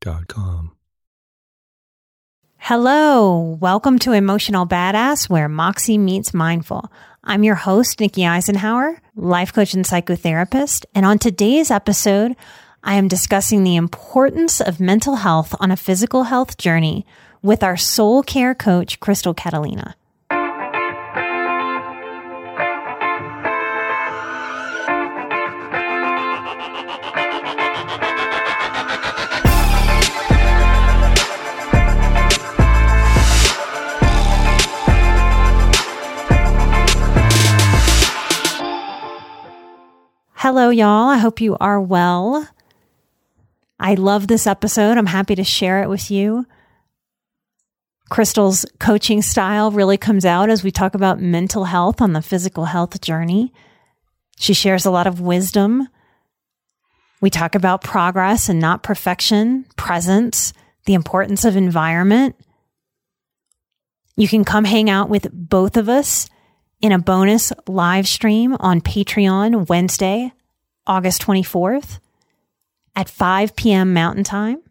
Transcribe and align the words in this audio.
calmhistory.com 0.00 0.72
Hello, 2.60 3.56
welcome 3.60 3.98
to 4.00 4.12
Emotional 4.12 4.66
Badass, 4.66 5.30
where 5.30 5.48
Moxie 5.48 5.96
meets 5.96 6.34
Mindful. 6.34 6.92
I'm 7.24 7.44
your 7.44 7.54
host, 7.54 8.00
Nikki 8.00 8.26
Eisenhower, 8.26 9.00
life 9.14 9.52
coach 9.52 9.74
and 9.74 9.84
psychotherapist. 9.84 10.84
And 10.94 11.06
on 11.06 11.18
today's 11.18 11.70
episode, 11.70 12.36
I 12.82 12.94
am 12.94 13.08
discussing 13.08 13.64
the 13.64 13.76
importance 13.76 14.60
of 14.60 14.80
mental 14.80 15.16
health 15.16 15.54
on 15.60 15.70
a 15.70 15.76
physical 15.76 16.24
health 16.24 16.58
journey 16.58 17.06
with 17.42 17.62
our 17.62 17.76
soul 17.76 18.22
care 18.22 18.54
coach, 18.54 19.00
Crystal 19.00 19.34
Catalina. 19.34 19.96
Hello, 40.50 40.70
y'all. 40.70 41.10
I 41.10 41.18
hope 41.18 41.42
you 41.42 41.58
are 41.60 41.78
well. 41.78 42.48
I 43.78 43.92
love 43.92 44.28
this 44.28 44.46
episode. 44.46 44.96
I'm 44.96 45.04
happy 45.04 45.34
to 45.34 45.44
share 45.44 45.82
it 45.82 45.90
with 45.90 46.10
you. 46.10 46.46
Crystal's 48.08 48.64
coaching 48.78 49.20
style 49.20 49.70
really 49.70 49.98
comes 49.98 50.24
out 50.24 50.48
as 50.48 50.64
we 50.64 50.70
talk 50.70 50.94
about 50.94 51.20
mental 51.20 51.64
health 51.64 52.00
on 52.00 52.14
the 52.14 52.22
physical 52.22 52.64
health 52.64 52.98
journey. 53.02 53.52
She 54.38 54.54
shares 54.54 54.86
a 54.86 54.90
lot 54.90 55.06
of 55.06 55.20
wisdom. 55.20 55.86
We 57.20 57.28
talk 57.28 57.54
about 57.54 57.84
progress 57.84 58.48
and 58.48 58.58
not 58.58 58.82
perfection, 58.82 59.66
presence, 59.76 60.54
the 60.86 60.94
importance 60.94 61.44
of 61.44 61.56
environment. 61.56 62.36
You 64.16 64.28
can 64.28 64.46
come 64.46 64.64
hang 64.64 64.88
out 64.88 65.10
with 65.10 65.28
both 65.30 65.76
of 65.76 65.90
us 65.90 66.26
in 66.80 66.92
a 66.92 66.98
bonus 66.98 67.52
live 67.66 68.08
stream 68.08 68.56
on 68.60 68.80
Patreon 68.80 69.68
Wednesday, 69.68 70.32
August 70.88 71.22
24th 71.22 72.00
at 72.96 73.08
5 73.08 73.54
p.m. 73.54 73.92
Mountain 73.92 74.24
Time. 74.24 74.62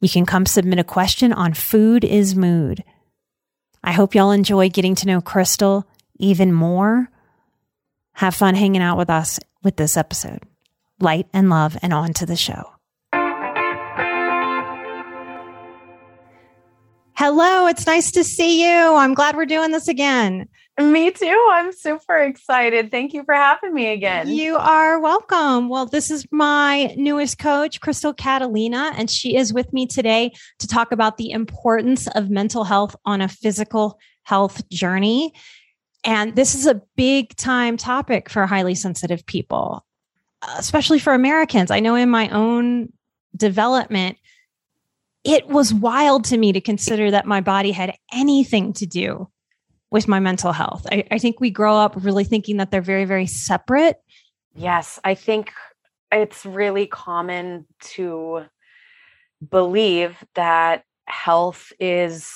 You 0.00 0.08
can 0.08 0.26
come 0.26 0.44
submit 0.44 0.78
a 0.78 0.84
question 0.84 1.32
on 1.32 1.54
food 1.54 2.04
is 2.04 2.34
mood. 2.34 2.82
I 3.82 3.92
hope 3.92 4.14
y'all 4.14 4.32
enjoy 4.32 4.68
getting 4.68 4.94
to 4.96 5.06
know 5.06 5.20
Crystal 5.20 5.86
even 6.18 6.52
more. 6.52 7.08
Have 8.14 8.34
fun 8.34 8.54
hanging 8.54 8.82
out 8.82 8.98
with 8.98 9.08
us 9.08 9.38
with 9.62 9.76
this 9.76 9.96
episode. 9.96 10.40
Light 11.00 11.28
and 11.32 11.48
love 11.48 11.78
and 11.80 11.94
on 11.94 12.12
to 12.14 12.26
the 12.26 12.36
show. 12.36 12.72
Hello, 17.14 17.66
it's 17.66 17.86
nice 17.86 18.10
to 18.12 18.24
see 18.24 18.64
you. 18.64 18.94
I'm 18.96 19.14
glad 19.14 19.36
we're 19.36 19.44
doing 19.44 19.70
this 19.70 19.88
again. 19.88 20.48
Me 20.80 21.10
too. 21.10 21.48
I'm 21.52 21.72
super 21.72 22.16
excited. 22.16 22.90
Thank 22.90 23.12
you 23.12 23.22
for 23.24 23.34
having 23.34 23.74
me 23.74 23.88
again. 23.88 24.28
You 24.28 24.56
are 24.56 24.98
welcome. 24.98 25.68
Well, 25.68 25.86
this 25.86 26.10
is 26.10 26.26
my 26.30 26.94
newest 26.96 27.38
coach, 27.38 27.80
Crystal 27.80 28.14
Catalina, 28.14 28.92
and 28.96 29.10
she 29.10 29.36
is 29.36 29.52
with 29.52 29.72
me 29.72 29.86
today 29.86 30.32
to 30.58 30.66
talk 30.66 30.90
about 30.90 31.18
the 31.18 31.30
importance 31.32 32.06
of 32.08 32.30
mental 32.30 32.64
health 32.64 32.96
on 33.04 33.20
a 33.20 33.28
physical 33.28 33.98
health 34.22 34.66
journey. 34.70 35.34
And 36.04 36.34
this 36.34 36.54
is 36.54 36.66
a 36.66 36.80
big 36.96 37.36
time 37.36 37.76
topic 37.76 38.30
for 38.30 38.46
highly 38.46 38.74
sensitive 38.74 39.26
people, 39.26 39.84
especially 40.56 40.98
for 40.98 41.12
Americans. 41.12 41.70
I 41.70 41.80
know 41.80 41.94
in 41.94 42.08
my 42.08 42.30
own 42.30 42.90
development, 43.36 44.16
it 45.24 45.46
was 45.48 45.74
wild 45.74 46.24
to 46.26 46.38
me 46.38 46.52
to 46.52 46.60
consider 46.60 47.10
that 47.10 47.26
my 47.26 47.42
body 47.42 47.72
had 47.72 47.94
anything 48.12 48.72
to 48.74 48.86
do 48.86 49.28
with 49.90 50.08
my 50.08 50.20
mental 50.20 50.52
health. 50.52 50.86
I, 50.90 51.04
I 51.10 51.18
think 51.18 51.40
we 51.40 51.50
grow 51.50 51.76
up 51.76 51.94
really 51.96 52.24
thinking 52.24 52.58
that 52.58 52.70
they're 52.70 52.80
very, 52.80 53.04
very 53.04 53.26
separate. 53.26 53.96
Yes, 54.54 54.98
I 55.04 55.14
think 55.14 55.52
it's 56.12 56.44
really 56.44 56.86
common 56.86 57.66
to 57.80 58.44
believe 59.48 60.22
that 60.34 60.84
health 61.06 61.72
is 61.80 62.28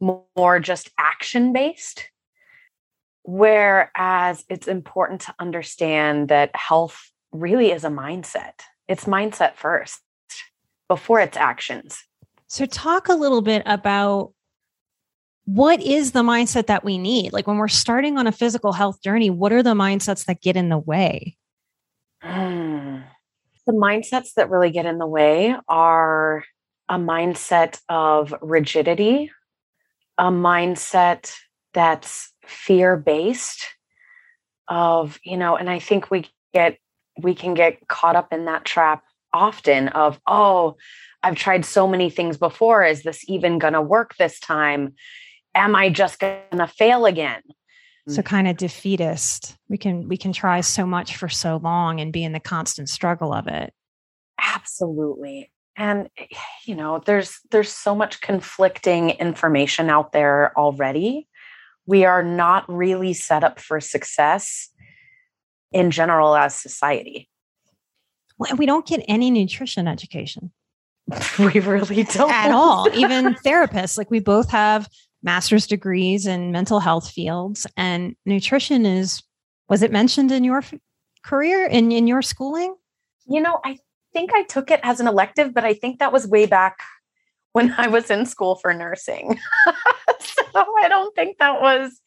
more 0.00 0.60
just 0.60 0.90
action 0.98 1.52
based, 1.52 2.10
whereas 3.22 4.44
it's 4.48 4.68
important 4.68 5.22
to 5.22 5.34
understand 5.38 6.28
that 6.28 6.54
health 6.54 7.10
really 7.32 7.70
is 7.72 7.84
a 7.84 7.88
mindset. 7.88 8.60
It's 8.88 9.04
mindset 9.04 9.54
first 9.54 10.00
before 10.88 11.20
its 11.20 11.36
actions. 11.36 12.02
So, 12.46 12.66
talk 12.66 13.08
a 13.08 13.14
little 13.14 13.40
bit 13.40 13.62
about 13.64 14.32
what 15.44 15.80
is 15.82 16.12
the 16.12 16.22
mindset 16.22 16.66
that 16.66 16.84
we 16.84 16.98
need? 16.98 17.32
Like 17.32 17.46
when 17.46 17.58
we're 17.58 17.68
starting 17.68 18.18
on 18.18 18.26
a 18.26 18.32
physical 18.32 18.72
health 18.72 19.02
journey, 19.02 19.30
what 19.30 19.52
are 19.52 19.62
the 19.62 19.74
mindsets 19.74 20.24
that 20.26 20.40
get 20.40 20.56
in 20.56 20.68
the 20.68 20.78
way? 20.78 21.36
The 23.66 23.72
mindsets 23.72 24.34
that 24.36 24.50
really 24.50 24.70
get 24.70 24.86
in 24.86 24.98
the 24.98 25.06
way 25.06 25.54
are 25.68 26.44
a 26.88 26.96
mindset 26.96 27.80
of 27.88 28.34
rigidity, 28.40 29.30
a 30.18 30.30
mindset 30.30 31.32
that's 31.72 32.32
fear 32.46 32.96
based 32.96 33.66
of, 34.68 35.18
you 35.24 35.36
know, 35.36 35.56
and 35.56 35.68
I 35.68 35.78
think 35.78 36.10
we 36.10 36.26
get 36.52 36.78
we 37.22 37.34
can 37.34 37.54
get 37.54 37.86
caught 37.88 38.16
up 38.16 38.32
in 38.32 38.46
that 38.46 38.64
trap 38.64 39.04
often 39.32 39.88
of, 39.88 40.18
oh, 40.26 40.76
I've 41.22 41.36
tried 41.36 41.64
so 41.64 41.86
many 41.86 42.10
things 42.10 42.36
before. 42.36 42.84
Is 42.84 43.02
this 43.02 43.24
even 43.28 43.58
going 43.58 43.72
to 43.74 43.82
work 43.82 44.16
this 44.16 44.40
time? 44.40 44.94
Am 45.54 45.74
I 45.74 45.88
just 45.88 46.18
going 46.18 46.40
to 46.52 46.66
fail 46.66 47.06
again? 47.06 47.42
So 48.08 48.20
mm. 48.20 48.24
kind 48.24 48.48
of 48.48 48.56
defeatist. 48.56 49.56
We 49.68 49.78
can 49.78 50.08
we 50.08 50.16
can 50.16 50.32
try 50.32 50.60
so 50.60 50.84
much 50.86 51.16
for 51.16 51.28
so 51.28 51.56
long 51.56 52.00
and 52.00 52.12
be 52.12 52.24
in 52.24 52.32
the 52.32 52.40
constant 52.40 52.88
struggle 52.88 53.32
of 53.32 53.46
it. 53.46 53.72
Absolutely. 54.40 55.50
And 55.76 56.08
you 56.66 56.74
know, 56.74 57.02
there's 57.04 57.38
there's 57.50 57.70
so 57.70 57.94
much 57.94 58.20
conflicting 58.20 59.10
information 59.10 59.88
out 59.88 60.12
there 60.12 60.56
already. 60.56 61.28
We 61.86 62.04
are 62.04 62.22
not 62.22 62.64
really 62.68 63.12
set 63.12 63.44
up 63.44 63.60
for 63.60 63.80
success 63.80 64.70
in 65.72 65.90
general 65.90 66.34
as 66.34 66.54
society. 66.54 67.28
Well, 68.38 68.56
we 68.56 68.66
don't 68.66 68.86
get 68.86 69.04
any 69.06 69.30
nutrition 69.30 69.86
education. 69.86 70.50
we 71.38 71.60
really 71.60 72.04
don't 72.04 72.30
at 72.30 72.52
all. 72.52 72.88
Even 72.94 73.34
therapists, 73.34 73.98
like 73.98 74.10
we 74.10 74.20
both 74.20 74.50
have 74.50 74.88
master's 75.24 75.66
degrees 75.66 76.26
in 76.26 76.52
mental 76.52 76.80
health 76.80 77.10
fields 77.10 77.66
and 77.76 78.14
nutrition 78.26 78.86
is 78.86 79.22
was 79.68 79.82
it 79.82 79.90
mentioned 79.90 80.30
in 80.30 80.44
your 80.44 80.58
f- 80.58 80.74
career 81.24 81.66
in 81.66 81.90
in 81.90 82.06
your 82.06 82.22
schooling 82.22 82.74
you 83.26 83.40
know 83.40 83.58
i 83.64 83.78
think 84.12 84.32
i 84.34 84.42
took 84.44 84.70
it 84.70 84.80
as 84.82 85.00
an 85.00 85.08
elective 85.08 85.52
but 85.54 85.64
i 85.64 85.74
think 85.74 85.98
that 85.98 86.12
was 86.12 86.28
way 86.28 86.46
back 86.46 86.78
when 87.52 87.74
i 87.78 87.88
was 87.88 88.10
in 88.10 88.26
school 88.26 88.54
for 88.56 88.72
nursing 88.74 89.38
so 90.20 90.64
i 90.82 90.88
don't 90.88 91.14
think 91.16 91.38
that 91.38 91.60
was 91.60 92.00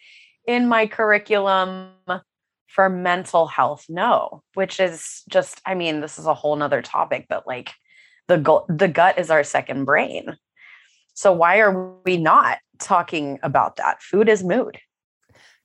in 0.48 0.68
my 0.68 0.88
curriculum 0.88 1.90
For 2.70 2.90
mental 2.90 3.48
health, 3.48 3.86
no, 3.90 4.44
which 4.54 4.80
is 4.80 5.24
just, 5.30 5.62
I 5.66 5.74
mean, 5.74 6.00
this 6.00 6.20
is 6.20 6.28
a 6.28 6.36
whole 6.36 6.56
nother 6.56 6.84
topic, 6.84 7.26
but 7.28 7.48
like 7.48 7.72
the, 8.28 8.38
go- 8.38 8.66
the 8.70 8.88
gut 8.88 9.18
is 9.18 9.32
our 9.32 9.44
second 9.44 9.86
brain. 9.86 10.38
So 11.18 11.34
why 11.34 11.58
are 11.62 11.96
we 12.06 12.18
not 12.18 12.60
talking 12.78 13.40
about 13.42 13.78
that? 13.78 14.04
Food 14.04 14.30
is 14.30 14.44
mood. 14.44 14.78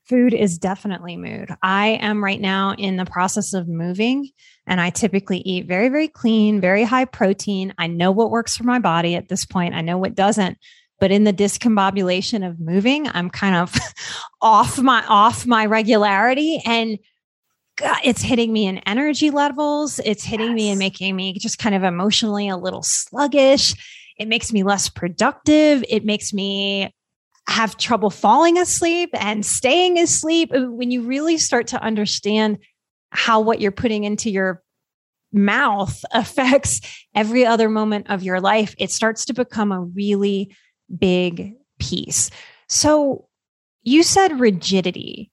Food 0.09 0.33
is 0.33 0.57
definitely 0.57 1.19
mood. 1.19 1.51
I 1.63 1.99
am 2.01 2.25
right 2.25 2.41
now 2.41 2.73
in 2.79 2.97
the 2.97 3.05
process 3.05 3.53
of 3.53 3.69
moving 3.69 4.31
and 4.67 4.81
I 4.81 4.89
typically 4.89 5.41
eat 5.41 5.67
very, 5.67 5.91
very 5.91 6.09
clean, 6.09 6.59
very 6.59 6.85
high 6.85 7.05
protein. 7.05 7.75
I 7.77 7.87
know 7.87 8.11
what 8.11 8.31
works 8.31 8.57
for 8.57 8.65
my 8.65 8.79
body 8.79 9.15
at 9.15 9.29
this 9.29 9.45
point. 9.45 9.75
I 9.75 9.83
know 9.83 9.99
what 9.99 10.15
doesn't. 10.15 10.57
But 10.99 11.11
in 11.11 11.25
the 11.25 11.35
discombobulation 11.35 12.49
of 12.49 12.59
moving, 12.59 13.07
I'm 13.09 13.29
kind 13.29 13.57
of 13.57 13.75
off 14.41 14.79
my 14.79 15.05
off 15.07 15.45
my 15.45 15.67
regularity 15.67 16.63
and 16.65 16.99
God, 17.77 17.99
it's 18.03 18.23
hitting 18.23 18.55
me 18.55 18.67
in 18.67 18.79
energy 18.79 19.31
levels. 19.31 19.99
It's 20.03 20.25
hitting 20.25 20.49
yes. 20.49 20.57
me 20.57 20.71
and 20.71 20.79
making 20.79 21.15
me 21.15 21.35
just 21.39 21.59
kind 21.59 21.75
of 21.75 21.83
emotionally 21.83 22.49
a 22.49 22.57
little 22.57 22.83
sluggish. 22.83 23.75
It 24.23 24.29
makes 24.29 24.53
me 24.53 24.63
less 24.63 24.89
productive. 24.89 25.85
It 25.89 26.05
makes 26.05 26.33
me 26.33 26.95
have 27.49 27.77
trouble 27.77 28.09
falling 28.09 28.57
asleep 28.57 29.11
and 29.15 29.45
staying 29.45 29.99
asleep. 29.99 30.51
When 30.53 30.93
you 30.93 31.03
really 31.03 31.39
start 31.39 31.67
to 31.69 31.83
understand 31.83 32.59
how 33.11 33.41
what 33.41 33.61
you're 33.61 33.73
putting 33.73 34.05
into 34.05 34.31
your 34.31 34.63
mouth 35.33 36.05
affects 36.13 36.81
every 37.17 37.45
other 37.45 37.69
moment 37.69 38.11
of 38.11 38.23
your 38.23 38.41
life, 38.41 38.77
it 38.79 38.93
starts 38.93 39.25
to 39.25 39.35
become 39.35 39.73
a 39.73 39.81
really 39.81 40.55
big 40.97 41.55
piece. 41.81 42.31
So 42.69 43.27
you 43.83 44.05
said 44.05 44.39
rigidity. 44.39 45.33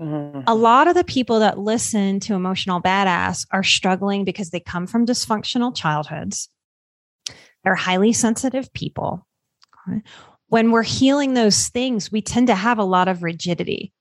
Mm-hmm. 0.00 0.42
A 0.46 0.54
lot 0.54 0.86
of 0.86 0.94
the 0.94 1.02
people 1.02 1.40
that 1.40 1.58
listen 1.58 2.20
to 2.20 2.34
Emotional 2.34 2.80
Badass 2.80 3.46
are 3.50 3.64
struggling 3.64 4.24
because 4.24 4.50
they 4.50 4.60
come 4.60 4.86
from 4.86 5.06
dysfunctional 5.06 5.76
childhoods. 5.76 6.48
They're 7.64 7.74
highly 7.74 8.12
sensitive 8.12 8.72
people. 8.72 9.26
When 10.48 10.70
we're 10.70 10.82
healing 10.82 11.34
those 11.34 11.68
things, 11.68 12.12
we 12.12 12.22
tend 12.22 12.48
to 12.48 12.54
have 12.54 12.78
a 12.78 12.84
lot 12.84 13.08
of 13.08 13.22
rigidity. 13.22 13.92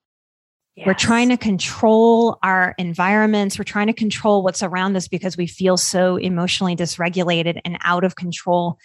Yes. 0.75 0.87
We're 0.87 0.93
trying 0.93 1.29
to 1.29 1.37
control 1.37 2.39
our 2.41 2.73
environments. 2.77 3.59
We're 3.59 3.65
trying 3.65 3.87
to 3.87 3.93
control 3.93 4.41
what's 4.41 4.63
around 4.63 4.95
us 4.95 5.07
because 5.07 5.35
we 5.35 5.47
feel 5.47 5.75
so 5.75 6.15
emotionally 6.15 6.75
dysregulated 6.75 7.59
and 7.65 7.77
out 7.83 8.03
of 8.03 8.15
control 8.15 8.77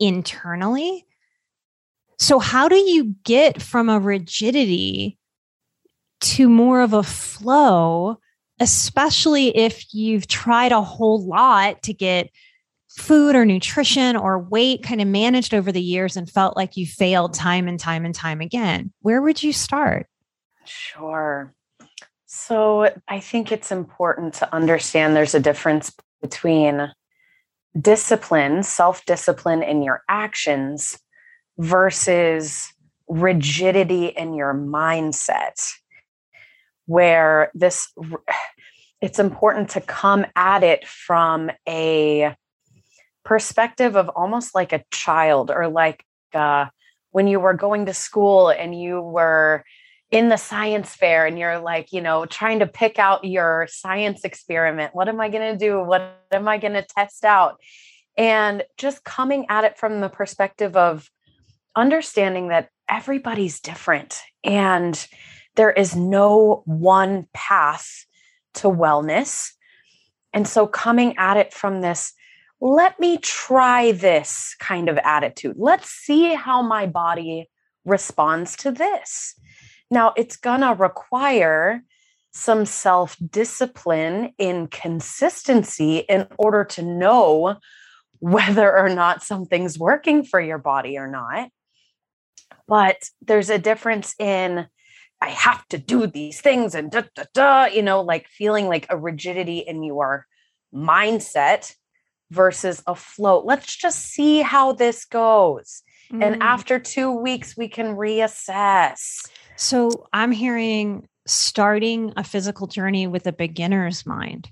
internally. 0.00 1.06
So, 2.18 2.40
how 2.40 2.68
do 2.68 2.76
you 2.76 3.14
get 3.24 3.62
from 3.62 3.88
a 3.88 4.00
rigidity 4.00 5.16
to 6.20 6.48
more 6.48 6.80
of 6.80 6.92
a 6.92 7.04
flow, 7.04 8.18
especially 8.58 9.56
if 9.56 9.94
you've 9.94 10.26
tried 10.26 10.72
a 10.72 10.82
whole 10.82 11.24
lot 11.24 11.82
to 11.84 11.94
get 11.94 12.30
food 12.88 13.36
or 13.36 13.44
nutrition 13.44 14.16
or 14.16 14.38
weight 14.38 14.82
kind 14.82 15.00
of 15.00 15.08
managed 15.08 15.54
over 15.54 15.70
the 15.70 15.82
years 15.82 16.16
and 16.16 16.28
felt 16.28 16.56
like 16.56 16.76
you 16.76 16.86
failed 16.86 17.34
time 17.34 17.68
and 17.68 17.78
time 17.78 18.04
and 18.04 18.14
time 18.14 18.40
again? 18.40 18.92
Where 19.00 19.22
would 19.22 19.42
you 19.42 19.52
start? 19.52 20.06
Sure. 20.64 21.52
So 22.26 22.94
I 23.08 23.20
think 23.20 23.52
it's 23.52 23.72
important 23.72 24.34
to 24.34 24.54
understand 24.54 25.16
there's 25.16 25.34
a 25.34 25.40
difference 25.40 25.92
between 26.20 26.92
discipline, 27.80 28.62
self 28.62 29.04
discipline 29.06 29.62
in 29.62 29.82
your 29.82 30.02
actions 30.08 30.98
versus 31.58 32.72
rigidity 33.08 34.06
in 34.06 34.34
your 34.34 34.54
mindset, 34.54 35.72
where 36.86 37.50
this, 37.54 37.88
it's 39.00 39.18
important 39.18 39.70
to 39.70 39.80
come 39.80 40.26
at 40.36 40.62
it 40.62 40.86
from 40.86 41.50
a 41.68 42.34
perspective 43.28 43.94
of 43.94 44.08
almost 44.16 44.54
like 44.54 44.72
a 44.72 44.82
child 44.90 45.50
or 45.50 45.68
like 45.68 46.02
uh, 46.32 46.64
when 47.10 47.28
you 47.28 47.38
were 47.38 47.52
going 47.52 47.84
to 47.84 47.92
school 47.92 48.48
and 48.48 48.80
you 48.80 49.02
were 49.02 49.62
in 50.10 50.30
the 50.30 50.38
science 50.38 50.94
fair 50.94 51.26
and 51.26 51.38
you're 51.38 51.58
like, 51.58 51.92
you 51.92 52.00
know, 52.00 52.24
trying 52.24 52.60
to 52.60 52.66
pick 52.66 52.98
out 52.98 53.24
your 53.24 53.68
science 53.70 54.24
experiment. 54.24 54.94
What 54.94 55.10
am 55.10 55.20
I 55.20 55.28
going 55.28 55.52
to 55.52 55.58
do? 55.58 55.78
What 55.78 56.24
am 56.32 56.48
I 56.48 56.56
going 56.56 56.72
to 56.72 56.82
test 56.82 57.22
out? 57.22 57.60
And 58.16 58.64
just 58.78 59.04
coming 59.04 59.44
at 59.50 59.64
it 59.64 59.76
from 59.76 60.00
the 60.00 60.08
perspective 60.08 60.74
of 60.74 61.10
understanding 61.76 62.48
that 62.48 62.70
everybody's 62.88 63.60
different 63.60 64.22
and 64.42 65.06
there 65.54 65.70
is 65.70 65.94
no 65.94 66.62
one 66.64 67.26
path 67.34 68.06
to 68.54 68.68
wellness. 68.68 69.50
And 70.32 70.48
so 70.48 70.66
coming 70.66 71.18
at 71.18 71.36
it 71.36 71.52
from 71.52 71.82
this, 71.82 72.14
let 72.60 72.98
me 72.98 73.18
try 73.18 73.92
this 73.92 74.56
kind 74.58 74.88
of 74.88 74.98
attitude. 74.98 75.56
Let's 75.58 75.90
see 75.90 76.34
how 76.34 76.62
my 76.62 76.86
body 76.86 77.48
responds 77.84 78.56
to 78.56 78.72
this. 78.72 79.34
Now, 79.90 80.12
it's 80.16 80.36
going 80.36 80.60
to 80.60 80.74
require 80.74 81.82
some 82.32 82.66
self 82.66 83.16
discipline 83.30 84.32
in 84.38 84.66
consistency 84.68 85.98
in 85.98 86.26
order 86.36 86.64
to 86.64 86.82
know 86.82 87.56
whether 88.20 88.76
or 88.76 88.88
not 88.88 89.22
something's 89.22 89.78
working 89.78 90.24
for 90.24 90.40
your 90.40 90.58
body 90.58 90.98
or 90.98 91.08
not. 91.08 91.50
But 92.66 92.96
there's 93.22 93.50
a 93.50 93.58
difference 93.58 94.14
in, 94.18 94.66
I 95.22 95.28
have 95.30 95.66
to 95.68 95.78
do 95.78 96.06
these 96.06 96.40
things 96.40 96.74
and 96.74 96.90
da 96.90 97.02
da 97.14 97.24
da, 97.32 97.64
you 97.66 97.82
know, 97.82 98.02
like 98.02 98.28
feeling 98.28 98.66
like 98.66 98.86
a 98.90 98.98
rigidity 98.98 99.58
in 99.58 99.82
your 99.82 100.26
mindset 100.74 101.74
versus 102.30 102.82
a 102.86 102.94
float. 102.94 103.44
Let's 103.44 103.74
just 103.74 104.06
see 104.06 104.40
how 104.40 104.72
this 104.72 105.04
goes. 105.04 105.82
Mm. 106.12 106.24
And 106.24 106.42
after 106.42 106.78
two 106.78 107.10
weeks, 107.10 107.56
we 107.56 107.68
can 107.68 107.96
reassess. 107.96 109.28
So 109.56 110.06
I'm 110.12 110.32
hearing 110.32 111.08
starting 111.26 112.12
a 112.16 112.24
physical 112.24 112.66
journey 112.66 113.06
with 113.06 113.26
a 113.26 113.32
beginner's 113.32 114.06
mind. 114.06 114.50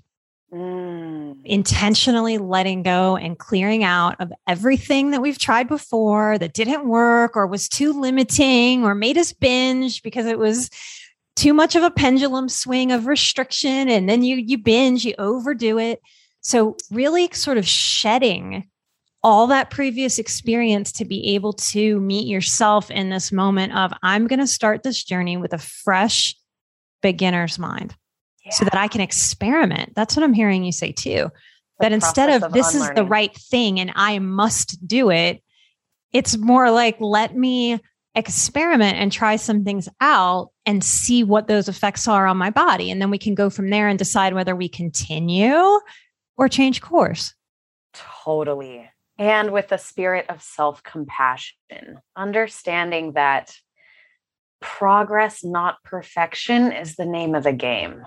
Mm. 0.53 1.37
Intentionally 1.43 2.37
letting 2.37 2.83
go 2.83 3.17
and 3.17 3.37
clearing 3.37 3.83
out 3.83 4.15
of 4.19 4.31
everything 4.47 5.11
that 5.11 5.21
we've 5.21 5.37
tried 5.37 5.67
before 5.67 6.37
that 6.37 6.53
didn't 6.53 6.87
work 6.87 7.35
or 7.35 7.47
was 7.47 7.67
too 7.67 7.99
limiting 7.99 8.85
or 8.85 8.95
made 8.95 9.17
us 9.17 9.33
binge 9.33 10.01
because 10.03 10.25
it 10.25 10.39
was 10.39 10.69
too 11.35 11.53
much 11.53 11.75
of 11.75 11.83
a 11.83 11.91
pendulum 11.91 12.47
swing 12.47 12.91
of 12.91 13.07
restriction 13.07 13.89
and 13.89 14.09
then 14.09 14.23
you 14.23 14.37
you 14.37 14.57
binge 14.57 15.05
you 15.05 15.13
overdo 15.19 15.77
it 15.77 16.01
so 16.47 16.77
really 16.89 17.29
sort 17.33 17.57
of 17.57 17.67
shedding 17.67 18.69
all 19.21 19.47
that 19.47 19.69
previous 19.69 20.17
experience 20.17 20.93
to 20.93 21.03
be 21.03 21.35
able 21.35 21.51
to 21.51 21.99
meet 21.99 22.25
yourself 22.25 22.89
in 22.89 23.09
this 23.09 23.33
moment 23.33 23.75
of 23.75 23.91
I'm 24.01 24.27
going 24.27 24.39
to 24.39 24.47
start 24.47 24.81
this 24.81 25.03
journey 25.03 25.35
with 25.35 25.51
a 25.51 25.57
fresh 25.57 26.37
beginner's 27.01 27.59
mind 27.59 27.93
yeah. 28.45 28.53
so 28.53 28.63
that 28.63 28.75
I 28.75 28.87
can 28.87 29.01
experiment. 29.01 29.91
That's 29.93 30.15
what 30.15 30.23
I'm 30.23 30.31
hearing 30.31 30.63
you 30.63 30.71
say 30.71 30.93
too. 30.93 31.29
The 31.79 31.81
that 31.81 31.91
instead 31.91 32.29
of, 32.29 32.43
of 32.43 32.53
this 32.53 32.73
unlearning. 32.73 32.91
is 32.91 32.95
the 32.95 33.05
right 33.05 33.35
thing 33.35 33.81
and 33.81 33.91
I 33.97 34.19
must 34.19 34.87
do 34.87 35.09
it, 35.09 35.43
it's 36.13 36.37
more 36.37 36.71
like 36.71 36.95
let 37.01 37.35
me 37.35 37.77
experiment 38.15 38.97
and 38.97 39.11
try 39.11 39.35
some 39.35 39.65
things 39.65 39.89
out 39.99 40.51
and 40.65 40.81
see 40.81 41.25
what 41.25 41.47
those 41.47 41.67
effects 41.67 42.07
are 42.07 42.25
on 42.25 42.37
my 42.37 42.51
body. 42.51 42.89
And 42.89 43.01
then 43.01 43.09
we 43.09 43.17
can 43.17 43.35
go 43.35 43.49
from 43.49 43.69
there 43.69 43.89
and 43.89 43.99
decide 43.99 44.33
whether 44.33 44.55
we 44.55 44.69
continue 44.69 45.81
or 46.37 46.47
change 46.47 46.81
course. 46.81 47.33
Totally 47.93 48.89
and 49.17 49.51
with 49.51 49.71
a 49.71 49.77
spirit 49.77 50.25
of 50.29 50.41
self 50.41 50.83
compassion, 50.83 51.99
understanding 52.15 53.13
that 53.13 53.55
progress, 54.59 55.43
not 55.43 55.83
perfection, 55.83 56.71
is 56.71 56.95
the 56.95 57.05
name 57.05 57.35
of 57.35 57.43
the 57.43 57.53
game. 57.53 58.03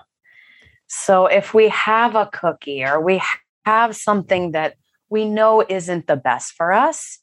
So 0.86 1.26
if 1.26 1.54
we 1.54 1.68
have 1.68 2.14
a 2.14 2.30
cookie 2.32 2.84
or 2.84 3.00
we 3.00 3.22
have 3.64 3.94
something 3.96 4.52
that 4.52 4.74
we 5.08 5.24
know 5.24 5.64
isn't 5.68 6.06
the 6.06 6.16
best 6.16 6.52
for 6.52 6.72
us, 6.72 7.18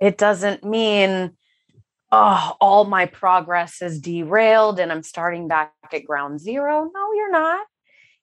it 0.00 0.16
doesn't 0.16 0.64
mean, 0.64 1.36
oh, 2.10 2.56
all 2.60 2.84
my 2.84 3.06
progress 3.06 3.82
is 3.82 4.00
derailed 4.00 4.80
and 4.80 4.90
I'm 4.90 5.02
starting 5.02 5.48
back 5.48 5.72
at 5.92 6.06
ground 6.06 6.40
zero. 6.40 6.90
No, 6.94 7.12
you're 7.12 7.32
not. 7.32 7.66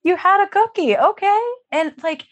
You 0.07 0.15
had 0.15 0.41
a 0.41 0.47
cookie. 0.47 0.97
Okay. 0.97 1.41
And 1.71 1.93
like, 2.01 2.23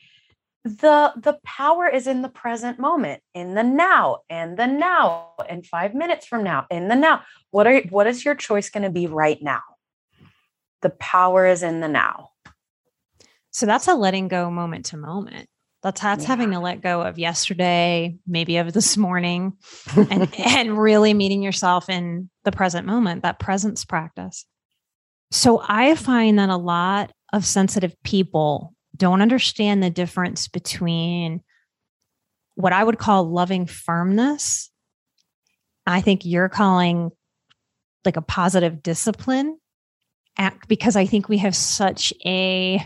the 0.65 1.13
the 1.15 1.37
power 1.43 1.87
is 1.87 2.07
in 2.07 2.23
the 2.23 2.29
present 2.29 2.79
moment 2.79 3.21
in 3.35 3.53
the 3.53 3.61
now 3.61 4.21
and 4.31 4.57
the 4.57 4.65
now 4.65 5.29
and 5.47 5.63
5 5.63 5.93
minutes 5.93 6.25
from 6.25 6.43
now 6.43 6.65
in 6.71 6.87
the 6.87 6.95
now 6.95 7.21
what 7.51 7.67
are 7.67 7.81
what 7.91 8.07
is 8.07 8.25
your 8.25 8.33
choice 8.33 8.71
going 8.71 8.81
to 8.81 8.89
be 8.89 9.05
right 9.05 9.37
now 9.43 9.61
the 10.81 10.89
power 10.89 11.45
is 11.45 11.61
in 11.61 11.81
the 11.81 11.87
now 11.87 12.31
so 13.51 13.67
that's 13.67 13.87
a 13.87 13.93
letting 13.93 14.27
go 14.27 14.49
moment 14.49 14.85
to 14.85 14.97
moment 14.97 15.47
that's 15.83 16.01
that's 16.01 16.23
yeah. 16.23 16.29
having 16.29 16.49
to 16.49 16.59
let 16.59 16.81
go 16.81 17.03
of 17.03 17.19
yesterday 17.19 18.17
maybe 18.25 18.57
of 18.57 18.73
this 18.73 18.97
morning 18.97 19.53
and 19.95 20.33
and 20.39 20.79
really 20.79 21.13
meeting 21.13 21.43
yourself 21.43 21.89
in 21.89 22.27
the 22.43 22.51
present 22.51 22.87
moment 22.87 23.21
that 23.21 23.37
presence 23.37 23.85
practice 23.85 24.47
So 25.31 25.61
I 25.67 25.95
find 25.95 26.39
that 26.39 26.49
a 26.49 26.57
lot 26.57 27.11
of 27.35 27.45
sensitive 27.45 28.01
people 28.01 28.73
don't 28.95 29.21
understand 29.21 29.83
the 29.83 29.89
difference 29.89 30.47
between 30.47 31.41
what 32.55 32.71
I 32.71 32.81
would 32.81 32.97
call 32.97 33.29
loving 33.29 33.65
firmness. 33.65 34.71
I 35.85 35.99
think 35.99 36.23
you're 36.23 36.47
calling 36.47 37.11
like 38.05 38.15
a 38.15 38.21
positive 38.21 38.81
discipline 38.81 39.59
act 40.37 40.69
because 40.69 40.95
I 40.95 41.05
think 41.05 41.27
we 41.27 41.39
have 41.39 41.57
such 41.57 42.13
a 42.25 42.81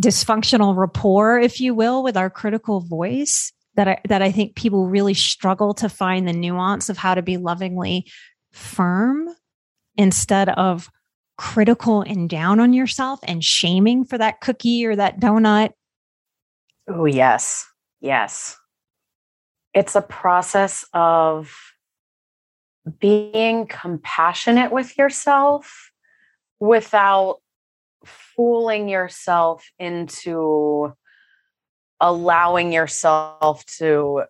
dysfunctional 0.00 0.74
rapport, 0.74 1.38
if 1.38 1.60
you 1.60 1.74
will, 1.74 2.02
with 2.02 2.16
our 2.16 2.30
critical 2.30 2.80
voice 2.80 3.52
that 3.74 3.88
I, 3.88 4.00
that 4.08 4.22
I 4.22 4.32
think 4.32 4.56
people 4.56 4.88
really 4.88 5.14
struggle 5.14 5.74
to 5.74 5.90
find 5.90 6.26
the 6.26 6.32
nuance 6.32 6.88
of 6.88 6.96
how 6.96 7.14
to 7.14 7.22
be 7.22 7.36
lovingly 7.36 8.10
firm 8.52 9.28
instead 9.96 10.48
of 10.48 10.88
critical 11.38 12.02
and 12.02 12.28
down 12.28 12.60
on 12.60 12.74
yourself 12.74 13.20
and 13.22 13.42
shaming 13.42 14.04
for 14.04 14.18
that 14.18 14.40
cookie 14.40 14.84
or 14.84 14.94
that 14.96 15.20
donut. 15.20 15.70
Oh, 16.88 17.06
yes. 17.06 17.64
Yes. 18.00 18.58
It's 19.72 19.94
a 19.94 20.02
process 20.02 20.84
of 20.92 21.54
being 22.98 23.66
compassionate 23.66 24.72
with 24.72 24.98
yourself 24.98 25.92
without 26.58 27.38
fooling 28.04 28.88
yourself 28.88 29.70
into 29.78 30.92
allowing 32.00 32.72
yourself 32.72 33.64
to 33.66 34.22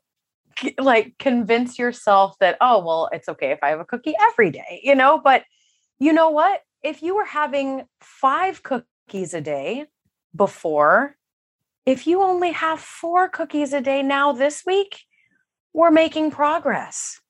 like 0.78 1.14
convince 1.18 1.78
yourself 1.78 2.34
that 2.40 2.56
oh 2.60 2.84
well 2.84 3.08
it's 3.12 3.28
okay 3.28 3.52
if 3.52 3.58
i 3.62 3.68
have 3.68 3.78
a 3.78 3.84
cookie 3.84 4.14
every 4.30 4.50
day 4.50 4.80
you 4.82 4.94
know 4.94 5.20
but 5.22 5.44
you 6.00 6.12
know 6.12 6.30
what 6.30 6.62
if 6.82 7.02
you 7.02 7.16
were 7.16 7.25
having 7.25 7.85
5 8.00 8.62
cookies 8.62 9.35
a 9.35 9.40
day 9.40 9.87
before 10.35 11.16
if 11.87 12.06
you 12.06 12.23
only 12.23 12.52
have 12.52 12.80
4 12.80 13.28
cookies 13.28 13.73
a 13.73 13.80
day 13.80 14.02
now 14.02 14.32
this 14.32 14.64
week 14.66 15.00
we're 15.73 15.90
making 15.90 16.30
progress 16.30 17.20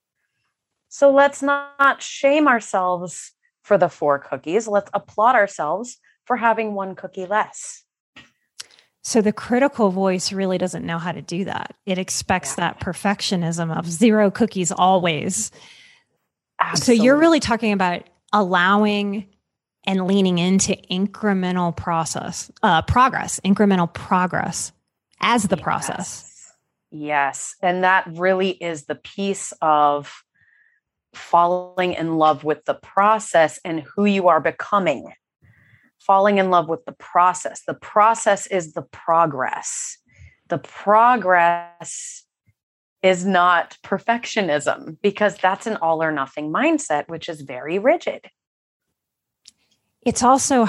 so 0.89 1.13
let's 1.13 1.43
not 1.43 2.03
shame 2.03 2.49
ourselves 2.49 3.33
for 3.63 3.79
the 3.79 3.89
4 3.89 4.19
cookies 4.19 4.67
let's 4.69 4.91
applaud 4.93 5.35
ourselves 5.35 5.99
for 6.25 6.37
having 6.37 6.75
one 6.75 6.95
cookie 6.95 7.27
less 7.27 7.85
so 9.09 9.23
the 9.23 9.33
critical 9.33 9.91
voice 9.91 10.33
really 10.33 10.59
doesn't 10.59 10.85
know 10.85 10.99
how 10.99 11.13
to 11.13 11.23
do 11.23 11.47
that. 11.47 11.75
It 11.87 11.97
expects 11.97 12.51
yeah. 12.51 12.57
that 12.75 12.81
perfectionism 12.81 13.75
of 13.75 13.91
zero 13.91 14.31
cookies 14.31 14.71
always. 14.71 15.51
Absolutely. 16.61 16.97
So 16.97 17.03
you're 17.05 17.17
really 17.17 17.41
talking 17.41 17.73
about 17.73 18.03
allowing 18.35 19.27
and 19.89 20.07
leaning 20.07 20.37
into 20.37 20.77
incremental 20.91 21.75
process, 21.75 22.53
uh, 22.63 22.83
progress, 22.83 23.41
incremental 23.41 23.93
progress 23.93 24.71
as 25.23 25.45
the 25.45 25.57
yes. 25.57 25.65
process. 25.65 26.53
Yes. 26.91 27.55
And 27.63 27.83
that 27.85 28.07
really 28.13 28.51
is 28.51 28.85
the 28.85 28.97
piece 28.97 29.55
of 29.63 30.23
falling 31.15 31.95
in 31.95 32.19
love 32.19 32.45
with 32.45 32.67
the 32.67 32.75
process 32.75 33.59
and 33.65 33.81
who 33.81 34.05
you 34.05 34.29
are 34.29 34.43
becoming 34.43 35.11
falling 35.99 36.37
in 36.37 36.51
love 36.51 36.69
with 36.69 36.85
the 36.85 36.93
process. 36.93 37.63
The 37.67 37.75
process 37.75 38.47
is 38.47 38.75
the 38.75 38.83
progress. 38.83 39.97
The 40.49 40.59
progress 40.59 42.25
is 43.03 43.25
not 43.25 43.77
perfectionism 43.83 44.99
because 45.03 45.37
that's 45.37 45.67
an 45.67 45.77
all 45.77 46.03
or 46.03 46.13
nothing 46.13 46.53
mindset, 46.53 47.09
which 47.09 47.29
is 47.29 47.41
very 47.41 47.79
rigid. 47.79 48.27
It's 50.09 50.23
also 50.23 50.67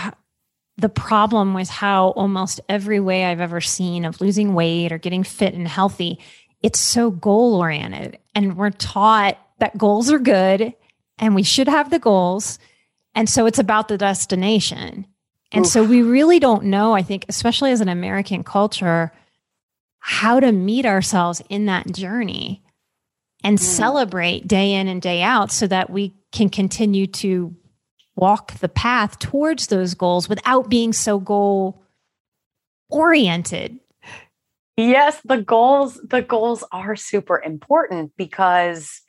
the 0.75 0.89
problem 0.89 1.53
with 1.53 1.69
how 1.69 2.09
almost 2.09 2.59
every 2.67 2.99
way 2.99 3.23
I've 3.23 3.39
ever 3.39 3.61
seen 3.61 4.03
of 4.03 4.19
losing 4.19 4.53
weight 4.53 4.91
or 4.91 4.97
getting 4.97 5.23
fit 5.23 5.53
and 5.53 5.65
healthy, 5.65 6.19
it's 6.61 6.77
so 6.77 7.09
goal 7.09 7.55
oriented. 7.55 8.19
And 8.35 8.57
we're 8.57 8.71
taught 8.71 9.39
that 9.59 9.77
goals 9.77 10.11
are 10.11 10.19
good 10.19 10.73
and 11.19 11.35
we 11.35 11.43
should 11.43 11.69
have 11.69 11.89
the 11.89 11.99
goals. 11.99 12.59
And 13.15 13.29
so 13.29 13.45
it's 13.45 13.59
about 13.59 13.87
the 13.87 13.97
destination. 13.97 15.07
And 15.53 15.63
Oof. 15.63 15.71
so 15.71 15.85
we 15.85 16.01
really 16.01 16.39
don't 16.39 16.65
know, 16.65 16.93
I 16.93 17.01
think, 17.01 17.23
especially 17.29 17.71
as 17.71 17.79
an 17.79 17.87
American 17.87 18.43
culture, 18.43 19.13
how 19.99 20.41
to 20.41 20.51
meet 20.51 20.85
ourselves 20.85 21.41
in 21.47 21.67
that 21.67 21.89
journey 21.93 22.61
and 23.41 23.57
mm. 23.57 23.61
celebrate 23.61 24.49
day 24.49 24.73
in 24.73 24.89
and 24.89 25.01
day 25.01 25.21
out 25.21 25.49
so 25.49 25.65
that 25.65 25.89
we 25.89 26.13
can 26.33 26.49
continue 26.49 27.07
to 27.07 27.55
walk 28.19 28.59
the 28.59 28.69
path 28.69 29.17
towards 29.19 29.67
those 29.67 29.93
goals 29.93 30.27
without 30.27 30.69
being 30.69 30.91
so 30.91 31.19
goal 31.19 31.81
oriented. 32.89 33.79
Yes, 34.75 35.19
the 35.25 35.41
goals 35.41 35.99
the 36.03 36.21
goals 36.21 36.63
are 36.71 36.95
super 36.95 37.41
important 37.41 38.11
because 38.17 39.01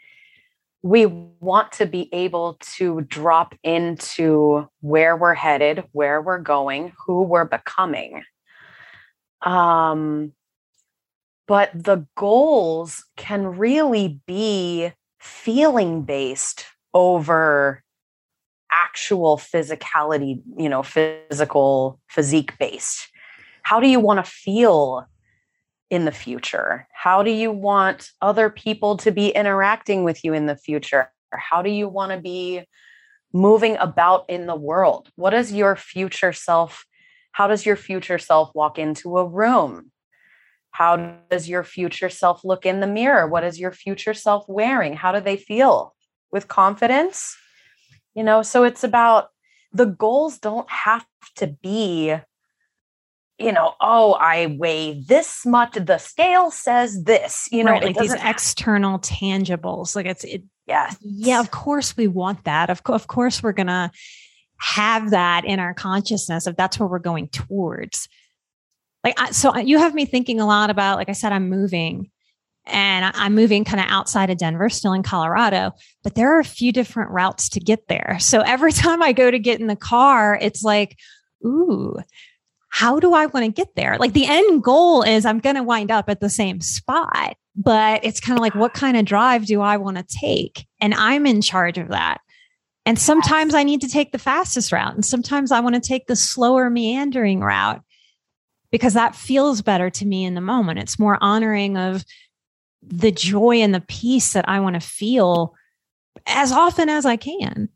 we 0.82 1.06
want 1.06 1.72
to 1.72 1.86
be 1.86 2.08
able 2.12 2.58
to 2.76 3.02
drop 3.02 3.54
into 3.62 4.66
where 4.80 5.16
we're 5.16 5.34
headed, 5.34 5.84
where 5.92 6.22
we're 6.22 6.38
going, 6.38 6.92
who 7.06 7.22
we're 7.22 7.44
becoming. 7.44 8.22
Um, 9.42 10.32
but 11.46 11.70
the 11.74 12.06
goals 12.16 13.04
can 13.16 13.46
really 13.58 14.20
be 14.26 14.92
feeling 15.18 16.02
based 16.02 16.64
over 16.94 17.82
actual 18.70 19.36
physicality, 19.36 20.42
you 20.56 20.68
know, 20.68 20.82
physical, 20.82 22.00
physique 22.08 22.56
based. 22.58 23.08
How 23.62 23.80
do 23.80 23.88
you 23.88 24.00
want 24.00 24.24
to 24.24 24.30
feel 24.30 25.06
in 25.90 26.04
the 26.04 26.12
future? 26.12 26.86
How 26.92 27.22
do 27.22 27.30
you 27.30 27.50
want 27.50 28.10
other 28.22 28.48
people 28.48 28.96
to 28.98 29.10
be 29.10 29.28
interacting 29.30 30.04
with 30.04 30.24
you 30.24 30.32
in 30.32 30.46
the 30.46 30.56
future? 30.56 31.12
How 31.32 31.62
do 31.62 31.70
you 31.70 31.88
want 31.88 32.12
to 32.12 32.18
be 32.18 32.64
moving 33.32 33.76
about 33.76 34.24
in 34.28 34.46
the 34.46 34.56
world? 34.56 35.10
What 35.16 35.30
does 35.30 35.52
your 35.52 35.76
future 35.76 36.32
self, 36.32 36.84
how 37.32 37.46
does 37.46 37.66
your 37.66 37.76
future 37.76 38.18
self 38.18 38.50
walk 38.54 38.78
into 38.78 39.18
a 39.18 39.26
room? 39.26 39.92
How 40.72 41.18
does 41.30 41.48
your 41.48 41.64
future 41.64 42.08
self 42.08 42.44
look 42.44 42.64
in 42.64 42.80
the 42.80 42.86
mirror? 42.86 43.26
What 43.26 43.44
is 43.44 43.58
your 43.58 43.72
future 43.72 44.14
self 44.14 44.44
wearing? 44.48 44.94
How 44.94 45.12
do 45.12 45.20
they 45.20 45.36
feel? 45.36 45.94
With 46.32 46.48
confidence? 46.48 47.36
You 48.14 48.24
know, 48.24 48.42
so 48.42 48.64
it's 48.64 48.84
about 48.84 49.30
the 49.72 49.86
goals 49.86 50.38
don't 50.38 50.68
have 50.68 51.06
to 51.36 51.46
be 51.46 52.16
you 53.40 53.52
know, 53.52 53.74
oh, 53.80 54.12
I 54.20 54.54
weigh 54.58 55.00
this 55.00 55.46
much. 55.46 55.72
The 55.72 55.96
scale 55.96 56.50
says 56.50 57.04
this, 57.04 57.48
you 57.50 57.64
know, 57.64 57.72
right, 57.72 57.82
like 57.82 57.96
these 57.96 58.14
external 58.22 58.98
tangibles. 58.98 59.96
Like 59.96 60.04
it's, 60.04 60.24
it, 60.24 60.42
yeah, 60.66 60.90
yeah. 61.00 61.40
Of 61.40 61.50
course, 61.50 61.96
we 61.96 62.06
want 62.06 62.44
that. 62.44 62.68
Of, 62.68 62.82
co- 62.82 62.92
of 62.92 63.06
course, 63.06 63.42
we're 63.42 63.52
gonna 63.52 63.90
have 64.58 65.10
that 65.10 65.46
in 65.46 65.58
our 65.58 65.72
consciousness 65.72 66.46
if 66.46 66.54
that's 66.54 66.78
where 66.78 66.86
we're 66.88 66.98
going 66.98 67.28
towards. 67.28 68.08
Like, 69.02 69.18
I, 69.18 69.30
so 69.30 69.56
you 69.56 69.78
have 69.78 69.94
me 69.94 70.04
thinking 70.04 70.38
a 70.38 70.46
lot 70.46 70.68
about. 70.68 70.98
Like 70.98 71.08
I 71.08 71.12
said, 71.12 71.32
I'm 71.32 71.48
moving, 71.48 72.10
and 72.66 73.12
I'm 73.14 73.34
moving 73.34 73.64
kind 73.64 73.80
of 73.80 73.86
outside 73.88 74.30
of 74.30 74.38
Denver, 74.38 74.68
still 74.68 74.92
in 74.92 75.02
Colorado, 75.02 75.72
but 76.02 76.14
there 76.14 76.36
are 76.36 76.40
a 76.40 76.44
few 76.44 76.72
different 76.72 77.10
routes 77.10 77.48
to 77.50 77.60
get 77.60 77.88
there. 77.88 78.18
So 78.20 78.40
every 78.40 78.72
time 78.72 79.02
I 79.02 79.12
go 79.12 79.30
to 79.30 79.38
get 79.38 79.60
in 79.60 79.66
the 79.66 79.76
car, 79.76 80.38
it's 80.40 80.62
like, 80.62 80.96
ooh, 81.44 81.96
how 82.68 83.00
do 83.00 83.14
I 83.14 83.26
want 83.26 83.44
to 83.46 83.52
get 83.52 83.74
there? 83.74 83.96
Like 83.98 84.12
the 84.12 84.26
end 84.26 84.62
goal 84.62 85.02
is 85.02 85.26
I'm 85.26 85.40
going 85.40 85.56
to 85.56 85.62
wind 85.62 85.90
up 85.90 86.08
at 86.08 86.20
the 86.20 86.30
same 86.30 86.60
spot, 86.60 87.36
but 87.56 88.04
it's 88.04 88.20
kind 88.20 88.38
of 88.38 88.42
like, 88.42 88.54
what 88.54 88.74
kind 88.74 88.96
of 88.96 89.04
drive 89.04 89.46
do 89.46 89.60
I 89.60 89.76
want 89.76 89.96
to 89.96 90.04
take? 90.20 90.66
And 90.80 90.94
I'm 90.94 91.26
in 91.26 91.42
charge 91.42 91.78
of 91.78 91.88
that. 91.88 92.20
And 92.86 92.98
sometimes 92.98 93.54
I 93.54 93.64
need 93.64 93.82
to 93.82 93.88
take 93.88 94.12
the 94.12 94.18
fastest 94.18 94.72
route, 94.72 94.94
and 94.94 95.04
sometimes 95.04 95.52
I 95.52 95.60
want 95.60 95.74
to 95.74 95.80
take 95.80 96.06
the 96.06 96.16
slower, 96.16 96.70
meandering 96.70 97.40
route 97.40 97.82
because 98.70 98.94
that 98.94 99.14
feels 99.14 99.62
better 99.62 99.90
to 99.90 100.06
me 100.06 100.24
in 100.24 100.34
the 100.34 100.40
moment. 100.40 100.78
It's 100.78 100.98
more 100.98 101.18
honoring 101.20 101.76
of 101.76 102.04
the 102.82 103.12
joy 103.12 103.56
and 103.56 103.74
the 103.74 103.80
peace 103.80 104.32
that 104.32 104.48
I 104.48 104.60
want 104.60 104.74
to 104.74 104.86
feel 104.86 105.54
as 106.26 106.52
often 106.52 106.88
as 106.88 107.06
I 107.06 107.16
can. 107.16 107.68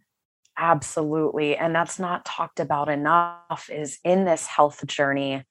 Absolutely. 0.57 1.57
And 1.57 1.75
that's 1.75 1.99
not 1.99 2.25
talked 2.25 2.61
about 2.61 2.89
enough 2.89 3.69
is 3.71 3.99
in 4.05 4.25
this 4.25 4.47
health 4.47 4.87
journey, 4.87 5.45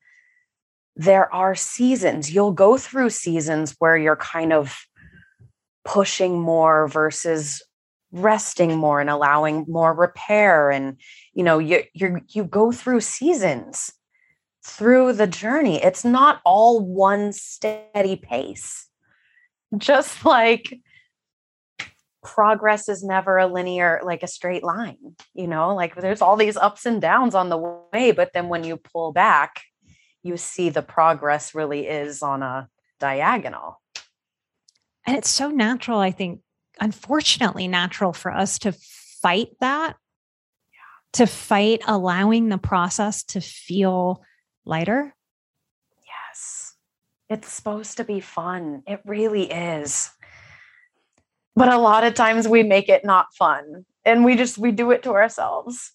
there 0.96 1.34
are 1.34 1.56
seasons. 1.56 2.34
You'll 2.34 2.54
go 2.54 2.78
through 2.78 3.10
seasons 3.10 3.76
where 3.80 3.98
you're 3.98 4.16
kind 4.16 4.54
of 4.54 4.86
pushing 5.84 6.40
more 6.40 6.88
versus 6.88 7.62
resting 8.14 8.78
more 8.78 9.02
and 9.02 9.10
allowing 9.10 9.66
more 9.68 9.92
repair 9.92 10.70
and 10.70 10.98
you 11.34 11.44
know 11.44 11.58
you 11.58 11.82
you 11.94 12.22
you 12.30 12.44
go 12.44 12.72
through 12.72 13.02
seasons 13.02 13.92
through 14.64 15.12
the 15.12 15.26
journey 15.26 15.84
it's 15.84 16.06
not 16.06 16.40
all 16.46 16.80
one 16.80 17.34
steady 17.34 18.16
pace 18.16 18.88
just 19.78 20.26
like 20.26 20.80
progress 22.24 22.88
is 22.90 23.04
never 23.04 23.38
a 23.38 23.48
linear, 23.48 24.00
like 24.04 24.24
a 24.24 24.28
straight 24.28 24.64
line, 24.64 25.16
you 25.34 25.48
know, 25.48 25.76
like 25.76 25.96
there's 25.96 26.22
all 26.22 26.38
these 26.38 26.58
ups 26.58 26.86
and 26.86 27.02
downs 27.02 27.36
on 27.36 27.50
the 27.50 27.58
way. 27.58 28.12
But 28.12 28.32
then 28.34 28.48
when 28.48 28.64
you 28.64 28.78
pull 28.78 29.12
back, 29.12 29.62
you 30.24 30.38
see 30.38 30.70
the 30.70 30.82
progress 30.82 31.54
really 31.54 31.88
is 31.88 32.24
on 32.24 32.42
a 32.42 32.70
diagonal. 33.00 33.82
And 35.06 35.18
it's 35.18 35.30
so 35.30 35.50
natural, 35.50 36.00
I 36.00 36.12
think, 36.12 36.40
unfortunately, 36.80 37.68
natural 37.68 38.14
for 38.14 38.32
us 38.32 38.58
to 38.60 38.74
fight 39.22 39.50
that, 39.60 39.98
to 41.14 41.28
fight 41.28 41.82
allowing 41.86 42.48
the 42.48 42.58
process 42.58 43.24
to 43.24 43.42
feel 43.42 44.24
lighter. 44.66 45.14
It's 47.34 47.52
supposed 47.52 47.98
to 47.98 48.04
be 48.04 48.20
fun. 48.20 48.84
It 48.86 49.02
really 49.06 49.52
is. 49.52 50.12
But 51.56 51.74
a 51.74 51.80
lot 51.80 52.04
of 52.04 52.14
times 52.14 52.48
we 52.48 52.62
make 52.62 52.90
it 52.90 53.04
not 53.04 53.34
fun 53.34 53.86
and 54.06 54.24
we 54.24 54.36
just 54.36 54.60
we 54.60 54.72
do 54.72 54.92
it 54.92 55.02
to 55.04 55.14
ourselves 55.14 55.94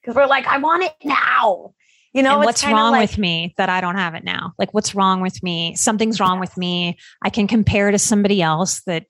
because 0.00 0.16
we're 0.16 0.26
like, 0.26 0.46
I 0.46 0.56
want 0.56 0.84
it 0.84 0.94
now. 1.04 1.74
You 2.14 2.22
know, 2.22 2.36
and 2.36 2.44
what's 2.44 2.64
wrong 2.64 2.92
like, 2.92 3.10
with 3.10 3.18
me 3.18 3.54
that 3.58 3.68
I 3.68 3.82
don't 3.82 3.96
have 3.96 4.14
it 4.14 4.24
now? 4.24 4.54
Like, 4.58 4.72
what's 4.72 4.94
wrong 4.94 5.20
with 5.20 5.42
me? 5.42 5.76
Something's 5.76 6.18
wrong 6.18 6.40
with 6.40 6.56
me. 6.56 6.98
I 7.22 7.28
can 7.28 7.46
compare 7.46 7.90
to 7.90 7.98
somebody 7.98 8.40
else 8.40 8.80
that, 8.86 9.04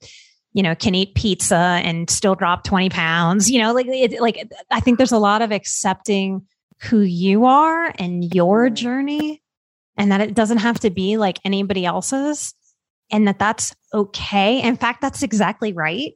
you 0.51 0.61
know, 0.61 0.75
can 0.75 0.93
eat 0.93 1.15
pizza 1.15 1.55
and 1.55 2.09
still 2.09 2.35
drop 2.35 2.65
20 2.65 2.89
pounds. 2.89 3.49
You 3.49 3.61
know, 3.61 3.73
like, 3.73 3.87
it, 3.87 4.19
like 4.19 4.45
I 4.69 4.81
think 4.81 4.97
there's 4.97 5.13
a 5.13 5.17
lot 5.17 5.41
of 5.41 5.51
accepting 5.53 6.45
who 6.81 6.99
you 6.99 7.45
are 7.45 7.93
and 7.97 8.35
your 8.35 8.65
mm-hmm. 8.65 8.75
journey 8.75 9.41
and 9.97 10.11
that 10.11 10.21
it 10.21 10.33
doesn't 10.33 10.59
have 10.59 10.79
to 10.79 10.89
be 10.89 11.17
like 11.17 11.39
anybody 11.43 11.85
else's 11.85 12.53
and 13.11 13.27
that 13.27 13.39
that's 13.39 13.75
okay. 13.93 14.61
In 14.61 14.77
fact, 14.77 15.01
that's 15.01 15.21
exactly 15.21 15.73
right. 15.73 16.13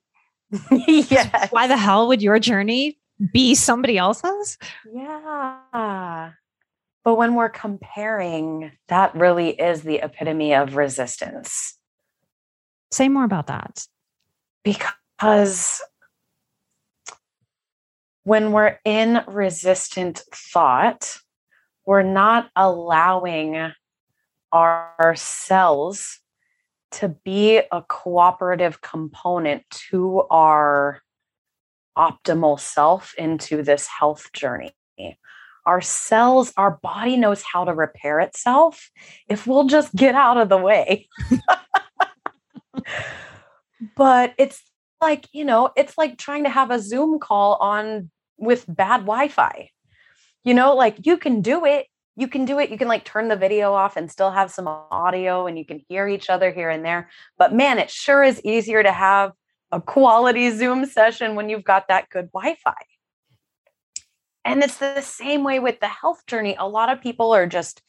yeah. 0.71 1.47
Why 1.49 1.67
the 1.67 1.77
hell 1.77 2.07
would 2.07 2.21
your 2.21 2.39
journey 2.39 2.97
be 3.33 3.55
somebody 3.55 3.97
else's? 3.97 4.57
Yeah. 4.91 6.31
But 7.03 7.15
when 7.15 7.35
we're 7.35 7.49
comparing, 7.49 8.71
that 8.87 9.13
really 9.13 9.49
is 9.49 9.83
the 9.83 9.97
epitome 9.97 10.55
of 10.55 10.75
resistance. 10.75 11.77
Say 12.91 13.09
more 13.09 13.25
about 13.25 13.47
that. 13.47 13.85
Because 14.63 15.81
when 18.23 18.51
we're 18.51 18.79
in 18.85 19.21
resistant 19.27 20.23
thought, 20.33 21.17
we're 21.85 22.03
not 22.03 22.49
allowing 22.55 23.71
ourselves 24.53 26.19
to 26.91 27.09
be 27.09 27.57
a 27.57 27.81
cooperative 27.87 28.81
component 28.81 29.63
to 29.69 30.21
our 30.29 31.01
optimal 31.97 32.59
self 32.59 33.13
into 33.17 33.63
this 33.63 33.87
health 33.87 34.31
journey 34.33 34.73
our 35.65 35.81
cells, 35.81 36.53
our 36.57 36.79
body 36.83 37.17
knows 37.17 37.41
how 37.41 37.65
to 37.65 37.73
repair 37.73 38.19
itself 38.19 38.91
if 39.27 39.47
we'll 39.47 39.65
just 39.65 39.93
get 39.95 40.15
out 40.15 40.37
of 40.37 40.49
the 40.49 40.57
way. 40.57 41.07
but 43.95 44.33
it's 44.37 44.61
like, 45.01 45.27
you 45.33 45.43
know, 45.43 45.71
it's 45.75 45.97
like 45.97 46.17
trying 46.17 46.43
to 46.43 46.49
have 46.49 46.71
a 46.71 46.79
Zoom 46.79 47.19
call 47.19 47.55
on 47.55 48.11
with 48.37 48.65
bad 48.67 49.01
Wi 49.01 49.27
Fi. 49.27 49.69
You 50.45 50.53
know, 50.53 50.75
like 50.75 51.05
you 51.05 51.17
can 51.17 51.41
do 51.41 51.65
it. 51.65 51.87
You 52.15 52.29
can 52.29 52.45
do 52.45 52.59
it. 52.59 52.69
You 52.69 52.77
can 52.77 52.87
like 52.87 53.03
turn 53.03 53.27
the 53.27 53.35
video 53.35 53.73
off 53.73 53.97
and 53.97 54.09
still 54.09 54.31
have 54.31 54.51
some 54.51 54.67
audio 54.67 55.47
and 55.47 55.57
you 55.57 55.65
can 55.65 55.81
hear 55.89 56.07
each 56.07 56.29
other 56.29 56.51
here 56.51 56.69
and 56.69 56.85
there. 56.85 57.09
But 57.37 57.53
man, 57.53 57.77
it 57.79 57.89
sure 57.89 58.23
is 58.23 58.39
easier 58.45 58.81
to 58.81 58.91
have 58.91 59.31
a 59.71 59.81
quality 59.81 60.51
Zoom 60.51 60.85
session 60.85 61.35
when 61.35 61.49
you've 61.49 61.65
got 61.65 61.89
that 61.89 62.09
good 62.09 62.29
Wi 62.31 62.55
Fi. 62.63 62.73
And 64.45 64.63
it's 64.63 64.77
the 64.77 65.01
same 65.01 65.43
way 65.43 65.59
with 65.59 65.79
the 65.79 65.87
health 65.87 66.25
journey. 66.27 66.55
A 66.57 66.69
lot 66.69 66.91
of 66.91 67.01
people 67.01 67.33
are 67.33 67.47
just 67.47 67.81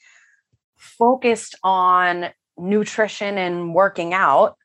focused 0.77 1.55
on 1.63 2.31
nutrition 2.57 3.37
and 3.37 3.75
working 3.75 4.15
out 4.15 4.57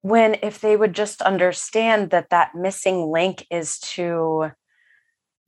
when 0.00 0.36
if 0.42 0.60
they 0.60 0.74
would 0.74 0.94
just 0.94 1.20
understand 1.20 2.10
that 2.10 2.30
that 2.30 2.54
missing 2.54 3.10
link 3.10 3.46
is 3.50 3.78
to 3.80 4.50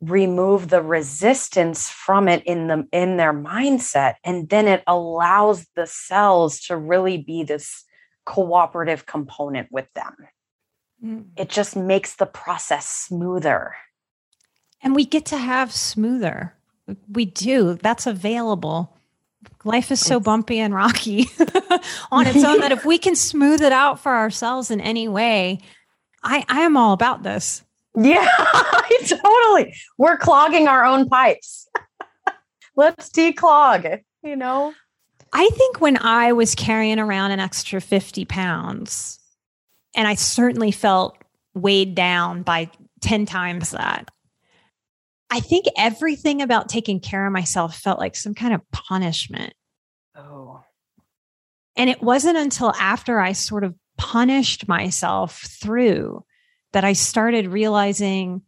remove 0.01 0.69
the 0.69 0.83
resistance 0.83 1.91
from 1.91 2.29
it 2.29 2.43
in 2.45 2.69
the 2.69 2.87
in 2.93 3.17
their 3.17 3.35
mindset 3.35 4.15
and 4.25 4.49
then 4.49 4.67
it 4.67 4.83
allows 4.87 5.67
the 5.75 5.87
cells 5.87 6.61
to 6.61 6.77
really 6.77 7.19
be 7.19 7.43
this 7.43 7.85
cooperative 8.25 9.05
component 9.05 9.71
with 9.71 9.93
them 9.95 10.17
mm. 11.05 11.25
it 11.37 11.51
just 11.51 11.77
makes 11.77 12.17
the 12.17 12.27
process 12.27 12.89
smoother 12.89 13.75
and 14.83 14.95
we 14.95 15.05
get 15.05 15.27
to 15.27 15.37
have 15.37 15.73
smoother. 15.73 16.55
We 17.09 17.27
do. 17.27 17.75
That's 17.75 18.07
available. 18.07 18.97
Life 19.65 19.91
is 19.91 20.01
so 20.01 20.21
bumpy 20.21 20.59
and 20.59 20.75
rocky 20.75 21.31
on 22.13 22.27
its 22.27 22.45
own 22.45 22.61
that 22.61 22.73
if 22.73 22.85
we 22.85 22.99
can 22.99 23.15
smooth 23.15 23.63
it 23.63 23.73
out 23.73 24.01
for 24.01 24.13
ourselves 24.13 24.71
in 24.71 24.81
any 24.81 25.09
way, 25.09 25.61
I, 26.23 26.45
I 26.49 26.63
am 26.63 26.77
all 26.77 26.93
about 26.93 27.23
this. 27.23 27.63
Yeah, 27.97 28.29
totally. 29.07 29.75
We're 29.99 30.17
clogging 30.17 30.69
our 30.69 30.85
own 30.85 31.09
pipes. 31.09 31.69
Let's 32.77 33.11
declog, 33.11 34.01
you 34.23 34.37
know? 34.37 34.73
I 35.33 35.49
think 35.49 35.81
when 35.81 35.97
I 35.99 36.33
was 36.33 36.55
carrying 36.55 36.99
around 36.99 37.31
an 37.31 37.41
extra 37.41 37.81
50 37.81 38.25
pounds, 38.25 39.19
and 39.95 40.07
I 40.09 40.15
certainly 40.15 40.71
felt 40.71 41.17
weighed 41.55 41.95
down 41.95 42.43
by 42.43 42.71
10 43.03 43.27
times 43.27 43.71
that, 43.71 44.11
I 45.31 45.41
think 45.41 45.67
everything 45.77 46.43
about 46.43 46.69
taking 46.69 46.99
care 46.99 47.27
of 47.27 47.33
myself 47.33 47.77
felt 47.77 48.01
like 48.01 48.17
some 48.17 48.35
kind 48.35 48.53
of 48.53 48.69
punishment. 48.73 49.55
Oh. 50.17 50.63
And 51.77 51.89
it 51.89 52.03
wasn't 52.03 52.37
until 52.37 52.73
after 52.75 53.21
I 53.21 53.33
sort 53.33 53.63
of 53.63 53.75
punished 53.97 54.67
myself 54.67 55.43
through 55.61 56.25
that 56.73 56.85
I 56.85 56.93
started 56.93 57.49
realizing 57.49 58.43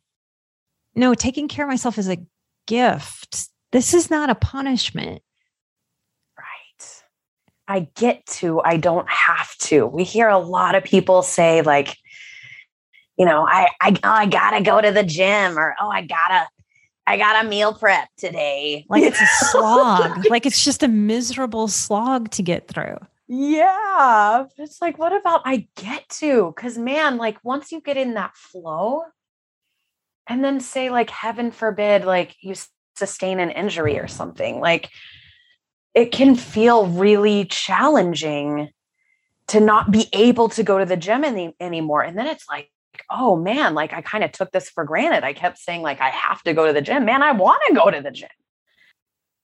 no, 0.94 1.14
taking 1.14 1.48
care 1.48 1.64
of 1.64 1.70
myself 1.70 1.98
is 1.98 2.08
a 2.08 2.18
gift. 2.66 3.48
This 3.70 3.94
is 3.94 4.10
not 4.10 4.28
a 4.28 4.34
punishment. 4.34 5.22
Right. 6.38 7.02
I 7.66 7.88
get 7.94 8.26
to, 8.26 8.60
I 8.60 8.76
don't 8.76 9.08
have 9.08 9.56
to. 9.58 9.86
We 9.86 10.04
hear 10.04 10.28
a 10.28 10.38
lot 10.38 10.74
of 10.74 10.84
people 10.84 11.22
say, 11.22 11.62
like, 11.62 11.96
you 13.16 13.24
know, 13.24 13.46
I 13.46 13.68
I, 13.80 13.90
oh, 13.90 14.10
I 14.10 14.26
gotta 14.26 14.62
go 14.62 14.80
to 14.80 14.90
the 14.90 15.02
gym 15.02 15.58
or 15.58 15.74
oh, 15.80 15.88
I 15.88 16.02
gotta 16.02 16.48
I 17.06 17.16
got 17.16 17.44
a 17.44 17.48
meal 17.48 17.74
prep 17.74 18.08
today. 18.16 18.86
Like 18.88 19.02
it's 19.02 19.20
a 19.20 19.26
slog. 19.50 20.28
like 20.30 20.46
it's 20.46 20.64
just 20.64 20.82
a 20.82 20.88
miserable 20.88 21.68
slog 21.68 22.30
to 22.32 22.42
get 22.42 22.68
through. 22.68 22.96
Yeah. 23.34 24.44
It's 24.58 24.82
like, 24.82 24.98
what 24.98 25.14
about 25.14 25.40
I 25.46 25.66
get 25.76 26.06
to? 26.20 26.52
Because, 26.54 26.76
man, 26.76 27.16
like 27.16 27.42
once 27.42 27.72
you 27.72 27.80
get 27.80 27.96
in 27.96 28.12
that 28.14 28.36
flow, 28.36 29.04
and 30.28 30.44
then 30.44 30.60
say, 30.60 30.90
like, 30.90 31.08
heaven 31.08 31.50
forbid, 31.50 32.04
like 32.04 32.36
you 32.42 32.54
sustain 32.94 33.40
an 33.40 33.50
injury 33.50 33.98
or 33.98 34.06
something, 34.06 34.60
like 34.60 34.90
it 35.94 36.12
can 36.12 36.34
feel 36.34 36.86
really 36.86 37.46
challenging 37.46 38.68
to 39.46 39.60
not 39.60 39.90
be 39.90 40.08
able 40.12 40.50
to 40.50 40.62
go 40.62 40.78
to 40.78 40.84
the 40.84 40.96
gym 40.98 41.24
any, 41.24 41.54
anymore. 41.58 42.02
And 42.02 42.18
then 42.18 42.26
it's 42.26 42.46
like, 42.50 42.70
oh 43.10 43.34
man, 43.36 43.72
like 43.72 43.94
I 43.94 44.02
kind 44.02 44.24
of 44.24 44.32
took 44.32 44.52
this 44.52 44.68
for 44.68 44.84
granted. 44.84 45.24
I 45.24 45.32
kept 45.32 45.56
saying, 45.56 45.80
like, 45.80 46.02
I 46.02 46.10
have 46.10 46.42
to 46.42 46.52
go 46.52 46.66
to 46.66 46.72
the 46.74 46.82
gym. 46.82 47.06
Man, 47.06 47.22
I 47.22 47.32
want 47.32 47.62
to 47.68 47.74
go 47.74 47.90
to 47.90 48.02
the 48.02 48.10
gym. 48.10 48.28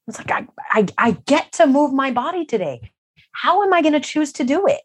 It's 0.06 0.18
like 0.18 0.30
I, 0.30 0.46
I 0.70 0.86
I 0.98 1.10
get 1.26 1.52
to 1.52 1.66
move 1.66 1.94
my 1.94 2.10
body 2.10 2.44
today. 2.44 2.92
How 3.42 3.62
am 3.62 3.72
I 3.72 3.82
going 3.82 3.94
to 3.94 4.00
choose 4.00 4.32
to 4.34 4.44
do 4.44 4.66
it? 4.66 4.80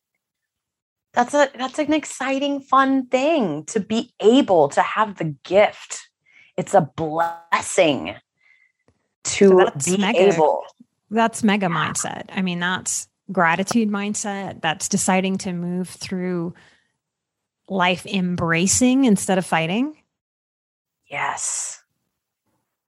That's 1.13 1.34
a 1.34 1.50
that's 1.58 1.80
an 1.80 1.94
exciting, 1.94 2.60
fun 2.62 3.08
thing 3.08 3.66
to 3.66 3.80
be 3.80 4.13
able 4.20 4.70
to 4.70 4.82
have 4.82 5.18
the 5.18 5.36
gift. 5.44 6.10
It's 6.58 6.74
a 6.74 6.82
blessing 6.82 8.16
to 9.26 9.70
so 9.80 9.92
be 9.92 9.98
mega, 9.98 10.34
able. 10.34 10.63
That's 11.10 11.44
mega 11.44 11.68
mindset. 11.68 12.26
I 12.30 12.42
mean, 12.42 12.60
that's 12.60 13.08
gratitude 13.32 13.89
mindset. 13.89 14.62
That's 14.62 14.89
deciding 14.89 15.38
to 15.39 15.54
move 15.54 15.89
through 15.89 16.54
life 17.68 18.06
embracing 18.06 19.06
instead 19.06 19.38
of 19.38 19.46
fighting? 19.46 19.96
Yes. 21.10 21.82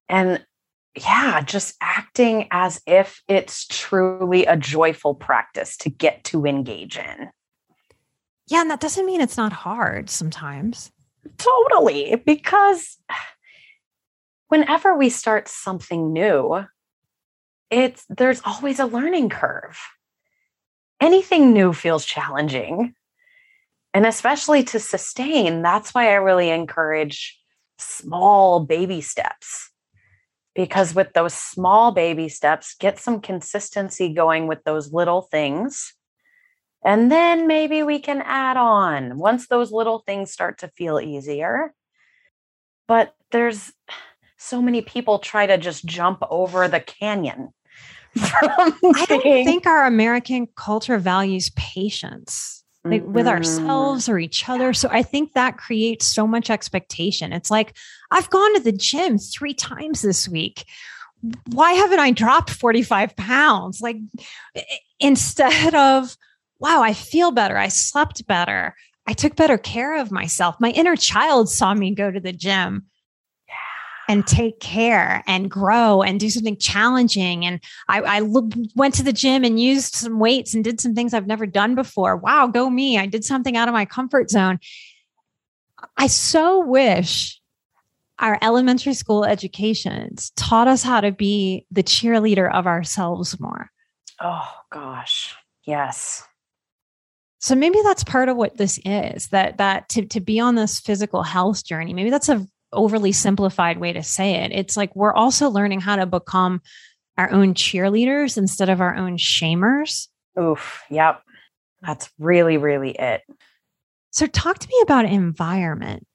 And 0.09 0.45
yeah, 0.97 1.41
just 1.41 1.75
acting 1.81 2.47
as 2.51 2.81
if 2.87 3.21
it's 3.27 3.67
truly 3.67 4.45
a 4.45 4.57
joyful 4.57 5.15
practice 5.15 5.77
to 5.77 5.89
get 5.89 6.23
to 6.25 6.45
engage 6.45 6.97
in. 6.97 7.29
Yeah, 8.47 8.61
and 8.61 8.69
that 8.71 8.79
doesn't 8.79 9.05
mean 9.05 9.21
it's 9.21 9.37
not 9.37 9.53
hard 9.53 10.09
sometimes. 10.09 10.91
Totally, 11.37 12.21
because 12.25 12.97
whenever 14.47 14.95
we 14.95 15.09
start 15.09 15.47
something 15.47 16.13
new, 16.13 16.65
it's 17.71 18.05
there's 18.09 18.41
always 18.45 18.79
a 18.79 18.85
learning 18.85 19.29
curve. 19.29 19.77
Anything 21.01 21.53
new 21.53 21.73
feels 21.73 22.05
challenging 22.05 22.95
And 23.93 24.05
especially 24.05 24.63
to 24.65 24.79
sustain, 24.79 25.61
that's 25.61 25.93
why 25.93 26.09
I 26.09 26.15
really 26.15 26.49
encourage 26.49 27.39
small 27.79 28.59
baby 28.59 29.01
steps. 29.01 29.71
Because 30.55 30.95
with 30.95 31.13
those 31.13 31.33
small 31.33 31.91
baby 31.91 32.29
steps, 32.29 32.75
get 32.79 32.97
some 32.97 33.19
consistency 33.19 34.13
going 34.13 34.47
with 34.47 34.63
those 34.63 34.93
little 34.93 35.21
things. 35.21 35.93
And 36.83 37.11
then 37.11 37.47
maybe 37.47 37.83
we 37.83 37.99
can 37.99 38.21
add 38.23 38.57
on 38.57 39.17
once 39.17 39.47
those 39.47 39.71
little 39.71 39.99
things 39.99 40.31
start 40.31 40.59
to 40.59 40.69
feel 40.69 40.99
easier. 40.99 41.73
But 42.87 43.13
there's 43.31 43.73
so 44.37 44.61
many 44.61 44.81
people 44.81 45.19
try 45.19 45.45
to 45.45 45.57
just 45.57 45.85
jump 45.85 46.19
over 46.29 46.67
the 46.67 46.79
canyon. 46.79 47.49
I 48.17 49.05
don't 49.07 49.23
think 49.23 49.65
our 49.65 49.85
American 49.85 50.47
culture 50.55 50.99
values 50.99 51.51
patience 51.55 52.64
like 52.85 53.01
mm-hmm. 53.01 53.13
with 53.13 53.27
ourselves 53.27 54.07
or 54.07 54.19
each 54.19 54.47
other. 54.47 54.71
So 54.73 54.87
I 54.91 55.01
think 55.01 55.33
that 55.33 55.57
creates 55.57 56.05
so 56.05 56.27
much 56.27 56.49
expectation. 56.49 57.33
It's 57.33 57.49
like, 57.49 57.75
I've 58.11 58.29
gone 58.29 58.53
to 58.55 58.61
the 58.61 58.71
gym 58.71 59.17
three 59.17 59.55
times 59.55 60.01
this 60.01 60.29
week. 60.29 60.65
Why 61.51 61.71
haven't 61.73 61.99
I 61.99 62.11
dropped 62.11 62.51
45 62.51 63.15
pounds? 63.15 63.81
Like 63.81 63.97
instead 64.99 65.73
of, 65.73 66.15
wow, 66.59 66.83
I 66.83 66.93
feel 66.93 67.31
better. 67.31 67.57
I 67.57 67.69
slept 67.69 68.25
better. 68.27 68.75
I 69.07 69.13
took 69.13 69.35
better 69.35 69.57
care 69.57 69.99
of 69.99 70.11
myself. 70.11 70.55
My 70.59 70.69
inner 70.69 70.95
child 70.95 71.49
saw 71.49 71.73
me 71.73 71.93
go 71.93 72.11
to 72.11 72.19
the 72.19 72.33
gym 72.33 72.85
and 74.07 74.25
take 74.27 74.59
care 74.59 75.23
and 75.27 75.49
grow 75.49 76.01
and 76.01 76.19
do 76.19 76.29
something 76.29 76.57
challenging. 76.57 77.45
And 77.45 77.59
I, 77.87 78.01
I 78.01 78.19
look, 78.19 78.51
went 78.75 78.93
to 78.95 79.03
the 79.03 79.13
gym 79.13 79.43
and 79.43 79.59
used 79.59 79.95
some 79.95 80.19
weights 80.19 80.53
and 80.53 80.63
did 80.63 80.79
some 80.79 80.93
things 80.93 81.13
I've 81.13 81.27
never 81.27 81.45
done 81.45 81.75
before. 81.75 82.15
Wow, 82.15 82.47
go 82.47 82.69
me. 82.69 82.97
I 82.97 83.05
did 83.05 83.23
something 83.23 83.57
out 83.57 83.67
of 83.67 83.73
my 83.73 83.85
comfort 83.85 84.29
zone. 84.29 84.59
I 85.97 86.07
so 86.07 86.59
wish 86.65 87.39
our 88.19 88.37
elementary 88.41 88.93
school 88.93 89.25
educations 89.25 90.31
taught 90.35 90.67
us 90.67 90.83
how 90.83 91.01
to 91.01 91.11
be 91.11 91.65
the 91.71 91.83
cheerleader 91.83 92.51
of 92.51 92.65
ourselves 92.67 93.39
more. 93.39 93.69
Oh, 94.21 94.49
gosh. 94.71 95.35
Yes. 95.65 96.23
So 97.39 97.55
maybe 97.55 97.79
that's 97.83 98.03
part 98.03 98.29
of 98.29 98.37
what 98.37 98.57
this 98.57 98.79
is 98.85 99.27
that 99.27 99.57
that 99.57 99.89
to, 99.89 100.05
to 100.07 100.19
be 100.19 100.39
on 100.39 100.55
this 100.55 100.79
physical 100.79 101.21
health 101.21 101.65
journey, 101.65 101.93
maybe 101.93 102.09
that's 102.09 102.29
a 102.29 102.47
overly 102.75 103.11
simplified 103.11 103.79
way 103.79 103.93
to 103.93 104.03
say 104.03 104.35
it. 104.35 104.51
It's 104.51 104.77
like 104.77 104.95
we're 104.95 105.13
also 105.13 105.49
learning 105.49 105.81
how 105.81 105.95
to 105.95 106.05
become 106.05 106.61
our 107.17 107.31
own 107.31 107.53
cheerleaders 107.53 108.37
instead 108.37 108.69
of 108.69 108.81
our 108.81 108.95
own 108.95 109.17
shamers. 109.17 110.07
Oof. 110.39 110.83
Yep. 110.89 111.21
That's 111.81 112.09
really, 112.19 112.57
really 112.57 112.91
it. 112.91 113.21
So, 114.11 114.27
talk 114.27 114.59
to 114.59 114.67
me 114.67 114.79
about 114.81 115.05
environment. 115.05 116.05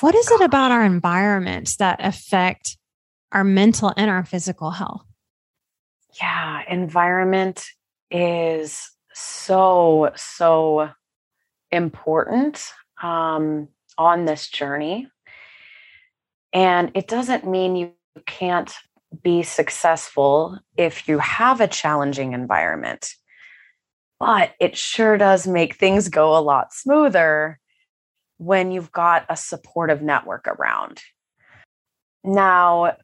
What 0.00 0.14
is 0.14 0.30
it 0.30 0.40
about 0.40 0.72
our 0.72 0.84
environments 0.84 1.76
that 1.76 2.00
affect 2.00 2.78
our 3.32 3.44
mental 3.44 3.92
and 3.96 4.10
our 4.10 4.24
physical 4.24 4.70
health? 4.70 5.04
Yeah, 6.20 6.62
environment 6.68 7.64
is 8.10 8.90
so, 9.12 10.10
so 10.16 10.90
important 11.70 12.72
um, 13.02 13.68
on 13.96 14.24
this 14.24 14.48
journey. 14.48 15.08
And 16.52 16.90
it 16.94 17.08
doesn't 17.08 17.46
mean 17.46 17.76
you 17.76 17.92
can't 18.26 18.72
be 19.22 19.42
successful 19.42 20.58
if 20.76 21.08
you 21.08 21.18
have 21.18 21.60
a 21.60 21.68
challenging 21.68 22.32
environment, 22.32 23.14
but 24.18 24.52
it 24.60 24.76
sure 24.76 25.16
does 25.16 25.46
make 25.46 25.76
things 25.76 26.08
go 26.08 26.36
a 26.36 26.40
lot 26.40 26.72
smoother 26.72 27.58
when 28.38 28.70
you've 28.70 28.92
got 28.92 29.26
a 29.28 29.36
supportive 29.36 30.02
network 30.02 30.46
around. 30.46 31.02
Now, 32.24 32.96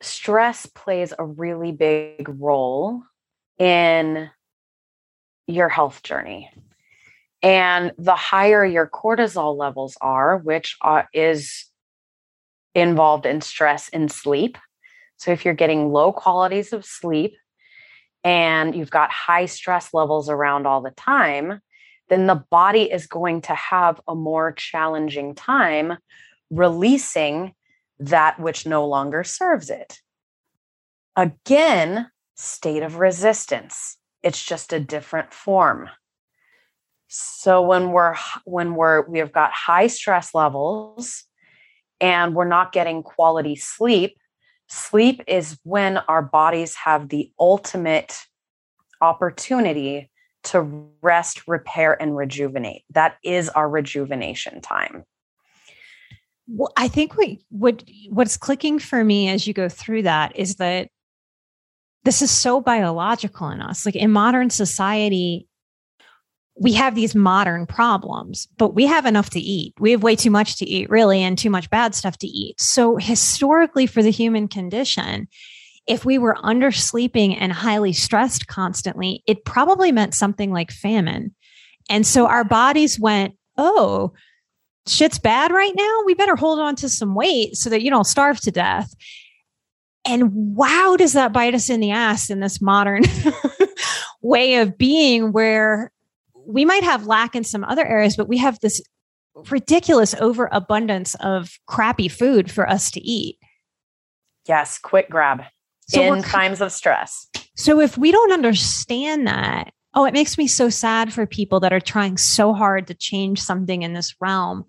stress 0.00 0.66
plays 0.66 1.12
a 1.18 1.24
really 1.24 1.72
big 1.72 2.28
role 2.28 3.02
in 3.58 4.30
your 5.46 5.68
health 5.68 6.02
journey. 6.02 6.50
And 7.42 7.92
the 7.98 8.16
higher 8.16 8.64
your 8.64 8.88
cortisol 8.88 9.56
levels 9.56 9.96
are, 10.00 10.38
which 10.38 10.76
are, 10.80 11.08
is 11.12 11.67
involved 12.80 13.26
in 13.26 13.40
stress 13.40 13.88
and 13.92 14.10
sleep. 14.10 14.58
So 15.16 15.32
if 15.32 15.44
you're 15.44 15.54
getting 15.54 15.92
low 15.92 16.12
qualities 16.12 16.72
of 16.72 16.84
sleep 16.84 17.36
and 18.24 18.74
you've 18.74 18.90
got 18.90 19.10
high 19.10 19.46
stress 19.46 19.92
levels 19.92 20.28
around 20.28 20.66
all 20.66 20.80
the 20.80 20.90
time, 20.90 21.60
then 22.08 22.26
the 22.26 22.44
body 22.50 22.90
is 22.90 23.06
going 23.06 23.42
to 23.42 23.54
have 23.54 24.00
a 24.08 24.14
more 24.14 24.52
challenging 24.52 25.34
time 25.34 25.98
releasing 26.50 27.54
that 27.98 28.38
which 28.40 28.66
no 28.66 28.86
longer 28.86 29.24
serves 29.24 29.70
it. 29.70 29.98
Again, 31.16 32.10
state 32.36 32.82
of 32.82 32.98
resistance. 32.98 33.96
It's 34.22 34.44
just 34.44 34.72
a 34.72 34.80
different 34.80 35.32
form. 35.32 35.90
So 37.08 37.62
when 37.62 37.90
we're 37.92 38.16
when 38.44 38.74
we're 38.74 39.08
we've 39.08 39.32
got 39.32 39.50
high 39.52 39.86
stress 39.86 40.34
levels 40.34 41.24
and 42.00 42.34
we're 42.34 42.48
not 42.48 42.72
getting 42.72 43.02
quality 43.02 43.56
sleep, 43.56 44.16
sleep 44.68 45.22
is 45.26 45.58
when 45.64 45.98
our 46.08 46.22
bodies 46.22 46.74
have 46.74 47.08
the 47.08 47.30
ultimate 47.38 48.24
opportunity 49.00 50.10
to 50.44 50.86
rest, 51.02 51.46
repair, 51.48 52.00
and 52.00 52.16
rejuvenate. 52.16 52.82
That 52.90 53.16
is 53.24 53.48
our 53.50 53.68
rejuvenation 53.68 54.60
time. 54.60 55.04
Well, 56.46 56.72
I 56.76 56.88
think 56.88 57.16
what, 57.16 57.28
what 57.50 57.84
what's 58.08 58.36
clicking 58.36 58.78
for 58.78 59.04
me 59.04 59.28
as 59.28 59.46
you 59.46 59.52
go 59.52 59.68
through 59.68 60.02
that 60.02 60.34
is 60.36 60.56
that 60.56 60.88
this 62.04 62.22
is 62.22 62.30
so 62.30 62.60
biological 62.60 63.48
in 63.50 63.60
us. 63.60 63.84
Like 63.84 63.96
in 63.96 64.10
modern 64.10 64.48
society, 64.48 65.47
we 66.60 66.72
have 66.72 66.94
these 66.94 67.14
modern 67.14 67.66
problems, 67.66 68.48
but 68.56 68.74
we 68.74 68.86
have 68.86 69.06
enough 69.06 69.30
to 69.30 69.40
eat. 69.40 69.74
We 69.78 69.92
have 69.92 70.02
way 70.02 70.16
too 70.16 70.30
much 70.30 70.56
to 70.56 70.68
eat, 70.68 70.90
really, 70.90 71.22
and 71.22 71.38
too 71.38 71.50
much 71.50 71.70
bad 71.70 71.94
stuff 71.94 72.18
to 72.18 72.26
eat. 72.26 72.60
So, 72.60 72.96
historically, 72.96 73.86
for 73.86 74.02
the 74.02 74.10
human 74.10 74.48
condition, 74.48 75.28
if 75.86 76.04
we 76.04 76.18
were 76.18 76.36
undersleeping 76.42 77.36
and 77.38 77.52
highly 77.52 77.92
stressed 77.92 78.46
constantly, 78.46 79.22
it 79.26 79.44
probably 79.44 79.92
meant 79.92 80.14
something 80.14 80.52
like 80.52 80.70
famine. 80.70 81.34
And 81.88 82.06
so 82.06 82.26
our 82.26 82.44
bodies 82.44 83.00
went, 83.00 83.34
oh, 83.56 84.12
shit's 84.86 85.18
bad 85.18 85.50
right 85.50 85.72
now. 85.74 86.02
We 86.04 86.14
better 86.14 86.36
hold 86.36 86.58
on 86.58 86.76
to 86.76 86.88
some 86.88 87.14
weight 87.14 87.56
so 87.56 87.70
that 87.70 87.82
you 87.82 87.90
don't 87.90 88.04
starve 88.04 88.40
to 88.40 88.50
death. 88.50 88.92
And 90.06 90.30
wow, 90.32 90.96
does 90.98 91.14
that 91.14 91.32
bite 91.32 91.54
us 91.54 91.70
in 91.70 91.80
the 91.80 91.90
ass 91.90 92.28
in 92.28 92.40
this 92.40 92.60
modern 92.60 93.04
way 94.22 94.56
of 94.56 94.76
being 94.76 95.32
where 95.32 95.90
we 96.48 96.64
might 96.64 96.82
have 96.82 97.06
lack 97.06 97.36
in 97.36 97.44
some 97.44 97.62
other 97.62 97.86
areas, 97.86 98.16
but 98.16 98.26
we 98.26 98.38
have 98.38 98.58
this 98.60 98.80
ridiculous 99.50 100.14
overabundance 100.14 101.14
of 101.16 101.50
crappy 101.66 102.08
food 102.08 102.50
for 102.50 102.68
us 102.68 102.90
to 102.92 103.00
eat. 103.00 103.38
Yes, 104.46 104.78
quick 104.78 105.10
grab 105.10 105.42
so 105.88 106.02
in 106.02 106.22
times 106.22 106.60
of 106.60 106.72
stress. 106.72 107.28
So 107.54 107.80
if 107.80 107.98
we 107.98 108.10
don't 108.10 108.32
understand 108.32 109.26
that, 109.26 109.72
oh, 109.94 110.06
it 110.06 110.14
makes 110.14 110.38
me 110.38 110.46
so 110.46 110.70
sad 110.70 111.12
for 111.12 111.26
people 111.26 111.60
that 111.60 111.72
are 111.72 111.80
trying 111.80 112.16
so 112.16 112.54
hard 112.54 112.86
to 112.86 112.94
change 112.94 113.40
something 113.40 113.82
in 113.82 113.92
this 113.92 114.14
realm, 114.20 114.64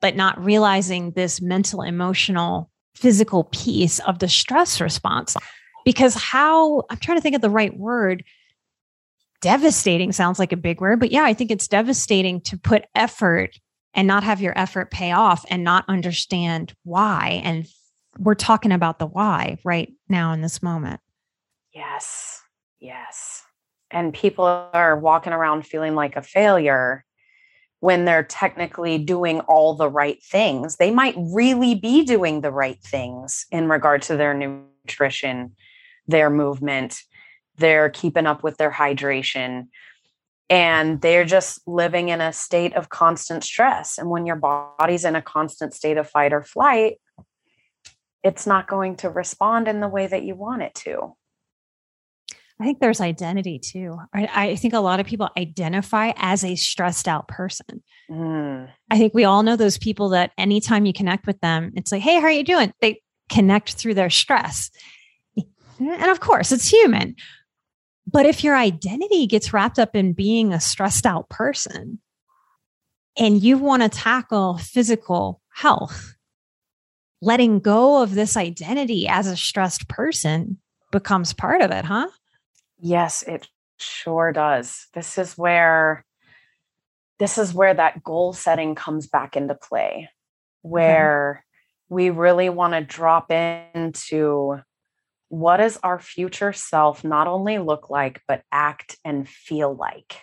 but 0.00 0.16
not 0.16 0.42
realizing 0.42 1.12
this 1.12 1.40
mental, 1.40 1.82
emotional, 1.82 2.70
physical 2.96 3.44
piece 3.44 4.00
of 4.00 4.18
the 4.18 4.28
stress 4.28 4.80
response. 4.80 5.36
Because 5.84 6.14
how, 6.14 6.82
I'm 6.90 6.98
trying 6.98 7.18
to 7.18 7.22
think 7.22 7.36
of 7.36 7.42
the 7.42 7.50
right 7.50 7.76
word 7.76 8.24
devastating 9.40 10.12
sounds 10.12 10.38
like 10.38 10.52
a 10.52 10.56
big 10.56 10.80
word, 10.80 11.00
but 11.00 11.10
yeah, 11.10 11.24
I 11.24 11.34
think 11.34 11.50
it's 11.50 11.68
devastating 11.68 12.40
to 12.42 12.58
put 12.58 12.84
effort 12.94 13.58
and 13.94 14.06
not 14.06 14.22
have 14.22 14.40
your 14.40 14.56
effort 14.58 14.90
pay 14.90 15.12
off 15.12 15.44
and 15.48 15.64
not 15.64 15.84
understand 15.88 16.74
why. 16.84 17.40
And 17.44 17.66
we're 18.18 18.34
talking 18.34 18.72
about 18.72 18.98
the 18.98 19.06
why 19.06 19.58
right 19.64 19.92
now 20.08 20.32
in 20.32 20.40
this 20.40 20.62
moment. 20.62 21.00
Yes. 21.72 22.40
Yes. 22.80 23.42
And 23.90 24.14
people 24.14 24.44
are 24.44 24.98
walking 24.98 25.32
around 25.32 25.66
feeling 25.66 25.94
like 25.94 26.16
a 26.16 26.22
failure 26.22 27.04
when 27.80 28.04
they're 28.04 28.22
technically 28.22 28.98
doing 28.98 29.40
all 29.40 29.74
the 29.74 29.88
right 29.88 30.22
things. 30.22 30.76
They 30.76 30.90
might 30.90 31.14
really 31.16 31.74
be 31.74 32.04
doing 32.04 32.40
the 32.40 32.52
right 32.52 32.80
things 32.82 33.46
in 33.50 33.68
regard 33.68 34.02
to 34.02 34.16
their 34.16 34.34
nutrition, 34.34 35.56
their 36.06 36.30
movement, 36.30 37.02
they're 37.60 37.90
keeping 37.90 38.26
up 38.26 38.42
with 38.42 38.56
their 38.56 38.70
hydration 38.70 39.68
and 40.48 41.00
they're 41.00 41.24
just 41.24 41.60
living 41.66 42.08
in 42.08 42.20
a 42.20 42.32
state 42.32 42.74
of 42.74 42.88
constant 42.88 43.44
stress 43.44 43.98
and 43.98 44.10
when 44.10 44.26
your 44.26 44.36
body's 44.36 45.04
in 45.04 45.14
a 45.14 45.22
constant 45.22 45.72
state 45.72 45.96
of 45.96 46.08
fight 46.08 46.32
or 46.32 46.42
flight 46.42 46.98
it's 48.22 48.46
not 48.46 48.68
going 48.68 48.96
to 48.96 49.08
respond 49.08 49.68
in 49.68 49.80
the 49.80 49.88
way 49.88 50.06
that 50.06 50.24
you 50.24 50.34
want 50.34 50.62
it 50.62 50.74
to 50.74 51.14
I 52.60 52.64
think 52.64 52.80
there's 52.80 53.00
identity 53.00 53.58
too. 53.58 53.96
I, 54.12 54.28
I, 54.34 54.56
think 54.56 54.74
a 54.74 54.80
lot 54.80 55.00
of 55.00 55.06
people 55.06 55.30
identify 55.34 56.12
as 56.16 56.44
a 56.44 56.56
stressed 56.56 57.08
out 57.08 57.26
person. 57.26 57.82
Mm. 58.10 58.68
I 58.90 58.98
think 58.98 59.14
we 59.14 59.24
all 59.24 59.42
know 59.42 59.56
those 59.56 59.78
people 59.78 60.10
that 60.10 60.32
anytime 60.36 60.84
you 60.84 60.92
connect 60.92 61.26
with 61.26 61.40
them, 61.40 61.72
it's 61.74 61.90
like, 61.90 62.02
hey, 62.02 62.16
how 62.16 62.26
are 62.26 62.30
you 62.30 62.44
doing? 62.44 62.70
They 62.82 63.00
connect 63.30 63.76
through 63.76 63.94
their 63.94 64.10
stress. 64.10 64.70
And 65.80 66.10
of 66.10 66.20
course, 66.20 66.52
it's 66.52 66.68
human. 66.68 67.16
But 68.10 68.26
if 68.26 68.42
your 68.42 68.56
identity 68.56 69.26
gets 69.26 69.52
wrapped 69.52 69.78
up 69.78 69.94
in 69.94 70.12
being 70.12 70.52
a 70.52 70.60
stressed 70.60 71.06
out 71.06 71.28
person 71.28 72.00
and 73.18 73.42
you 73.42 73.58
want 73.58 73.82
to 73.82 73.88
tackle 73.88 74.58
physical 74.58 75.40
health, 75.52 76.14
letting 77.22 77.60
go 77.60 78.02
of 78.02 78.14
this 78.14 78.36
identity 78.36 79.06
as 79.06 79.26
a 79.26 79.36
stressed 79.36 79.88
person 79.88 80.58
becomes 80.90 81.32
part 81.32 81.62
of 81.62 81.70
it, 81.70 81.84
huh? 81.84 82.08
Yes, 82.80 83.22
it 83.22 83.46
sure 83.78 84.32
does. 84.32 84.86
This 84.94 85.18
is 85.18 85.36
where 85.38 86.04
this 87.18 87.36
is 87.36 87.52
where 87.52 87.74
that 87.74 88.02
goal 88.02 88.32
setting 88.32 88.74
comes 88.74 89.06
back 89.06 89.36
into 89.36 89.54
play 89.54 90.08
where 90.62 91.30
okay. 91.30 91.94
we 91.94 92.10
really 92.10 92.48
want 92.48 92.72
to 92.72 92.80
drop 92.80 93.30
into 93.30 94.58
what 95.30 95.58
does 95.58 95.78
our 95.82 95.98
future 95.98 96.52
self 96.52 97.04
not 97.04 97.26
only 97.26 97.58
look 97.58 97.88
like 97.88 98.20
but 98.28 98.42
act 98.52 98.98
and 99.04 99.28
feel 99.28 99.74
like 99.74 100.22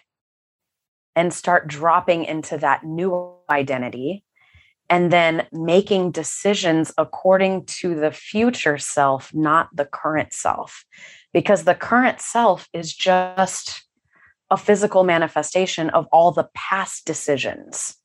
and 1.15 1.33
start 1.33 1.67
dropping 1.67 2.25
into 2.25 2.57
that 2.57 2.83
new 2.83 3.33
identity 3.49 4.23
and 4.89 5.11
then 5.11 5.47
making 5.51 6.11
decisions 6.11 6.93
according 6.97 7.65
to 7.65 7.95
the 7.95 8.11
future 8.11 8.77
self, 8.77 9.33
not 9.33 9.69
the 9.73 9.85
current 9.85 10.33
self 10.33 10.85
because 11.33 11.63
the 11.63 11.75
current 11.75 12.21
self 12.21 12.67
is 12.73 12.93
just 12.93 13.83
a 14.49 14.57
physical 14.57 15.03
manifestation 15.03 15.89
of 15.89 16.05
all 16.11 16.31
the 16.31 16.47
past 16.53 17.05
decisions. 17.05 17.95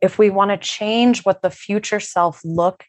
If 0.00 0.18
we 0.18 0.30
want 0.30 0.50
to 0.50 0.56
change 0.56 1.24
what 1.24 1.42
the 1.42 1.50
future 1.50 2.00
self 2.00 2.40
look, 2.44 2.84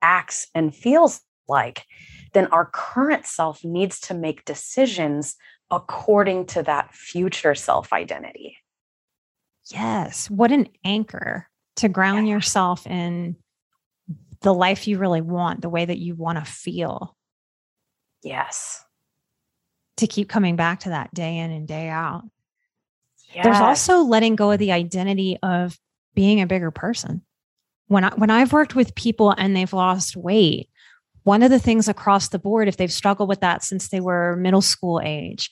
acts, 0.00 0.48
and 0.54 0.74
feels 0.74 1.20
like, 1.48 1.84
then 2.32 2.46
our 2.46 2.66
current 2.66 3.26
self 3.26 3.64
needs 3.64 4.00
to 4.00 4.14
make 4.14 4.44
decisions 4.44 5.36
according 5.70 6.46
to 6.46 6.62
that 6.62 6.94
future 6.94 7.54
self 7.54 7.92
identity. 7.92 8.56
Yes. 9.70 10.28
What 10.28 10.52
an 10.52 10.68
anchor 10.84 11.46
to 11.76 11.88
ground 11.88 12.26
yeah. 12.26 12.34
yourself 12.34 12.86
in 12.86 13.36
the 14.40 14.54
life 14.54 14.88
you 14.88 14.98
really 14.98 15.20
want, 15.20 15.62
the 15.62 15.68
way 15.68 15.84
that 15.84 15.98
you 15.98 16.14
want 16.14 16.38
to 16.38 16.50
feel. 16.50 17.16
Yes 18.22 18.84
to 20.00 20.06
keep 20.06 20.28
coming 20.28 20.56
back 20.56 20.80
to 20.80 20.88
that 20.88 21.14
day 21.14 21.38
in 21.38 21.50
and 21.50 21.68
day 21.68 21.88
out. 21.88 22.22
Yes. 23.32 23.44
There's 23.44 23.60
also 23.60 24.00
letting 24.00 24.34
go 24.34 24.50
of 24.50 24.58
the 24.58 24.72
identity 24.72 25.38
of 25.42 25.78
being 26.14 26.40
a 26.40 26.46
bigger 26.46 26.70
person. 26.70 27.22
When 27.86 28.04
I 28.04 28.14
when 28.14 28.30
I've 28.30 28.52
worked 28.52 28.74
with 28.74 28.94
people 28.94 29.30
and 29.36 29.54
they've 29.54 29.72
lost 29.72 30.16
weight, 30.16 30.68
one 31.24 31.42
of 31.42 31.50
the 31.50 31.58
things 31.58 31.88
across 31.88 32.28
the 32.28 32.38
board, 32.38 32.68
if 32.68 32.76
they've 32.76 32.92
struggled 32.92 33.28
with 33.28 33.40
that 33.40 33.62
since 33.62 33.88
they 33.88 34.00
were 34.00 34.36
middle 34.36 34.62
school 34.62 35.00
age, 35.02 35.50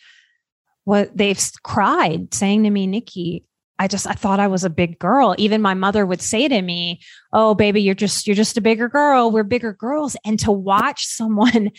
what 0.85 1.17
they've 1.17 1.41
cried 1.63 2.33
saying 2.33 2.65
to 2.65 2.71
me, 2.71 2.87
Nikki, 2.87 3.45
I 3.79 3.87
just 3.87 4.07
I 4.07 4.13
thought 4.13 4.41
I 4.41 4.49
was 4.49 4.65
a 4.65 4.71
big 4.71 4.99
girl. 4.99 5.35
Even 5.39 5.63
my 5.63 5.75
mother 5.75 6.05
would 6.05 6.21
say 6.21 6.49
to 6.49 6.63
me, 6.63 7.01
"Oh 7.33 7.55
baby, 7.55 7.81
you're 7.81 7.95
just 7.95 8.27
you're 8.27 8.35
just 8.35 8.57
a 8.57 8.61
bigger 8.61 8.89
girl. 8.89 9.31
We're 9.31 9.45
bigger 9.45 9.73
girls." 9.73 10.17
And 10.25 10.39
to 10.41 10.51
watch 10.51 11.07
someone 11.07 11.71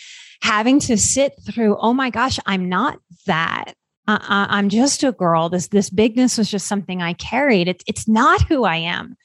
having 0.41 0.80
to 0.82 0.97
sit 0.97 1.34
through, 1.45 1.78
"Oh 1.80 1.93
my 1.93 2.10
gosh, 2.10 2.39
I'm 2.45 2.69
not 2.69 2.99
that. 3.25 3.73
Uh, 4.08 4.17
I'm 4.21 4.69
just 4.69 5.04
a 5.04 5.12
girl. 5.12 5.49
This 5.49 5.67
this 5.67 5.89
bigness 5.89 6.38
was 6.38 6.49
just 6.49 6.67
something 6.67 7.02
I 7.02 7.13
carried. 7.13 7.67
It's 7.67 7.84
it's 7.86 8.08
not 8.08 8.41
who 8.43 8.63
I 8.63 8.78
am. 8.78 9.17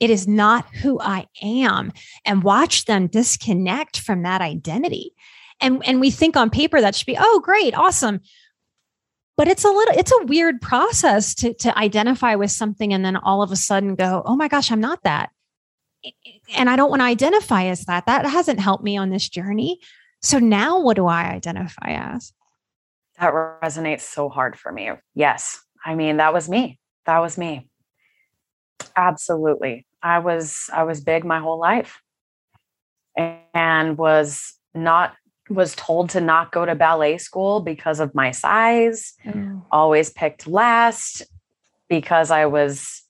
It 0.00 0.10
is 0.10 0.26
not 0.26 0.66
who 0.76 0.98
I 1.00 1.26
am." 1.42 1.92
And 2.24 2.42
watch 2.42 2.86
them 2.86 3.06
disconnect 3.06 4.00
from 4.00 4.22
that 4.22 4.40
identity. 4.40 5.14
And 5.60 5.86
and 5.86 6.00
we 6.00 6.10
think 6.10 6.36
on 6.36 6.50
paper 6.50 6.80
that 6.80 6.94
should 6.94 7.06
be, 7.06 7.18
"Oh, 7.18 7.40
great, 7.40 7.74
awesome." 7.74 8.20
but 9.40 9.48
it's 9.48 9.64
a 9.64 9.70
little 9.70 9.98
it's 9.98 10.12
a 10.12 10.26
weird 10.26 10.60
process 10.60 11.34
to 11.34 11.54
to 11.54 11.76
identify 11.78 12.34
with 12.34 12.50
something 12.50 12.92
and 12.92 13.02
then 13.02 13.16
all 13.16 13.42
of 13.42 13.50
a 13.50 13.56
sudden 13.56 13.94
go 13.94 14.22
oh 14.26 14.36
my 14.36 14.48
gosh 14.48 14.70
i'm 14.70 14.82
not 14.82 15.02
that. 15.04 15.30
And 16.54 16.68
i 16.68 16.76
don't 16.76 16.90
want 16.90 17.00
to 17.00 17.06
identify 17.06 17.64
as 17.64 17.86
that. 17.86 18.04
That 18.04 18.26
hasn't 18.26 18.60
helped 18.60 18.84
me 18.84 18.98
on 18.98 19.08
this 19.08 19.30
journey. 19.30 19.80
So 20.20 20.38
now 20.38 20.78
what 20.82 20.96
do 20.96 21.06
i 21.06 21.22
identify 21.22 21.92
as? 21.92 22.34
That 23.18 23.32
resonates 23.32 24.02
so 24.02 24.28
hard 24.28 24.58
for 24.58 24.70
me. 24.70 24.90
Yes. 25.14 25.58
I 25.82 25.94
mean 25.94 26.18
that 26.18 26.34
was 26.34 26.46
me. 26.46 26.78
That 27.06 27.20
was 27.20 27.38
me. 27.38 27.66
Absolutely 28.94 29.86
i 30.02 30.18
was 30.18 30.70
i 30.72 30.82
was 30.82 31.00
big 31.00 31.24
my 31.24 31.38
whole 31.38 31.58
life 31.58 32.00
and 33.54 33.98
was 33.98 34.54
not 34.74 35.14
was 35.50 35.74
told 35.74 36.10
to 36.10 36.20
not 36.20 36.52
go 36.52 36.64
to 36.64 36.74
ballet 36.74 37.18
school 37.18 37.60
because 37.60 37.98
of 38.00 38.14
my 38.14 38.30
size, 38.30 39.14
mm. 39.26 39.60
always 39.70 40.10
picked 40.10 40.46
last 40.46 41.22
because 41.88 42.30
I 42.30 42.46
was 42.46 43.02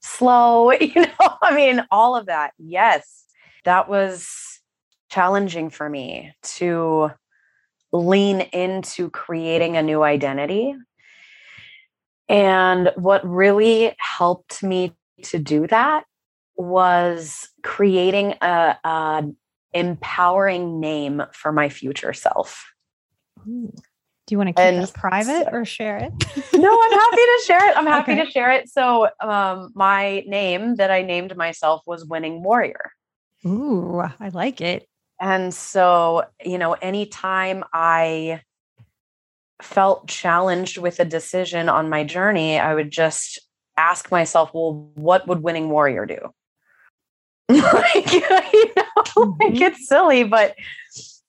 slow, 0.00 0.70
you 0.80 0.94
know, 0.94 1.36
I 1.42 1.54
mean, 1.54 1.84
all 1.90 2.16
of 2.16 2.26
that. 2.26 2.52
Yes, 2.56 3.24
that 3.64 3.88
was 3.88 4.60
challenging 5.10 5.70
for 5.70 5.90
me 5.90 6.32
to 6.42 7.10
lean 7.92 8.40
into 8.52 9.10
creating 9.10 9.76
a 9.76 9.82
new 9.82 10.02
identity. 10.02 10.74
And 12.28 12.92
what 12.96 13.28
really 13.28 13.94
helped 13.98 14.62
me 14.62 14.94
to 15.24 15.38
do 15.38 15.66
that 15.66 16.04
was 16.56 17.48
creating 17.62 18.34
a, 18.40 18.76
a 18.84 19.24
empowering 19.72 20.80
name 20.80 21.22
for 21.32 21.52
my 21.52 21.68
future 21.68 22.12
self. 22.12 22.72
Ooh. 23.48 23.72
Do 24.26 24.34
you 24.34 24.38
want 24.38 24.48
to 24.48 24.52
keep 24.52 24.60
and 24.60 24.84
it 24.84 24.94
private 24.94 25.48
or 25.52 25.64
share 25.64 25.96
it? 25.96 26.12
no, 26.54 26.80
I'm 26.82 26.92
happy 26.92 27.16
to 27.16 27.42
share 27.44 27.70
it. 27.70 27.76
I'm 27.76 27.86
happy 27.86 28.12
okay. 28.12 28.24
to 28.24 28.30
share 28.30 28.52
it. 28.52 28.68
So, 28.68 29.08
um, 29.20 29.70
my 29.74 30.22
name 30.26 30.76
that 30.76 30.92
I 30.92 31.02
named 31.02 31.36
myself 31.36 31.82
was 31.86 32.04
Winning 32.04 32.42
Warrior. 32.42 32.92
Ooh, 33.44 34.00
I 34.00 34.28
like 34.28 34.60
it. 34.60 34.88
And 35.20 35.52
so, 35.52 36.24
you 36.44 36.58
know, 36.58 36.74
anytime 36.74 37.64
I 37.72 38.42
felt 39.60 40.08
challenged 40.08 40.78
with 40.78 41.00
a 41.00 41.04
decision 41.04 41.68
on 41.68 41.88
my 41.88 42.04
journey, 42.04 42.58
I 42.58 42.74
would 42.74 42.90
just 42.90 43.40
ask 43.76 44.10
myself, 44.10 44.50
well, 44.54 44.90
what 44.94 45.26
would 45.26 45.42
Winning 45.42 45.68
Warrior 45.68 46.06
do? 46.06 46.32
like, 47.72 48.12
you 48.12 48.20
know, 48.20 48.82
mm-hmm. 48.96 49.42
like 49.42 49.60
it's 49.60 49.88
silly, 49.88 50.24
but 50.24 50.54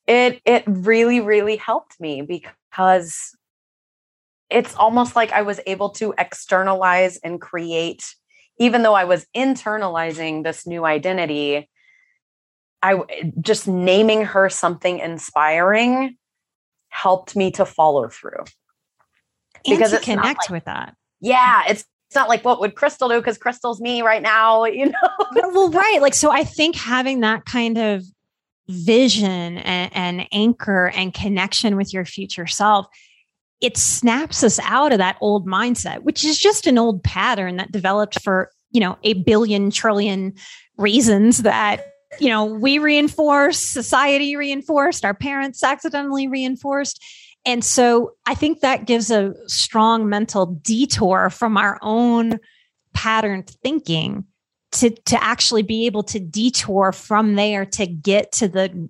it 0.07 0.41
it 0.45 0.63
really, 0.67 1.19
really 1.19 1.55
helped 1.55 1.99
me 1.99 2.21
because 2.21 3.35
it's 4.49 4.75
almost 4.75 5.15
like 5.15 5.31
I 5.31 5.41
was 5.41 5.59
able 5.65 5.89
to 5.91 6.13
externalize 6.17 7.17
and 7.17 7.41
create, 7.41 8.15
even 8.59 8.83
though 8.83 8.93
I 8.93 9.05
was 9.05 9.25
internalizing 9.35 10.43
this 10.43 10.67
new 10.67 10.85
identity. 10.85 11.69
I 12.81 12.99
just 13.39 13.65
naming 13.65 14.25
her 14.25 14.49
something 14.49 14.99
inspiring 14.99 16.17
helped 16.89 17.33
me 17.33 17.49
to 17.51 17.65
follow 17.65 18.09
through 18.09 18.43
because 19.65 19.93
it 19.93 20.01
connect 20.01 20.41
like, 20.41 20.49
with 20.49 20.65
that. 20.65 20.95
Yeah, 21.21 21.63
it's 21.69 21.85
it's 22.13 22.15
not 22.15 22.29
like 22.29 22.45
what 22.45 22.59
would 22.59 22.75
Crystal 22.75 23.09
do 23.09 23.17
because 23.17 23.39
Crystal's 23.39 23.81
me 23.81 24.03
right 24.03 24.21
now, 24.21 24.65
you 24.65 24.85
know? 24.85 25.09
well, 25.33 25.71
right. 25.71 25.99
Like, 25.99 26.13
so 26.13 26.29
I 26.29 26.43
think 26.43 26.75
having 26.75 27.21
that 27.21 27.45
kind 27.45 27.79
of 27.79 28.03
vision 28.67 29.57
and, 29.57 29.91
and 29.95 30.27
anchor 30.31 30.91
and 30.95 31.11
connection 31.11 31.75
with 31.75 31.91
your 31.91 32.05
future 32.05 32.45
self, 32.45 32.85
it 33.61 33.77
snaps 33.77 34.43
us 34.43 34.59
out 34.59 34.91
of 34.91 34.99
that 34.99 35.17
old 35.21 35.47
mindset, 35.47 36.03
which 36.03 36.23
is 36.23 36.37
just 36.37 36.67
an 36.67 36.77
old 36.77 37.03
pattern 37.03 37.57
that 37.57 37.71
developed 37.71 38.21
for, 38.21 38.51
you 38.71 38.79
know, 38.79 38.95
a 39.03 39.13
billion 39.13 39.71
trillion 39.71 40.35
reasons 40.77 41.39
that 41.39 41.87
you 42.19 42.29
know 42.29 42.45
we 42.45 42.77
reinforced 42.77 43.73
society 43.73 44.35
reinforced 44.35 45.03
our 45.05 45.13
parents 45.13 45.63
accidentally 45.63 46.27
reinforced 46.27 46.99
and 47.45 47.63
so 47.63 48.13
I 48.25 48.35
think 48.35 48.61
that 48.61 48.85
gives 48.85 49.11
a 49.11 49.33
strong 49.47 50.07
mental 50.07 50.45
detour 50.45 51.29
from 51.29 51.57
our 51.57 51.77
own 51.81 52.39
patterned 52.93 53.49
thinking 53.63 54.25
to, 54.73 54.89
to 54.89 55.23
actually 55.23 55.63
be 55.63 55.85
able 55.85 56.03
to 56.03 56.19
detour 56.19 56.91
from 56.91 57.35
there 57.35 57.65
to 57.65 57.85
get 57.85 58.31
to 58.33 58.47
the 58.47 58.89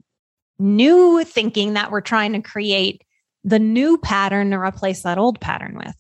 new 0.60 1.24
thinking 1.24 1.74
that 1.74 1.92
we're 1.92 2.02
trying 2.02 2.34
to 2.34 2.42
create 2.42 3.04
the 3.44 3.60
new 3.60 3.98
pattern 3.98 4.52
to 4.52 4.58
replace 4.58 5.04
that 5.04 5.18
old 5.18 5.40
pattern 5.42 5.76
with. 5.76 5.96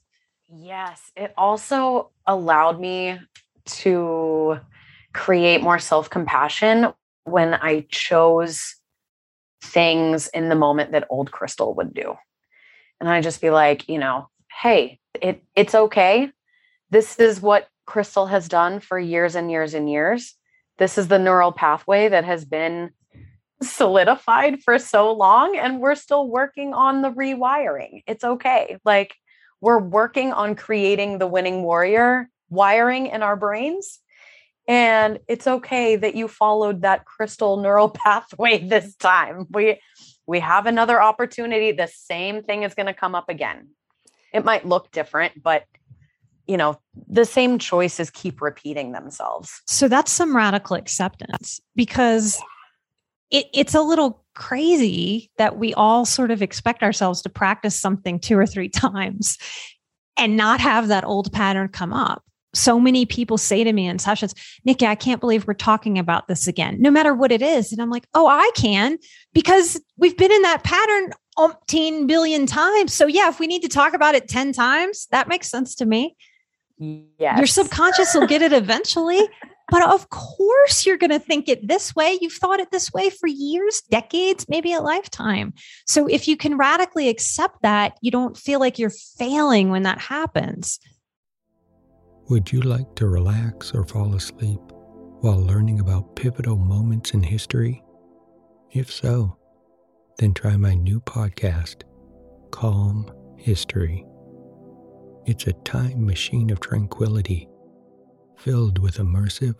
Yes, 0.47 1.11
it 1.15 1.33
also 1.37 2.11
allowed 2.27 2.79
me 2.79 3.19
to 3.65 4.59
create 5.13 5.61
more 5.61 5.79
self 5.79 6.09
compassion 6.09 6.93
when 7.23 7.53
I 7.53 7.85
chose 7.89 8.75
things 9.63 10.27
in 10.27 10.49
the 10.49 10.55
moment 10.55 10.91
that 10.91 11.07
old 11.09 11.31
Crystal 11.31 11.73
would 11.75 11.93
do. 11.93 12.15
And 13.03 13.11
I 13.11 13.19
just 13.19 13.41
be 13.41 13.49
like, 13.49 13.89
you 13.89 13.99
know, 13.99 14.29
hey, 14.61 14.97
it 15.21 15.43
it's 15.57 15.75
okay. 15.75 16.31
This 16.89 17.19
is 17.19 17.41
what 17.41 17.67
Crystal 17.85 18.27
has 18.27 18.47
done 18.47 18.79
for 18.79 18.97
years 18.97 19.35
and 19.35 19.51
years 19.51 19.73
and 19.73 19.91
years. 19.91 20.35
This 20.77 20.97
is 20.97 21.09
the 21.09 21.19
neural 21.19 21.51
pathway 21.51 22.07
that 22.07 22.23
has 22.23 22.45
been 22.45 22.91
solidified 23.61 24.63
for 24.63 24.79
so 24.79 25.11
long 25.11 25.57
and 25.57 25.81
we're 25.81 25.95
still 25.95 26.29
working 26.29 26.73
on 26.73 27.01
the 27.01 27.11
rewiring. 27.11 28.03
It's 28.07 28.23
okay. 28.23 28.77
Like 28.85 29.15
we're 29.59 29.79
working 29.79 30.31
on 30.31 30.55
creating 30.55 31.17
the 31.17 31.27
winning 31.27 31.61
warrior 31.61 32.29
wiring 32.49 33.07
in 33.07 33.21
our 33.21 33.35
brains 33.35 33.99
and 34.67 35.19
it's 35.27 35.45
okay 35.45 35.97
that 35.97 36.15
you 36.15 36.27
followed 36.27 36.83
that 36.83 37.05
crystal 37.05 37.57
neural 37.57 37.89
pathway 38.05 38.65
this 38.65 38.95
time. 38.95 39.45
We 39.49 39.79
we 40.25 40.39
have 40.39 40.65
another 40.65 41.01
opportunity. 41.01 41.71
The 41.71 41.88
same 41.88 42.43
thing 42.43 42.63
is 42.63 42.73
going 42.73 42.86
to 42.88 42.93
come 42.93 43.15
up 43.15 43.29
again. 43.29 43.69
It 44.33 44.45
might 44.45 44.65
look 44.65 44.91
different, 44.91 45.41
but 45.41 45.65
you 46.47 46.57
know, 46.57 46.77
the 47.07 47.25
same 47.25 47.57
choices 47.57 48.09
keep 48.09 48.41
repeating 48.41 48.91
themselves. 48.91 49.62
So 49.65 49.88
that's 49.88 50.12
some 50.12 50.36
radical 50.36 50.75
acceptance 50.75 51.62
because 51.75 52.41
it, 53.31 53.45
it's 53.53 53.73
a 53.73 53.81
little 53.81 54.23
crazy 54.36 55.31
that 55.38 55.57
we 55.57 55.73
all 55.73 56.05
sort 56.05 56.31
of 56.31 56.41
expect 56.41 56.83
ourselves 56.83 57.21
to 57.21 57.29
practice 57.29 57.79
something 57.79 58.19
two 58.19 58.38
or 58.38 58.45
three 58.45 58.69
times 58.69 59.38
and 60.17 60.38
not 60.38 60.59
have 60.59 60.89
that 60.89 61.05
old 61.05 61.31
pattern 61.31 61.69
come 61.69 61.93
up. 61.93 62.23
So 62.53 62.79
many 62.79 63.05
people 63.05 63.37
say 63.37 63.63
to 63.63 63.73
me 63.73 63.87
in 63.87 63.99
sessions, 63.99 64.35
Nikki, 64.63 64.85
I 64.85 64.95
can't 64.95 65.19
believe 65.19 65.47
we're 65.47 65.53
talking 65.53 65.97
about 65.97 66.27
this 66.27 66.47
again, 66.47 66.77
no 66.79 66.91
matter 66.91 67.13
what 67.13 67.31
it 67.31 67.41
is. 67.41 67.71
And 67.71 67.81
I'm 67.81 67.89
like, 67.89 68.07
oh, 68.13 68.27
I 68.27 68.51
can 68.55 68.97
because 69.33 69.81
we've 69.97 70.17
been 70.17 70.31
in 70.31 70.41
that 70.43 70.63
pattern 70.63 71.11
umpteen 71.37 72.07
billion 72.07 72.45
times. 72.45 72.93
So 72.93 73.07
yeah, 73.07 73.29
if 73.29 73.39
we 73.39 73.47
need 73.47 73.63
to 73.63 73.69
talk 73.69 73.93
about 73.93 74.15
it 74.15 74.27
10 74.27 74.53
times, 74.53 75.07
that 75.11 75.27
makes 75.27 75.49
sense 75.49 75.75
to 75.75 75.85
me. 75.85 76.15
Yes. 76.77 77.37
Your 77.37 77.47
subconscious 77.47 78.13
will 78.13 78.27
get 78.27 78.41
it 78.41 78.53
eventually. 78.53 79.27
But 79.71 79.89
of 79.89 80.09
course, 80.09 80.85
you're 80.85 80.97
going 80.97 81.09
to 81.09 81.19
think 81.19 81.47
it 81.47 81.67
this 81.67 81.95
way. 81.95 82.17
You've 82.21 82.33
thought 82.33 82.59
it 82.59 82.69
this 82.69 82.91
way 82.91 83.09
for 83.09 83.27
years, 83.27 83.81
decades, 83.89 84.47
maybe 84.49 84.73
a 84.73 84.81
lifetime. 84.81 85.53
So 85.87 86.05
if 86.05 86.27
you 86.27 86.35
can 86.35 86.57
radically 86.57 87.09
accept 87.09 87.61
that, 87.61 87.97
you 88.01 88.11
don't 88.11 88.37
feel 88.37 88.59
like 88.59 88.77
you're 88.77 88.91
failing 89.17 89.69
when 89.69 89.83
that 89.83 89.99
happens. 89.99 90.79
Would 92.29 92.53
you 92.53 92.62
like 92.62 92.95
to 92.95 93.07
relax 93.07 93.73
or 93.73 93.83
fall 93.83 94.15
asleep 94.15 94.62
while 95.19 95.41
learning 95.41 95.81
about 95.81 96.15
pivotal 96.15 96.55
moments 96.55 97.12
in 97.12 97.21
history? 97.21 97.83
If 98.71 98.89
so, 98.89 99.38
then 100.17 100.33
try 100.33 100.55
my 100.55 100.73
new 100.73 101.01
podcast, 101.01 101.83
Calm 102.51 103.12
History. 103.38 104.05
It's 105.25 105.47
a 105.47 105.53
time 105.53 106.05
machine 106.05 106.49
of 106.49 106.62
tranquility, 106.62 107.49
filled 108.38 108.79
with 108.79 108.99
immersive 108.99 109.55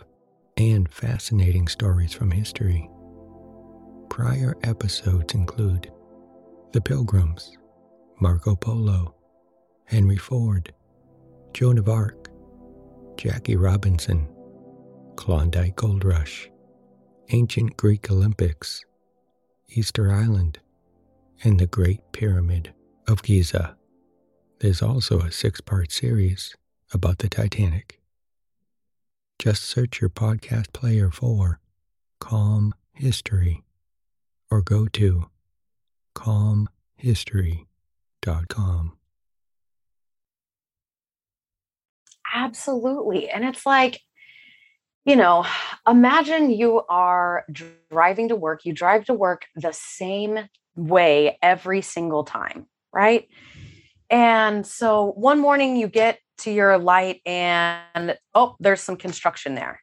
and 0.56 0.92
fascinating 0.92 1.68
stories 1.68 2.14
from 2.14 2.32
history. 2.32 2.90
Prior 4.10 4.56
episodes 4.64 5.34
include 5.34 5.92
The 6.72 6.82
Pilgrims, 6.82 7.58
Marco 8.22 8.56
Polo, 8.56 9.16
Henry 9.86 10.18
Ford, 10.18 10.74
Joan 11.54 11.78
of 11.78 11.90
Arc, 11.90 12.30
Jackie 13.18 13.56
Robinson, 13.56 14.28
Klondike 15.16 15.76
Gold 15.76 16.04
Rush, 16.04 16.50
Ancient 17.30 17.78
Greek 17.78 18.12
Olympics, 18.12 18.84
Easter 19.70 20.12
Island, 20.12 20.60
and 21.44 21.60
the 21.60 21.68
Great 21.68 22.02
Pyramid 22.12 22.74
of 23.08 23.24
Giza. 23.24 23.76
There's 24.60 24.82
also 24.82 25.20
a 25.20 25.32
six 25.32 25.62
part 25.62 25.92
series 25.92 26.56
about 26.94 27.20
the 27.20 27.30
Titanic. 27.30 28.00
Just 29.40 29.64
search 29.64 30.00
your 30.00 30.10
podcast 30.10 30.72
player 30.74 31.10
for 31.10 31.60
Calm 32.20 32.74
History 32.94 33.64
or 34.50 34.62
go 34.62 34.88
to 34.88 35.30
calmhistory.com. 36.16 38.94
Absolutely. 42.34 43.30
And 43.30 43.46
it's 43.46 43.66
like, 43.66 44.02
you 45.06 45.16
know, 45.16 45.46
imagine 45.88 46.50
you 46.50 46.82
are 46.90 47.46
driving 47.92 48.30
to 48.30 48.36
work, 48.36 48.66
you 48.66 48.74
drive 48.74 49.06
to 49.06 49.14
work 49.14 49.46
the 49.56 49.72
same 49.72 50.40
way 50.76 51.38
every 51.42 51.82
single 51.82 52.24
time, 52.24 52.66
right? 52.92 53.28
And 54.10 54.66
so 54.66 55.12
one 55.16 55.40
morning 55.40 55.76
you 55.76 55.88
get 55.88 56.20
to 56.40 56.52
your 56.52 56.78
light 56.78 57.22
and 57.26 58.18
oh, 58.34 58.56
there's 58.60 58.82
some 58.82 58.96
construction 58.96 59.56
there. 59.56 59.82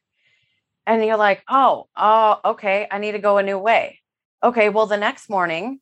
And 0.85 1.05
you're 1.05 1.17
like, 1.17 1.43
oh, 1.49 1.87
oh, 1.95 2.39
okay, 2.43 2.87
I 2.91 2.97
need 2.97 3.13
to 3.13 3.19
go 3.19 3.37
a 3.37 3.43
new 3.43 3.59
way. 3.59 3.99
Okay, 4.43 4.69
well, 4.69 4.87
the 4.87 4.97
next 4.97 5.29
morning, 5.29 5.79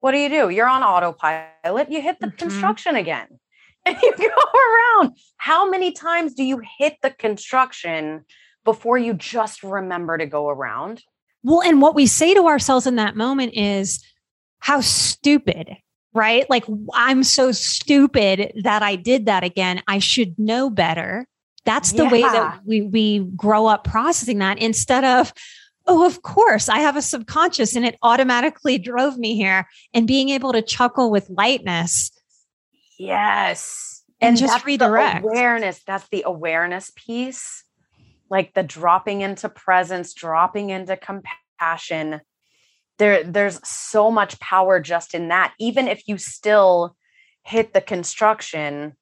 what 0.00 0.12
do 0.12 0.18
you 0.18 0.30
do? 0.30 0.48
You're 0.48 0.68
on 0.68 0.82
autopilot, 0.82 1.92
you 1.92 2.00
hit 2.00 2.18
the 2.18 2.28
mm-hmm. 2.28 2.36
construction 2.36 2.96
again 2.96 3.28
and 3.86 3.96
you 4.02 4.12
go 4.16 5.00
around. 5.00 5.16
How 5.36 5.68
many 5.68 5.92
times 5.92 6.34
do 6.34 6.44
you 6.44 6.62
hit 6.78 6.96
the 7.02 7.10
construction 7.10 8.24
before 8.64 8.98
you 8.98 9.14
just 9.14 9.62
remember 9.62 10.18
to 10.18 10.26
go 10.26 10.48
around? 10.48 11.02
Well, 11.42 11.62
and 11.62 11.82
what 11.82 11.94
we 11.94 12.06
say 12.06 12.34
to 12.34 12.46
ourselves 12.46 12.86
in 12.86 12.96
that 12.96 13.16
moment 13.16 13.54
is, 13.54 14.04
how 14.60 14.80
stupid 14.80 15.76
right? 16.14 16.48
Like, 16.50 16.64
I'm 16.94 17.24
so 17.24 17.52
stupid 17.52 18.52
that 18.62 18.82
I 18.82 18.96
did 18.96 19.26
that 19.26 19.44
again. 19.44 19.82
I 19.86 19.98
should 19.98 20.38
know 20.38 20.70
better. 20.70 21.26
That's 21.64 21.92
the 21.92 22.04
yeah. 22.04 22.10
way 22.10 22.22
that 22.22 22.60
we, 22.64 22.82
we 22.82 23.20
grow 23.36 23.66
up 23.66 23.84
processing 23.84 24.38
that 24.38 24.58
instead 24.58 25.04
of, 25.04 25.32
oh, 25.86 26.04
of 26.04 26.22
course, 26.22 26.68
I 26.68 26.78
have 26.78 26.96
a 26.96 27.02
subconscious 27.02 27.76
and 27.76 27.84
it 27.84 27.96
automatically 28.02 28.78
drove 28.78 29.16
me 29.16 29.36
here 29.36 29.66
and 29.94 30.06
being 30.06 30.28
able 30.30 30.52
to 30.52 30.62
chuckle 30.62 31.10
with 31.10 31.30
lightness. 31.30 32.10
Yes. 33.06 34.02
And, 34.20 34.30
and 34.30 34.36
just 34.38 34.64
redirect. 34.64 35.24
awareness. 35.24 35.80
That's 35.86 36.08
the 36.08 36.22
awareness 36.26 36.92
piece. 36.94 37.64
Like 38.30 38.54
the 38.54 38.62
dropping 38.62 39.20
into 39.20 39.48
presence, 39.48 40.14
dropping 40.14 40.70
into 40.70 40.96
compassion 40.96 42.20
there 42.98 43.24
there's 43.24 43.60
so 43.66 44.10
much 44.10 44.38
power 44.40 44.80
just 44.80 45.14
in 45.14 45.28
that 45.28 45.54
even 45.58 45.88
if 45.88 46.06
you 46.06 46.16
still 46.18 46.96
hit 47.42 47.72
the 47.72 47.80
construction 47.80 48.94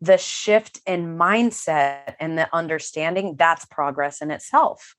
the 0.00 0.18
shift 0.18 0.80
in 0.86 1.16
mindset 1.16 2.14
and 2.18 2.36
the 2.36 2.48
understanding 2.54 3.36
that's 3.36 3.64
progress 3.66 4.22
in 4.22 4.30
itself 4.30 4.94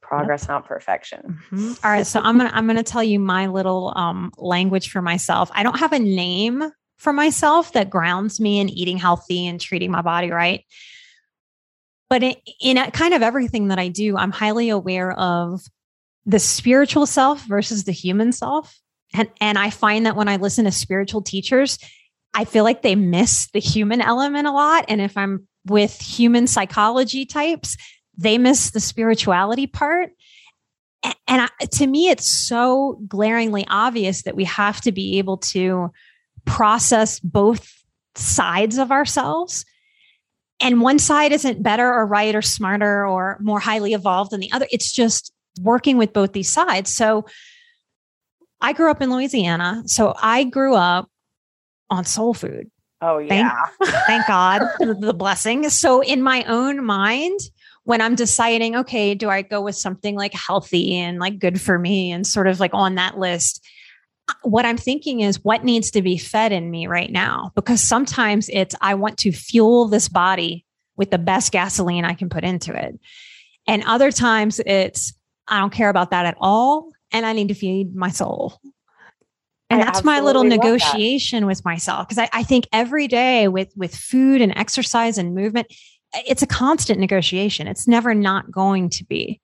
progress 0.00 0.42
yep. 0.42 0.48
not 0.48 0.64
perfection 0.66 1.38
mm-hmm. 1.50 1.72
All 1.84 1.90
right 1.90 2.06
so 2.06 2.20
i'm 2.20 2.38
gonna 2.38 2.50
i'm 2.54 2.66
gonna 2.66 2.82
tell 2.82 3.04
you 3.04 3.18
my 3.18 3.46
little 3.46 3.92
um, 3.96 4.32
language 4.38 4.90
for 4.90 5.02
myself 5.02 5.50
i 5.54 5.62
don't 5.62 5.78
have 5.78 5.92
a 5.92 5.98
name 5.98 6.62
for 6.98 7.12
myself 7.12 7.72
that 7.72 7.90
grounds 7.90 8.40
me 8.40 8.60
in 8.60 8.68
eating 8.68 8.98
healthy 8.98 9.46
and 9.46 9.60
treating 9.60 9.90
my 9.90 10.02
body 10.02 10.30
right 10.30 10.64
but 12.10 12.22
in, 12.22 12.34
in 12.60 12.76
kind 12.92 13.14
of 13.14 13.22
everything 13.22 13.68
that 13.68 13.78
i 13.78 13.88
do 13.88 14.16
i'm 14.16 14.32
highly 14.32 14.68
aware 14.68 15.12
of 15.12 15.60
the 16.28 16.38
spiritual 16.38 17.06
self 17.06 17.42
versus 17.46 17.84
the 17.84 17.92
human 17.92 18.32
self. 18.32 18.78
And, 19.14 19.30
and 19.40 19.58
I 19.58 19.70
find 19.70 20.04
that 20.04 20.14
when 20.14 20.28
I 20.28 20.36
listen 20.36 20.66
to 20.66 20.70
spiritual 20.70 21.22
teachers, 21.22 21.78
I 22.34 22.44
feel 22.44 22.64
like 22.64 22.82
they 22.82 22.94
miss 22.94 23.48
the 23.52 23.60
human 23.60 24.02
element 24.02 24.46
a 24.46 24.52
lot. 24.52 24.84
And 24.88 25.00
if 25.00 25.16
I'm 25.16 25.48
with 25.64 25.98
human 25.98 26.46
psychology 26.46 27.24
types, 27.24 27.78
they 28.16 28.36
miss 28.36 28.70
the 28.70 28.80
spirituality 28.80 29.66
part. 29.66 30.10
And 31.26 31.48
to 31.72 31.86
me, 31.86 32.10
it's 32.10 32.30
so 32.30 33.00
glaringly 33.08 33.64
obvious 33.68 34.24
that 34.24 34.36
we 34.36 34.44
have 34.44 34.82
to 34.82 34.92
be 34.92 35.18
able 35.18 35.38
to 35.38 35.90
process 36.44 37.20
both 37.20 37.72
sides 38.14 38.78
of 38.78 38.90
ourselves. 38.90 39.64
And 40.60 40.80
one 40.80 40.98
side 40.98 41.32
isn't 41.32 41.62
better 41.62 41.86
or 41.86 42.04
right 42.06 42.34
or 42.34 42.42
smarter 42.42 43.06
or 43.06 43.38
more 43.40 43.60
highly 43.60 43.92
evolved 43.92 44.32
than 44.32 44.40
the 44.40 44.50
other. 44.52 44.66
It's 44.72 44.92
just 44.92 45.32
working 45.60 45.98
with 45.98 46.12
both 46.12 46.32
these 46.32 46.50
sides. 46.50 46.92
So 46.94 47.26
I 48.60 48.72
grew 48.72 48.90
up 48.90 49.00
in 49.00 49.10
Louisiana. 49.10 49.82
So 49.86 50.14
I 50.20 50.44
grew 50.44 50.74
up 50.74 51.08
on 51.90 52.04
soul 52.04 52.34
food. 52.34 52.70
Oh, 53.00 53.18
yeah. 53.18 53.52
Thank, 53.78 53.94
thank 54.06 54.26
God 54.26 54.62
the 54.80 55.14
blessing. 55.14 55.68
So, 55.68 56.00
in 56.00 56.22
my 56.22 56.42
own 56.44 56.84
mind, 56.84 57.38
when 57.84 58.00
I'm 58.00 58.16
deciding, 58.16 58.76
okay, 58.76 59.14
do 59.14 59.30
I 59.30 59.42
go 59.42 59.62
with 59.62 59.76
something 59.76 60.16
like 60.16 60.34
healthy 60.34 60.96
and 60.96 61.18
like 61.18 61.38
good 61.38 61.60
for 61.60 61.78
me 61.78 62.10
and 62.10 62.26
sort 62.26 62.48
of 62.48 62.60
like 62.60 62.72
on 62.74 62.96
that 62.96 63.18
list? 63.18 63.64
What 64.42 64.66
I'm 64.66 64.76
thinking 64.76 65.20
is 65.20 65.42
what 65.44 65.64
needs 65.64 65.90
to 65.92 66.02
be 66.02 66.18
fed 66.18 66.52
in 66.52 66.70
me 66.70 66.86
right 66.86 67.10
now? 67.10 67.52
Because 67.54 67.82
sometimes 67.82 68.48
it's, 68.52 68.74
I 68.80 68.94
want 68.94 69.18
to 69.18 69.32
fuel 69.32 69.88
this 69.88 70.08
body 70.08 70.64
with 70.96 71.10
the 71.10 71.18
best 71.18 71.52
gasoline 71.52 72.04
I 72.04 72.14
can 72.14 72.28
put 72.28 72.44
into 72.44 72.74
it. 72.74 72.98
And 73.66 73.82
other 73.84 74.10
times 74.10 74.60
it's, 74.64 75.14
I 75.46 75.60
don't 75.60 75.72
care 75.72 75.88
about 75.88 76.10
that 76.10 76.26
at 76.26 76.36
all. 76.40 76.90
And 77.10 77.24
I 77.24 77.32
need 77.32 77.48
to 77.48 77.54
feed 77.54 77.94
my 77.94 78.10
soul. 78.10 78.60
and 79.70 79.82
I 79.82 79.84
that's 79.84 80.04
my 80.04 80.20
little 80.20 80.44
negotiation 80.44 81.46
with 81.46 81.64
myself 81.64 82.08
because 82.08 82.18
I, 82.18 82.28
I 82.32 82.42
think 82.42 82.66
every 82.72 83.08
day 83.08 83.48
with 83.48 83.72
with 83.76 83.94
food 83.94 84.40
and 84.40 84.52
exercise 84.56 85.18
and 85.18 85.34
movement 85.34 85.66
it's 86.14 86.42
a 86.42 86.46
constant 86.46 86.98
negotiation 87.00 87.66
it's 87.66 87.86
never 87.86 88.14
not 88.14 88.50
going 88.50 88.88
to 88.90 89.04
be 89.04 89.40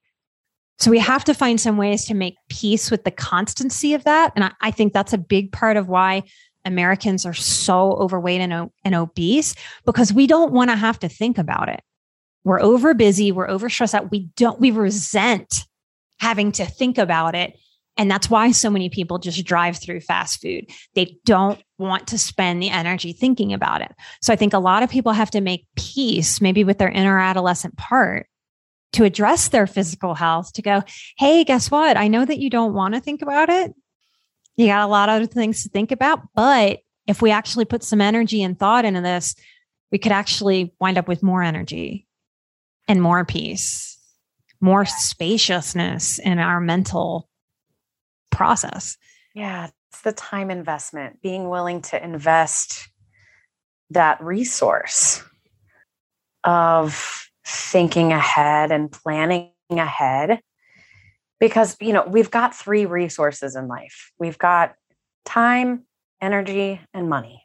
so 0.79 0.91
we 0.91 0.99
have 0.99 1.25
to 1.25 1.35
find 1.35 1.61
some 1.61 1.77
ways 1.77 2.05
to 2.07 2.15
make 2.15 2.37
peace 2.49 2.91
with 2.91 3.05
the 3.05 3.11
constancy 3.11 3.95
of 3.95 4.05
that 4.05 4.33
and 4.35 4.45
i, 4.45 4.53
I 4.61 4.71
think 4.71 4.93
that's 4.93 5.13
a 5.13 5.19
big 5.19 5.53
part 5.53 5.77
of 5.77 5.89
why 5.89 6.23
americans 6.65 7.27
are 7.27 7.35
so 7.35 7.93
overweight 7.93 8.41
and, 8.41 8.71
and 8.85 8.95
obese 8.95 9.55
because 9.85 10.13
we 10.13 10.27
don't 10.27 10.53
want 10.53 10.71
to 10.71 10.77
have 10.77 10.99
to 11.01 11.09
think 11.09 11.39
about 11.39 11.69
it 11.69 11.81
we're 12.45 12.61
over 12.61 12.95
busy 12.95 13.33
we're 13.33 13.49
over 13.49 13.69
stressed 13.69 13.95
out 13.95 14.11
we 14.11 14.29
don't 14.37 14.61
we 14.61 14.71
resent 14.71 15.65
having 16.21 16.53
to 16.53 16.65
think 16.65 16.99
about 16.99 17.35
it 17.35 17.55
and 17.97 18.11
that's 18.11 18.29
why 18.29 18.51
so 18.51 18.71
many 18.71 18.89
people 18.89 19.19
just 19.19 19.45
drive 19.45 19.79
through 19.79 20.01
fast 20.01 20.41
food. 20.41 20.69
They 20.95 21.17
don't 21.25 21.63
want 21.79 22.09
to 22.09 22.19
spend 22.19 22.63
the 22.63 22.71
energy 22.71 23.13
thinking 23.13 23.53
about 23.53 23.83
it. 23.83 23.93
So 24.21 24.33
I 24.33 24.37
think 24.37 24.53
a 24.53 24.59
lot 24.59 24.83
of 24.83 24.91
people 24.91 25.13
have 25.13 25.31
to 25.33 25.41
make 25.41 25.67
peace, 25.77 26.41
maybe 26.41 26.65
with 26.65 26.79
their 26.79 26.89
inner 26.89 27.19
adolescent 27.19 27.77
part, 27.77 28.27
to 28.95 29.05
address 29.05 29.49
their 29.49 29.67
physical 29.67 30.15
health, 30.15 30.53
to 30.55 30.63
go, 30.63 30.83
hey, 31.19 31.45
guess 31.45 31.71
what? 31.71 31.97
I 31.97 32.09
know 32.09 32.25
that 32.25 32.39
you 32.39 32.49
don't 32.49 32.75
want 32.75 32.95
to 32.95 33.01
think 33.01 33.23
about 33.23 33.49
it. 33.49 33.73
You 34.57 34.67
got 34.67 34.85
a 34.85 34.91
lot 34.91 35.09
of 35.09 35.17
other 35.17 35.27
things 35.27 35.63
to 35.63 35.69
think 35.69 35.91
about. 35.91 36.21
But 36.35 36.81
if 37.07 37.21
we 37.21 37.31
actually 37.31 37.65
put 37.65 37.83
some 37.83 38.01
energy 38.01 38.43
and 38.43 38.59
thought 38.59 38.85
into 38.85 39.01
this, 39.01 39.35
we 39.91 39.99
could 39.99 40.13
actually 40.13 40.73
wind 40.81 40.97
up 40.97 41.09
with 41.09 41.23
more 41.23 41.43
energy 41.43 42.07
and 42.89 43.03
more 43.03 43.25
peace, 43.25 43.99
more 44.61 44.85
spaciousness 44.85 46.19
in 46.19 46.39
our 46.39 46.61
mental 46.61 47.29
process. 48.31 48.97
Yeah, 49.35 49.69
it's 49.91 50.03
the 50.03 50.13
time 50.13 50.51
investment, 50.51 51.21
being 51.21 51.49
willing 51.49 51.83
to 51.83 52.03
invest 52.03 52.89
that 53.91 54.23
resource 54.23 55.23
of 56.45 57.29
thinking 57.45 58.13
ahead 58.13 58.73
and 58.73 58.91
planning 58.91 59.51
ahead. 59.71 60.41
Because, 61.41 61.77
you 61.81 61.93
know, 61.93 62.05
we've 62.07 62.31
got 62.31 62.55
three 62.55 62.87
resources 62.87 63.57
in 63.57 63.69
life 63.69 64.13
we've 64.19 64.39
got 64.39 64.75
time, 65.25 65.85
energy, 66.21 66.81
and 66.93 67.09
money. 67.09 67.45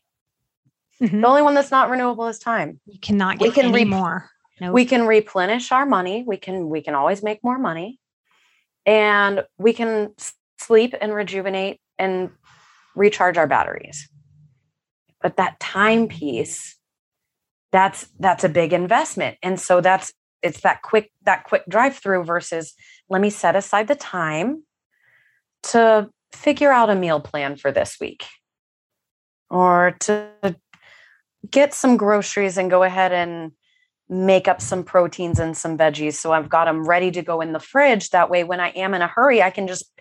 Mm-hmm. 1.02 1.22
The 1.22 1.28
only 1.28 1.42
one 1.42 1.54
that's 1.54 1.72
not 1.72 1.90
renewable 1.90 2.28
is 2.28 2.40
time. 2.40 2.80
You 2.86 3.00
cannot 3.00 3.40
get 3.40 3.48
we 3.48 3.54
can 3.54 3.66
any 3.66 3.74
re- 3.74 3.86
more. 3.86 4.30
Nope. 4.62 4.74
We 4.74 4.86
can 4.86 5.08
replenish 5.08 5.72
our 5.72 5.86
money. 5.86 6.24
We 6.28 6.38
can 6.38 6.70
we 6.70 6.82
can 6.82 6.94
always 6.94 7.24
make 7.24 7.44
more 7.44 7.58
money. 7.58 8.00
And 8.86 9.44
we 9.58 9.74
can 9.74 10.14
sleep 10.58 10.94
and 11.00 11.14
rejuvenate 11.14 11.80
and 11.98 12.32
recharge 12.96 13.38
our 13.38 13.48
batteries. 13.48 14.10
But 15.22 15.38
that 15.38 15.60
time 15.60 16.08
piece, 16.08 16.76
that's 17.72 18.08
that's 18.20 18.44
a 18.44 18.50
big 18.50 18.74
investment. 18.74 19.38
And 19.44 19.60
so 19.60 19.82
that's 19.82 20.14
it's 20.42 20.62
that 20.62 20.82
quick 20.82 21.12
that 21.24 21.44
quick 21.44 21.64
drive 21.68 21.96
through 21.96 22.24
versus 22.24 22.74
let 23.10 23.22
me 23.22 23.30
set 23.30 23.56
aside 23.56 23.88
the 23.88 23.96
time 23.96 24.64
to 25.64 26.10
figure 26.32 26.72
out 26.72 26.90
a 26.90 26.96
meal 26.96 27.20
plan 27.20 27.56
for 27.56 27.72
this 27.72 27.98
week 28.00 28.26
or 29.50 29.96
to 30.00 30.30
get 31.50 31.74
some 31.74 31.98
groceries 31.98 32.58
and 32.58 32.70
go 32.70 32.84
ahead 32.84 33.12
and 33.12 33.52
make 34.08 34.48
up 34.48 34.62
some 34.62 34.84
proteins 34.84 35.40
and 35.40 35.58
some 35.58 35.78
veggies 35.78 36.14
so 36.14 36.32
I've 36.32 36.50
got 36.50 36.66
them 36.66 36.88
ready 36.88 37.12
to 37.12 37.22
go 37.22 37.42
in 37.42 37.54
the 37.54 37.60
fridge 37.60 38.10
that 38.12 38.30
way 38.30 38.44
when 38.44 38.60
I 38.60 38.70
am 38.70 38.94
in 38.94 39.02
a 39.02 39.08
hurry 39.08 39.42
I 39.42 39.50
can 39.50 39.68
just 39.68 39.92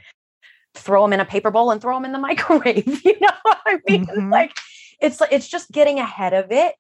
throw 0.75 1.03
them 1.03 1.13
in 1.13 1.21
a 1.21 1.25
paper 1.25 1.51
bowl 1.51 1.71
and 1.71 1.81
throw 1.81 1.97
them 1.97 2.05
in 2.05 2.13
the 2.13 2.19
microwave. 2.29 3.05
You 3.05 3.19
know 3.21 3.31
what 3.43 3.59
I 3.67 3.79
mean? 3.89 4.07
Mm-hmm. 4.07 4.33
Like 4.33 4.57
it's 5.01 5.21
it's 5.31 5.49
just 5.49 5.71
getting 5.71 5.99
ahead 5.99 6.35
of 6.35 6.51
it 6.51 6.75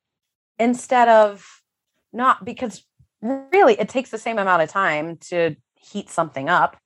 instead 0.58 1.08
of 1.08 1.46
not 2.12 2.44
because 2.44 2.84
really 3.22 3.74
it 3.74 3.88
takes 3.88 4.10
the 4.10 4.18
same 4.18 4.38
amount 4.38 4.62
of 4.62 4.68
time 4.68 5.16
to 5.16 5.56
heat 5.74 6.10
something 6.10 6.48
up, 6.48 6.76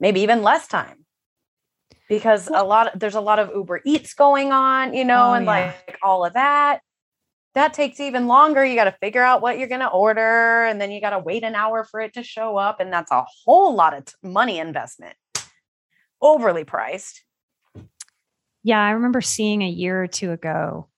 maybe 0.00 0.20
even 0.20 0.42
less 0.42 0.66
time. 0.68 1.04
Because 2.08 2.48
a 2.48 2.62
lot 2.62 2.94
of, 2.94 3.00
there's 3.00 3.16
a 3.16 3.20
lot 3.20 3.40
of 3.40 3.50
Uber 3.52 3.80
Eats 3.84 4.14
going 4.14 4.52
on, 4.52 4.94
you 4.94 5.04
know, 5.04 5.30
oh, 5.30 5.34
and 5.34 5.44
yeah. 5.44 5.50
like 5.50 5.98
all 6.02 6.24
of 6.24 6.34
that. 6.34 6.80
That 7.54 7.74
takes 7.74 7.98
even 7.98 8.26
longer. 8.28 8.64
You 8.64 8.76
got 8.76 8.84
to 8.84 8.96
figure 9.00 9.22
out 9.22 9.42
what 9.42 9.58
you're 9.58 9.66
going 9.66 9.80
to 9.80 9.88
order 9.88 10.64
and 10.64 10.80
then 10.80 10.92
you 10.92 11.00
got 11.00 11.10
to 11.10 11.18
wait 11.18 11.42
an 11.42 11.54
hour 11.54 11.84
for 11.84 12.00
it 12.00 12.12
to 12.14 12.22
show 12.22 12.56
up 12.56 12.80
and 12.80 12.92
that's 12.92 13.10
a 13.10 13.24
whole 13.44 13.74
lot 13.74 13.96
of 13.96 14.04
t- 14.04 14.12
money 14.22 14.58
investment 14.58 15.16
overly 16.20 16.64
priced. 16.64 17.24
Yeah, 18.62 18.80
I 18.82 18.90
remember 18.90 19.20
seeing 19.20 19.62
a 19.62 19.68
year 19.68 20.02
or 20.02 20.06
two 20.06 20.32
ago. 20.32 20.88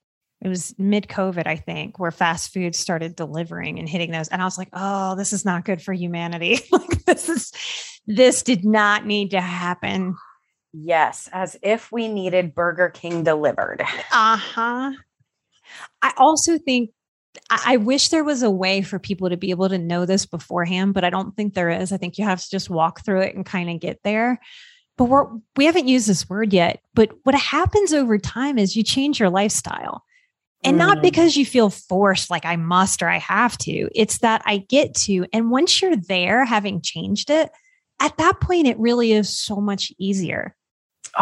It 0.40 0.48
was 0.48 0.74
mid 0.78 1.08
COVID, 1.08 1.46
I 1.46 1.56
think, 1.56 1.98
where 1.98 2.10
fast 2.10 2.52
food 2.52 2.76
started 2.76 3.16
delivering 3.16 3.78
and 3.78 3.88
hitting 3.88 4.12
those. 4.12 4.28
And 4.28 4.40
I 4.40 4.44
was 4.44 4.56
like, 4.56 4.68
oh, 4.72 5.16
this 5.16 5.32
is 5.32 5.44
not 5.44 5.64
good 5.64 5.82
for 5.82 5.92
humanity. 5.92 6.60
like 6.72 7.04
this 7.04 7.28
is 7.28 7.52
this 8.06 8.42
did 8.42 8.64
not 8.64 9.04
need 9.04 9.32
to 9.32 9.40
happen. 9.40 10.16
Yes, 10.72 11.28
as 11.32 11.56
if 11.62 11.90
we 11.90 12.08
needed 12.08 12.54
Burger 12.54 12.88
King 12.88 13.24
delivered. 13.24 13.80
Uh-huh. 13.80 14.92
I 16.02 16.12
also 16.16 16.58
think 16.58 16.90
I 17.50 17.76
wish 17.76 18.08
there 18.08 18.24
was 18.24 18.42
a 18.42 18.50
way 18.50 18.82
for 18.82 18.98
people 18.98 19.30
to 19.30 19.36
be 19.36 19.50
able 19.50 19.68
to 19.68 19.78
know 19.78 20.06
this 20.06 20.24
beforehand, 20.24 20.94
but 20.94 21.04
I 21.04 21.10
don't 21.10 21.36
think 21.36 21.54
there 21.54 21.70
is. 21.70 21.92
I 21.92 21.96
think 21.96 22.16
you 22.16 22.24
have 22.24 22.40
to 22.40 22.50
just 22.50 22.70
walk 22.70 23.04
through 23.04 23.22
it 23.22 23.34
and 23.34 23.44
kind 23.44 23.70
of 23.70 23.80
get 23.80 24.00
there 24.04 24.40
but 24.98 25.04
we're 25.04 25.26
we 25.56 25.64
haven't 25.64 25.88
used 25.88 26.06
this 26.06 26.28
word 26.28 26.52
yet 26.52 26.82
but 26.92 27.10
what 27.22 27.34
happens 27.34 27.94
over 27.94 28.18
time 28.18 28.58
is 28.58 28.76
you 28.76 28.82
change 28.82 29.18
your 29.18 29.30
lifestyle 29.30 30.04
and 30.64 30.74
mm. 30.74 30.78
not 30.78 31.02
because 31.02 31.36
you 31.36 31.44
feel 31.46 31.70
forced 31.70 32.30
like 32.30 32.44
i 32.44 32.56
must 32.56 33.02
or 33.02 33.08
i 33.08 33.18
have 33.18 33.56
to 33.58 33.88
it's 33.94 34.18
that 34.18 34.42
i 34.44 34.58
get 34.68 34.94
to 34.94 35.26
and 35.32 35.50
once 35.50 35.80
you're 35.80 35.96
there 35.96 36.44
having 36.44 36.80
changed 36.80 37.30
it 37.30 37.50
at 38.00 38.16
that 38.18 38.40
point 38.40 38.66
it 38.66 38.78
really 38.78 39.12
is 39.12 39.28
so 39.28 39.56
much 39.56 39.92
easier 39.98 40.54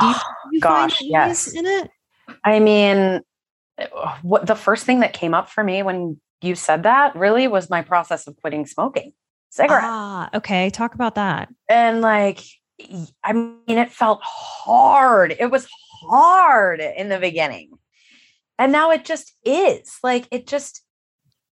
do 0.01 0.07
you, 0.07 0.15
oh, 0.17 0.23
you 0.53 0.61
gosh 0.61 1.01
yes 1.03 1.53
in 1.53 1.67
it 1.67 1.91
i 2.45 2.59
mean 2.59 3.21
what 4.23 4.47
the 4.47 4.57
first 4.57 4.85
thing 4.85 5.01
that 5.01 5.13
came 5.13 5.35
up 5.35 5.51
for 5.51 5.63
me 5.63 5.83
when 5.83 6.21
you 6.41 6.55
said 6.55 6.83
that 6.83 7.15
really 7.17 7.49
was 7.49 7.71
my 7.71 7.83
process 7.83 8.27
of 8.27 8.37
quitting 8.37 8.67
smoking 8.67 9.13
cigarettes 9.51 9.85
ah 9.87 10.31
okay 10.35 10.71
talk 10.71 10.95
about 10.95 11.15
that 11.15 11.49
and 11.69 12.01
like 12.01 12.43
I 13.25 13.33
mean, 13.33 13.79
it 13.79 13.91
felt 13.91 14.21
hard. 14.23 15.35
It 15.39 15.51
was 15.51 15.67
hard 16.03 16.81
in 16.81 17.09
the 17.09 17.19
beginning. 17.19 17.71
And 18.59 18.73
now 18.73 18.91
it 18.91 19.05
just 19.05 19.35
is. 19.45 19.99
Like 20.03 20.29
it 20.31 20.47
just 20.47 20.83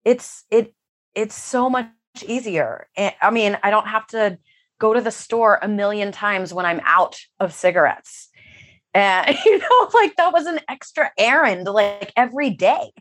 it's 0.05 0.43
it 0.51 0.73
it's 1.15 1.35
so 1.35 1.69
much 1.69 1.87
easier. 2.25 2.87
I 2.97 3.31
mean, 3.31 3.57
I 3.63 3.69
don't 3.69 3.87
have 3.87 4.07
to 4.07 4.37
go 4.79 4.93
to 4.93 5.01
the 5.01 5.11
store 5.11 5.59
a 5.61 5.67
million 5.67 6.11
times 6.11 6.53
when 6.53 6.65
I'm 6.65 6.81
out 6.83 7.17
of 7.39 7.53
cigarettes. 7.53 8.29
And 8.93 9.37
you 9.45 9.57
know, 9.57 9.89
like 9.93 10.15
that 10.17 10.33
was 10.33 10.45
an 10.45 10.59
extra 10.69 11.11
errand 11.17 11.67
like 11.67 12.11
every 12.15 12.49
day. 12.49 12.91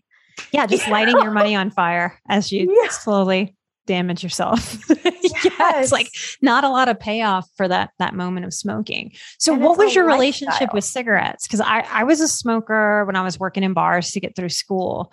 Yeah, 0.52 0.66
just 0.66 0.86
you 0.86 0.92
lighting 0.92 1.16
know? 1.16 1.22
your 1.22 1.32
money 1.32 1.54
on 1.54 1.70
fire 1.70 2.18
as 2.28 2.50
you 2.50 2.80
yeah. 2.82 2.88
slowly 2.88 3.56
damage 3.90 4.22
yourself. 4.22 4.78
Yes. 4.88 5.44
yeah, 5.44 5.80
it's 5.80 5.90
like 5.90 6.12
not 6.40 6.62
a 6.62 6.68
lot 6.68 6.88
of 6.88 7.00
payoff 7.00 7.48
for 7.56 7.66
that 7.66 7.90
that 7.98 8.14
moment 8.14 8.46
of 8.46 8.54
smoking. 8.54 9.12
So 9.38 9.52
and 9.52 9.62
what 9.62 9.76
was 9.78 9.94
your 9.94 10.04
lifestyle. 10.04 10.20
relationship 10.20 10.72
with 10.72 10.84
cigarettes? 10.84 11.46
Because 11.46 11.60
I, 11.60 11.80
I 11.90 12.04
was 12.04 12.20
a 12.20 12.28
smoker 12.28 13.04
when 13.04 13.16
I 13.16 13.22
was 13.22 13.40
working 13.40 13.64
in 13.64 13.72
bars 13.72 14.12
to 14.12 14.20
get 14.20 14.36
through 14.36 14.50
school. 14.50 15.12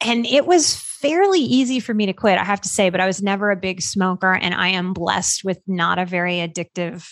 And 0.00 0.26
it 0.26 0.46
was 0.46 0.76
fairly 0.76 1.40
easy 1.40 1.80
for 1.80 1.92
me 1.92 2.06
to 2.06 2.12
quit, 2.12 2.38
I 2.38 2.44
have 2.44 2.60
to 2.60 2.68
say, 2.68 2.90
but 2.90 3.00
I 3.00 3.06
was 3.06 3.20
never 3.20 3.50
a 3.50 3.56
big 3.56 3.82
smoker. 3.82 4.32
And 4.32 4.54
I 4.54 4.68
am 4.68 4.92
blessed 4.92 5.42
with 5.42 5.58
not 5.66 5.98
a 5.98 6.06
very 6.06 6.34
addictive. 6.36 7.10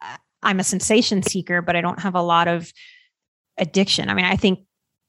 Uh, 0.00 0.16
I'm 0.42 0.60
a 0.60 0.64
sensation 0.64 1.22
seeker, 1.22 1.60
but 1.60 1.76
I 1.76 1.82
don't 1.82 2.00
have 2.00 2.14
a 2.14 2.22
lot 2.22 2.48
of 2.48 2.72
addiction. 3.58 4.08
I 4.08 4.14
mean, 4.14 4.24
I 4.24 4.36
think 4.36 4.60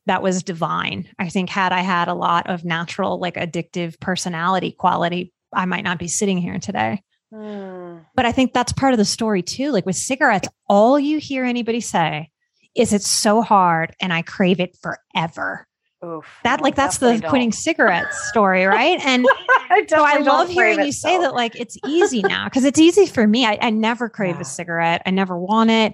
that 0.09 0.23
was 0.23 0.41
divine. 0.41 1.07
I 1.19 1.29
think 1.29 1.49
had 1.49 1.71
I 1.71 1.81
had 1.81 2.07
a 2.07 2.15
lot 2.15 2.49
of 2.49 2.65
natural, 2.65 3.19
like 3.19 3.35
addictive 3.35 3.99
personality 3.99 4.71
quality, 4.71 5.31
I 5.53 5.65
might 5.65 5.83
not 5.83 5.99
be 5.99 6.07
sitting 6.07 6.39
here 6.39 6.57
today. 6.57 7.03
Mm. 7.31 8.05
But 8.15 8.25
I 8.25 8.31
think 8.31 8.51
that's 8.51 8.73
part 8.73 8.93
of 8.93 8.97
the 8.97 9.05
story 9.05 9.43
too. 9.43 9.71
Like 9.71 9.85
with 9.85 9.95
cigarettes, 9.95 10.47
all 10.67 10.99
you 10.99 11.19
hear 11.19 11.45
anybody 11.45 11.79
say 11.79 12.31
is 12.75 12.91
it's 12.91 13.07
so 13.07 13.43
hard 13.43 13.95
and 14.01 14.11
I 14.11 14.23
crave 14.23 14.59
it 14.59 14.75
forever. 14.81 15.67
Oof, 16.03 16.25
that 16.43 16.61
like 16.61 16.73
that's 16.73 16.97
the 16.97 17.19
don't. 17.19 17.29
quitting 17.29 17.51
cigarettes 17.51 18.29
story, 18.29 18.65
right? 18.65 18.99
And 19.05 19.27
I 19.69 19.85
so 19.87 20.03
I 20.03 20.17
love 20.17 20.49
hearing 20.49 20.83
you 20.83 20.91
say 20.91 21.19
that 21.19 21.35
like 21.35 21.55
it's 21.55 21.77
easy 21.85 22.23
now 22.23 22.45
because 22.45 22.65
it's 22.65 22.79
easy 22.79 23.05
for 23.05 23.27
me. 23.27 23.45
I, 23.45 23.59
I 23.61 23.69
never 23.69 24.09
crave 24.09 24.35
yeah. 24.35 24.41
a 24.41 24.45
cigarette. 24.45 25.03
I 25.05 25.11
never 25.11 25.37
want 25.37 25.69
it. 25.69 25.93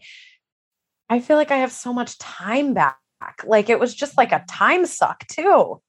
I 1.09 1.20
feel 1.20 1.36
like 1.36 1.51
I 1.51 1.57
have 1.57 1.74
so 1.74 1.91
much 1.91 2.18
time 2.18 2.74
back 2.74 2.97
like 3.45 3.69
it 3.69 3.80
was 3.80 3.93
just 3.93 4.17
like 4.17 4.32
a 4.32 4.45
time 4.49 4.86
suck 4.86 5.26
too. 5.28 5.82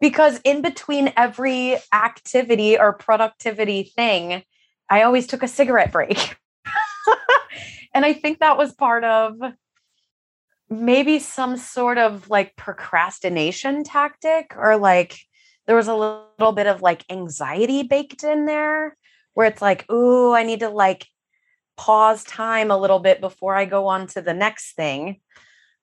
Because 0.00 0.40
in 0.44 0.62
between 0.62 1.12
every 1.16 1.76
activity 1.92 2.78
or 2.78 2.92
productivity 2.92 3.82
thing, 3.82 4.44
I 4.88 5.02
always 5.02 5.26
took 5.26 5.42
a 5.42 5.48
cigarette 5.48 5.90
break. 5.90 6.36
and 7.94 8.04
I 8.04 8.12
think 8.12 8.38
that 8.38 8.56
was 8.56 8.72
part 8.72 9.02
of 9.02 9.36
maybe 10.70 11.18
some 11.18 11.56
sort 11.56 11.98
of 11.98 12.28
like 12.28 12.54
procrastination 12.56 13.84
tactic 13.84 14.54
or 14.56 14.76
like 14.76 15.18
there 15.66 15.76
was 15.76 15.88
a 15.88 15.94
little 15.94 16.52
bit 16.52 16.66
of 16.66 16.82
like 16.82 17.04
anxiety 17.10 17.82
baked 17.82 18.22
in 18.22 18.46
there 18.46 18.96
where 19.34 19.46
it's 19.46 19.62
like, 19.62 19.90
ooh, 19.90 20.32
I 20.32 20.42
need 20.42 20.60
to 20.60 20.68
like 20.68 21.06
pause 21.76 22.24
time 22.24 22.70
a 22.70 22.76
little 22.76 22.98
bit 22.98 23.20
before 23.20 23.54
I 23.54 23.64
go 23.64 23.86
on 23.86 24.06
to 24.08 24.22
the 24.22 24.34
next 24.34 24.74
thing. 24.74 25.20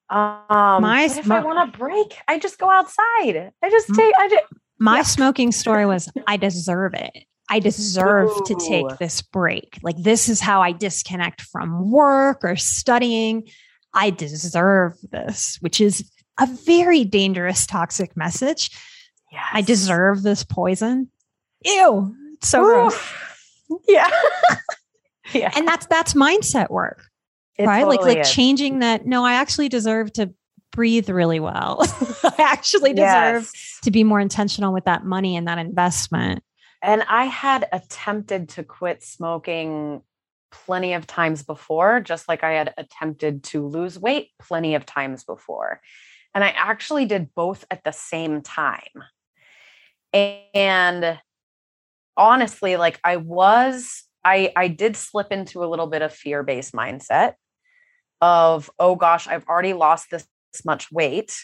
Um, 0.10 0.84
my, 0.84 1.08
if 1.10 1.32
I 1.32 1.40
want 1.40 1.70
a 1.70 1.78
break, 1.78 2.16
I 2.28 2.38
just 2.38 2.60
go 2.60 2.70
outside. 2.70 3.52
I 3.64 3.70
just 3.70 3.94
take. 3.94 4.14
I 4.18 4.30
just 4.30 4.44
my 4.78 4.98
yeah. 4.98 5.04
smoking 5.04 5.52
story 5.52 5.86
was 5.86 6.12
I 6.28 6.38
deserve 6.38 6.94
it. 6.94 7.26
I 7.50 7.60
deserve 7.60 8.30
Ooh. 8.30 8.44
to 8.48 8.56
take 8.56 8.98
this 8.98 9.22
break. 9.22 9.80
Like 9.84 9.98
this 9.98 10.30
is 10.30 10.42
how 10.42 10.62
I 10.62 10.72
disconnect 10.72 11.42
from 11.42 11.92
work 11.92 12.44
or 12.44 12.56
studying. 12.56 13.48
I 13.94 14.10
deserve 14.10 14.94
this, 15.12 15.58
which 15.62 15.80
is 15.80 16.10
a 16.40 16.48
very 16.48 17.06
dangerous, 17.06 17.66
toxic 17.66 18.18
message. 18.18 18.72
Yes. 19.32 19.46
I 19.54 19.62
deserve 19.62 20.24
this 20.24 20.44
poison. 20.44 21.10
Ew. 21.64 22.16
So 22.42 22.62
Ooh. 22.62 22.66
gross. 22.66 23.14
Yeah. 23.88 24.08
yeah. 25.34 25.52
And 25.56 25.68
that's 25.68 25.88
that's 25.88 26.14
mindset 26.14 26.70
work. 26.70 27.04
It 27.58 27.66
right? 27.66 27.80
Totally 27.80 27.98
like 27.98 28.06
like 28.06 28.18
is. 28.20 28.32
changing 28.32 28.80
that. 28.80 29.06
No, 29.06 29.24
I 29.24 29.34
actually 29.34 29.70
deserve 29.70 30.12
to 30.14 30.34
breathe 30.72 31.10
really 31.10 31.40
well. 31.40 31.80
I 32.24 32.36
actually 32.40 32.94
deserve 32.94 33.44
yes. 33.44 33.80
to 33.84 33.92
be 33.92 34.04
more 34.04 34.20
intentional 34.20 34.74
with 34.74 34.86
that 34.86 35.06
money 35.06 35.36
and 35.36 35.48
that 35.48 35.58
investment. 35.58 36.44
And 36.82 37.04
I 37.10 37.26
had 37.26 37.68
attempted 37.72 38.50
to 38.50 38.64
quit 38.64 39.02
smoking 39.02 40.02
plenty 40.52 40.94
of 40.94 41.08
times 41.08 41.44
before, 41.44 42.00
just 42.00 42.28
like 42.28 42.44
I 42.44 42.52
had 42.52 42.74
attempted 42.78 43.44
to 43.46 43.66
lose 43.66 43.98
weight 43.98 44.30
plenty 44.40 44.76
of 44.76 44.86
times 44.86 45.24
before. 45.24 45.82
And 46.34 46.44
I 46.44 46.50
actually 46.50 47.06
did 47.06 47.34
both 47.34 47.66
at 47.72 47.84
the 47.84 47.92
same 47.92 48.42
time. 48.42 49.04
And 50.14 51.20
honestly, 52.16 52.76
like 52.76 53.00
I 53.04 53.18
was, 53.18 54.04
I, 54.24 54.52
I 54.56 54.68
did 54.68 54.96
slip 54.96 55.32
into 55.32 55.64
a 55.64 55.68
little 55.68 55.88
bit 55.88 56.02
of 56.02 56.14
fear 56.14 56.44
based 56.44 56.74
mindset 56.74 57.34
of, 58.22 58.70
oh 58.80 58.96
gosh, 58.96 59.28
I've 59.28 59.46
already 59.46 59.74
lost 59.74 60.12
this 60.12 60.28
much 60.64 60.92
weight. 60.92 61.36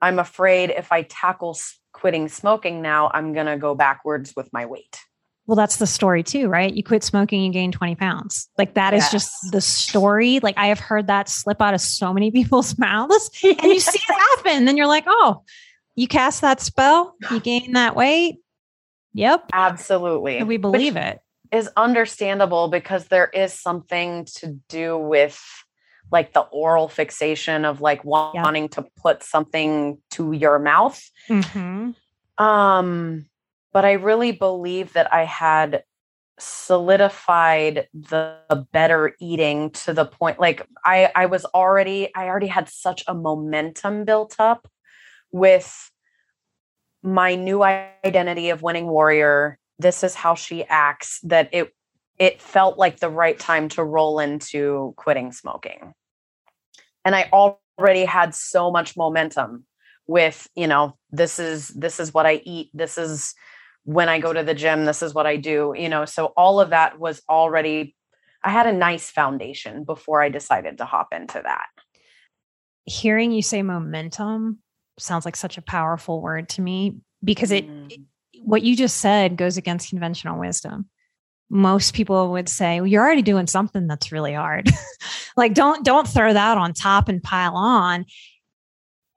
I'm 0.00 0.18
afraid 0.18 0.70
if 0.70 0.92
I 0.92 1.02
tackle 1.02 1.58
quitting 1.92 2.28
smoking 2.28 2.82
now, 2.82 3.10
I'm 3.12 3.32
going 3.32 3.46
to 3.46 3.56
go 3.56 3.74
backwards 3.74 4.32
with 4.34 4.52
my 4.52 4.66
weight. 4.66 4.98
Well, 5.46 5.56
that's 5.56 5.78
the 5.78 5.86
story 5.86 6.22
too, 6.22 6.48
right? 6.48 6.72
You 6.72 6.84
quit 6.84 7.02
smoking, 7.02 7.42
you 7.42 7.50
gain 7.50 7.72
20 7.72 7.96
pounds. 7.96 8.48
Like 8.56 8.74
that 8.74 8.92
yes. 8.92 9.06
is 9.06 9.10
just 9.10 9.32
the 9.50 9.60
story. 9.60 10.38
Like 10.40 10.56
I 10.56 10.68
have 10.68 10.78
heard 10.78 11.08
that 11.08 11.28
slip 11.28 11.60
out 11.60 11.74
of 11.74 11.80
so 11.80 12.12
many 12.12 12.30
people's 12.32 12.78
mouths 12.78 13.30
and 13.44 13.62
you 13.64 13.80
see 13.80 13.98
it 13.98 14.36
happen. 14.36 14.64
Then 14.64 14.76
you're 14.76 14.86
like, 14.86 15.04
oh, 15.06 15.42
you 15.96 16.06
cast 16.06 16.40
that 16.42 16.60
spell, 16.60 17.16
you 17.30 17.40
gain 17.40 17.72
that 17.72 17.96
weight. 17.96 18.36
Yep. 19.12 19.50
Absolutely. 19.52 20.38
And 20.38 20.48
we 20.48 20.56
believe 20.56 20.94
Which 20.94 21.02
it. 21.02 21.20
Is 21.50 21.68
understandable 21.76 22.68
because 22.68 23.08
there 23.08 23.26
is 23.26 23.52
something 23.52 24.26
to 24.36 24.60
do 24.68 24.96
with 24.96 25.42
like 26.10 26.32
the 26.32 26.40
oral 26.40 26.88
fixation 26.88 27.64
of 27.64 27.80
like 27.80 28.04
wanting 28.04 28.68
to 28.70 28.84
put 29.02 29.22
something 29.22 29.98
to 30.10 30.32
your 30.32 30.58
mouth. 30.58 31.02
Mm-hmm. 31.28 32.44
Um 32.44 33.26
but 33.72 33.84
I 33.84 33.92
really 33.92 34.32
believe 34.32 34.94
that 34.94 35.12
I 35.12 35.24
had 35.24 35.84
solidified 36.40 37.86
the 37.92 38.66
better 38.72 39.14
eating 39.20 39.70
to 39.70 39.92
the 39.92 40.06
point 40.06 40.40
like 40.40 40.66
I 40.84 41.10
I 41.14 41.26
was 41.26 41.44
already 41.44 42.14
I 42.14 42.26
already 42.28 42.46
had 42.46 42.68
such 42.68 43.04
a 43.06 43.14
momentum 43.14 44.04
built 44.04 44.36
up 44.38 44.66
with 45.32 45.90
my 47.02 47.34
new 47.34 47.62
identity 47.62 48.50
of 48.50 48.62
winning 48.62 48.86
warrior 48.86 49.58
this 49.78 50.02
is 50.02 50.14
how 50.14 50.34
she 50.34 50.64
acts 50.64 51.20
that 51.24 51.48
it 51.52 51.74
it 52.18 52.40
felt 52.40 52.78
like 52.78 53.00
the 53.00 53.08
right 53.08 53.38
time 53.38 53.68
to 53.70 53.84
roll 53.84 54.18
into 54.18 54.94
quitting 54.96 55.32
smoking 55.32 55.92
and 57.04 57.14
I 57.14 57.28
already 57.32 58.04
had 58.04 58.34
so 58.34 58.70
much 58.70 58.96
momentum 58.96 59.64
with 60.06 60.48
you 60.56 60.66
know 60.66 60.96
this 61.10 61.38
is 61.38 61.68
this 61.68 62.00
is 62.00 62.12
what 62.12 62.26
I 62.26 62.42
eat 62.44 62.70
this 62.74 62.98
is 62.98 63.34
when 63.84 64.08
I 64.08 64.18
go 64.18 64.32
to 64.32 64.42
the 64.42 64.54
gym, 64.54 64.84
this 64.84 65.02
is 65.02 65.14
what 65.14 65.26
I 65.26 65.36
do, 65.36 65.74
you 65.76 65.88
know. 65.88 66.04
So 66.04 66.26
all 66.36 66.60
of 66.60 66.70
that 66.70 66.98
was 66.98 67.22
already, 67.28 67.96
I 68.42 68.50
had 68.50 68.66
a 68.66 68.72
nice 68.72 69.10
foundation 69.10 69.84
before 69.84 70.22
I 70.22 70.28
decided 70.28 70.78
to 70.78 70.84
hop 70.84 71.08
into 71.12 71.40
that. 71.42 71.66
Hearing 72.84 73.32
you 73.32 73.42
say 73.42 73.62
momentum 73.62 74.58
sounds 74.98 75.24
like 75.24 75.36
such 75.36 75.58
a 75.58 75.62
powerful 75.62 76.20
word 76.20 76.48
to 76.50 76.62
me 76.62 76.98
because 77.22 77.50
it, 77.50 77.68
mm. 77.68 77.92
it 77.92 78.00
what 78.42 78.62
you 78.62 78.76
just 78.76 78.98
said 78.98 79.36
goes 79.36 79.56
against 79.56 79.90
conventional 79.90 80.38
wisdom. 80.38 80.88
Most 81.50 81.94
people 81.94 82.30
would 82.32 82.48
say, 82.48 82.80
well, 82.80 82.86
you're 82.86 83.02
already 83.02 83.22
doing 83.22 83.46
something 83.46 83.86
that's 83.86 84.12
really 84.12 84.34
hard. 84.34 84.70
like 85.36 85.52
don't 85.52 85.84
don't 85.84 86.06
throw 86.06 86.32
that 86.32 86.56
on 86.58 86.72
top 86.72 87.08
and 87.08 87.22
pile 87.22 87.56
on 87.56 88.06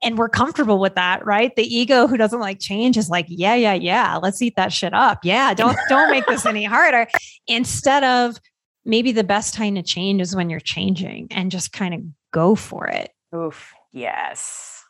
and 0.04 0.18
we're 0.18 0.28
comfortable 0.28 0.78
with 0.78 0.94
that, 0.94 1.24
right? 1.24 1.56
The 1.56 1.62
ego 1.62 2.06
who 2.06 2.16
doesn't 2.16 2.38
like 2.38 2.60
change 2.60 2.96
is 2.96 3.08
like, 3.08 3.26
yeah, 3.28 3.54
yeah, 3.54 3.72
yeah, 3.72 4.18
let's 4.22 4.40
eat 4.42 4.54
that 4.56 4.72
shit 4.72 4.92
up. 4.92 5.20
Yeah, 5.24 5.54
don't 5.54 5.76
don't 5.88 6.10
make 6.10 6.26
this 6.26 6.46
any 6.46 6.64
harder. 6.64 7.08
Instead 7.48 8.04
of 8.04 8.36
maybe 8.84 9.12
the 9.12 9.24
best 9.24 9.54
time 9.54 9.74
to 9.76 9.82
change 9.82 10.20
is 10.20 10.36
when 10.36 10.50
you're 10.50 10.60
changing 10.60 11.28
and 11.30 11.50
just 11.50 11.72
kind 11.72 11.94
of 11.94 12.00
go 12.32 12.54
for 12.54 12.86
it. 12.86 13.10
Oof, 13.34 13.72
yes. 13.92 14.84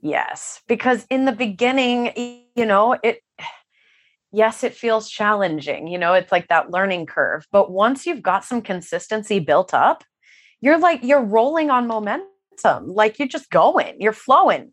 Yes, 0.00 0.62
because 0.68 1.06
in 1.10 1.24
the 1.24 1.32
beginning, 1.32 2.46
you 2.54 2.64
know, 2.64 2.96
it 3.02 3.20
yes, 4.32 4.64
it 4.64 4.74
feels 4.74 5.08
challenging. 5.08 5.88
You 5.88 5.98
know, 5.98 6.14
it's 6.14 6.32
like 6.32 6.48
that 6.48 6.70
learning 6.70 7.06
curve. 7.06 7.46
But 7.50 7.70
once 7.70 8.06
you've 8.06 8.22
got 8.22 8.44
some 8.44 8.62
consistency 8.62 9.38
built 9.38 9.74
up, 9.74 10.04
you're 10.60 10.78
like 10.78 11.02
you're 11.02 11.22
rolling 11.22 11.70
on 11.70 11.86
momentum. 11.86 12.86
Like 12.86 13.18
you're 13.18 13.28
just 13.28 13.50
going, 13.50 14.00
you're 14.00 14.12
flowing. 14.12 14.72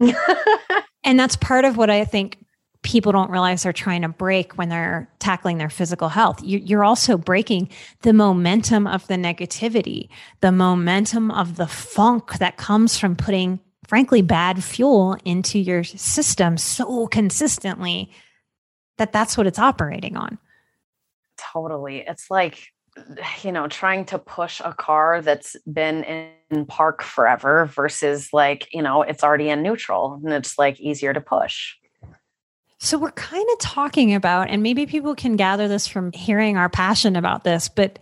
and 1.04 1.18
that's 1.18 1.36
part 1.36 1.64
of 1.64 1.76
what 1.76 1.90
I 1.90 2.04
think 2.04 2.44
people 2.82 3.12
don't 3.12 3.30
realize 3.30 3.62
they're 3.62 3.72
trying 3.72 4.02
to 4.02 4.08
break 4.08 4.58
when 4.58 4.68
they're 4.68 5.08
tackling 5.20 5.58
their 5.58 5.70
physical 5.70 6.08
health. 6.08 6.42
You're 6.42 6.84
also 6.84 7.16
breaking 7.16 7.70
the 8.02 8.12
momentum 8.12 8.86
of 8.86 9.06
the 9.06 9.14
negativity, 9.14 10.08
the 10.40 10.52
momentum 10.52 11.30
of 11.30 11.56
the 11.56 11.68
funk 11.68 12.38
that 12.38 12.56
comes 12.56 12.98
from 12.98 13.14
putting, 13.14 13.60
frankly, 13.86 14.22
bad 14.22 14.62
fuel 14.62 15.16
into 15.24 15.58
your 15.58 15.84
system 15.84 16.56
so 16.56 17.06
consistently 17.06 18.12
that 18.98 19.12
that's 19.12 19.36
what 19.36 19.46
it's 19.46 19.58
operating 19.58 20.16
on. 20.16 20.38
Totally. 21.36 22.04
It's 22.06 22.30
like 22.30 22.68
you 23.42 23.52
know 23.52 23.68
trying 23.68 24.04
to 24.04 24.18
push 24.18 24.60
a 24.62 24.74
car 24.74 25.22
that's 25.22 25.56
been 25.72 26.04
in 26.50 26.66
park 26.66 27.02
forever 27.02 27.64
versus 27.66 28.28
like 28.32 28.68
you 28.72 28.82
know 28.82 29.02
it's 29.02 29.24
already 29.24 29.48
in 29.48 29.62
neutral 29.62 30.20
and 30.22 30.32
it's 30.32 30.58
like 30.58 30.78
easier 30.78 31.14
to 31.14 31.20
push 31.20 31.74
so 32.78 32.98
we're 32.98 33.10
kind 33.12 33.46
of 33.52 33.58
talking 33.60 34.14
about 34.14 34.50
and 34.50 34.62
maybe 34.62 34.84
people 34.84 35.14
can 35.14 35.36
gather 35.36 35.68
this 35.68 35.86
from 35.86 36.12
hearing 36.12 36.58
our 36.58 36.68
passion 36.68 37.16
about 37.16 37.44
this 37.44 37.70
but 37.70 37.98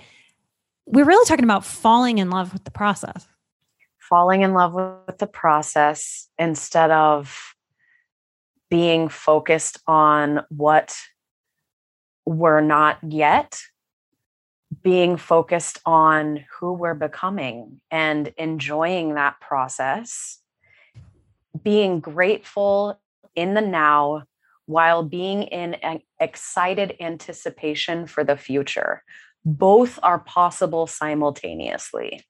we're 0.87 1.05
really 1.05 1.26
talking 1.26 1.45
about 1.45 1.64
falling 1.64 2.18
in 2.18 2.28
love 2.28 2.53
with 2.53 2.64
the 2.64 2.72
process 2.72 3.28
falling 4.11 4.42
in 4.42 4.52
love 4.52 4.74
with 4.74 5.18
the 5.18 5.26
process 5.26 6.28
instead 6.38 6.90
of 6.90 7.54
being 8.68 9.08
focused 9.08 9.78
on 9.86 10.44
what 10.50 10.94
we're 12.26 12.61
not 12.61 12.98
yet 13.02 13.58
being 14.82 15.16
focused 15.16 15.80
on 15.84 16.44
who 16.58 16.72
we're 16.72 16.94
becoming 16.94 17.80
and 17.90 18.32
enjoying 18.38 19.14
that 19.14 19.40
process, 19.40 20.38
being 21.62 22.00
grateful 22.00 23.00
in 23.34 23.54
the 23.54 23.61
now 23.61 24.24
while 24.66 25.02
being 25.02 25.42
in 25.44 25.74
an 25.74 26.00
excited 26.20 26.96
anticipation 27.00 28.06
for 28.06 28.22
the 28.22 28.36
future. 28.36 29.02
Both 29.44 29.98
are 30.02 30.20
possible 30.20 30.86
simultaneously. 30.86 32.24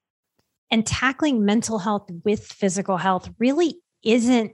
And 0.70 0.86
tackling 0.86 1.44
mental 1.44 1.78
health 1.78 2.08
with 2.24 2.46
physical 2.46 2.96
health 2.96 3.28
really 3.38 3.76
isn't 4.04 4.52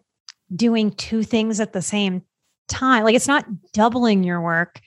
doing 0.55 0.93
two 0.93 1.23
things 1.23 1.61
at 1.61 1.73
the 1.73 1.83
same 1.83 2.23
time. 2.69 3.05
Like 3.05 3.15
it's 3.15 3.29
not 3.29 3.47
doubling 3.73 4.25
your 4.25 4.41
work. 4.41 4.81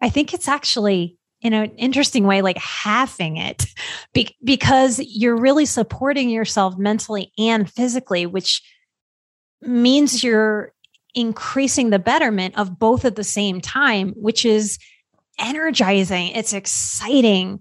I 0.00 0.08
think 0.08 0.32
it's 0.32 0.48
actually 0.48 1.18
in 1.42 1.52
an 1.52 1.70
interesting 1.76 2.24
way, 2.26 2.42
like 2.42 2.58
halving 2.58 3.36
it 3.36 3.66
be- 4.14 4.36
because 4.44 4.98
you're 5.00 5.36
really 5.36 5.66
supporting 5.66 6.28
yourself 6.28 6.76
mentally 6.78 7.32
and 7.38 7.70
physically, 7.70 8.26
which 8.26 8.62
means 9.62 10.22
you're 10.22 10.72
increasing 11.14 11.90
the 11.90 11.98
betterment 11.98 12.56
of 12.56 12.78
both 12.78 13.04
at 13.04 13.16
the 13.16 13.24
same 13.24 13.60
time, 13.60 14.10
which 14.16 14.44
is 14.44 14.78
energizing. 15.38 16.28
It's 16.28 16.52
exciting. 16.52 17.60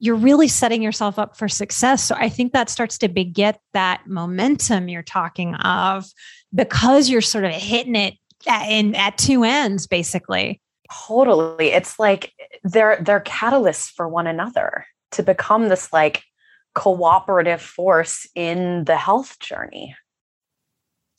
You're 0.00 0.16
really 0.16 0.48
setting 0.48 0.82
yourself 0.82 1.18
up 1.18 1.36
for 1.36 1.48
success. 1.48 2.04
So 2.04 2.14
I 2.16 2.28
think 2.28 2.52
that 2.52 2.70
starts 2.70 2.98
to 2.98 3.08
beget 3.08 3.60
that 3.72 4.02
momentum 4.06 4.88
you're 4.88 5.02
talking 5.02 5.54
of 5.56 6.06
because 6.54 7.08
you're 7.08 7.20
sort 7.20 7.44
of 7.44 7.52
hitting 7.52 7.96
it 7.96 8.14
at, 8.46 8.68
in 8.68 8.94
at 8.94 9.18
two 9.18 9.44
ends 9.44 9.86
basically. 9.86 10.60
Totally. 11.06 11.68
It's 11.68 11.98
like 11.98 12.32
they're 12.64 12.98
they're 13.02 13.20
catalysts 13.20 13.90
for 13.90 14.08
one 14.08 14.26
another 14.26 14.86
to 15.12 15.22
become 15.22 15.68
this 15.68 15.92
like 15.92 16.22
cooperative 16.74 17.60
force 17.60 18.26
in 18.34 18.84
the 18.84 18.96
health 18.96 19.38
journey. 19.40 19.94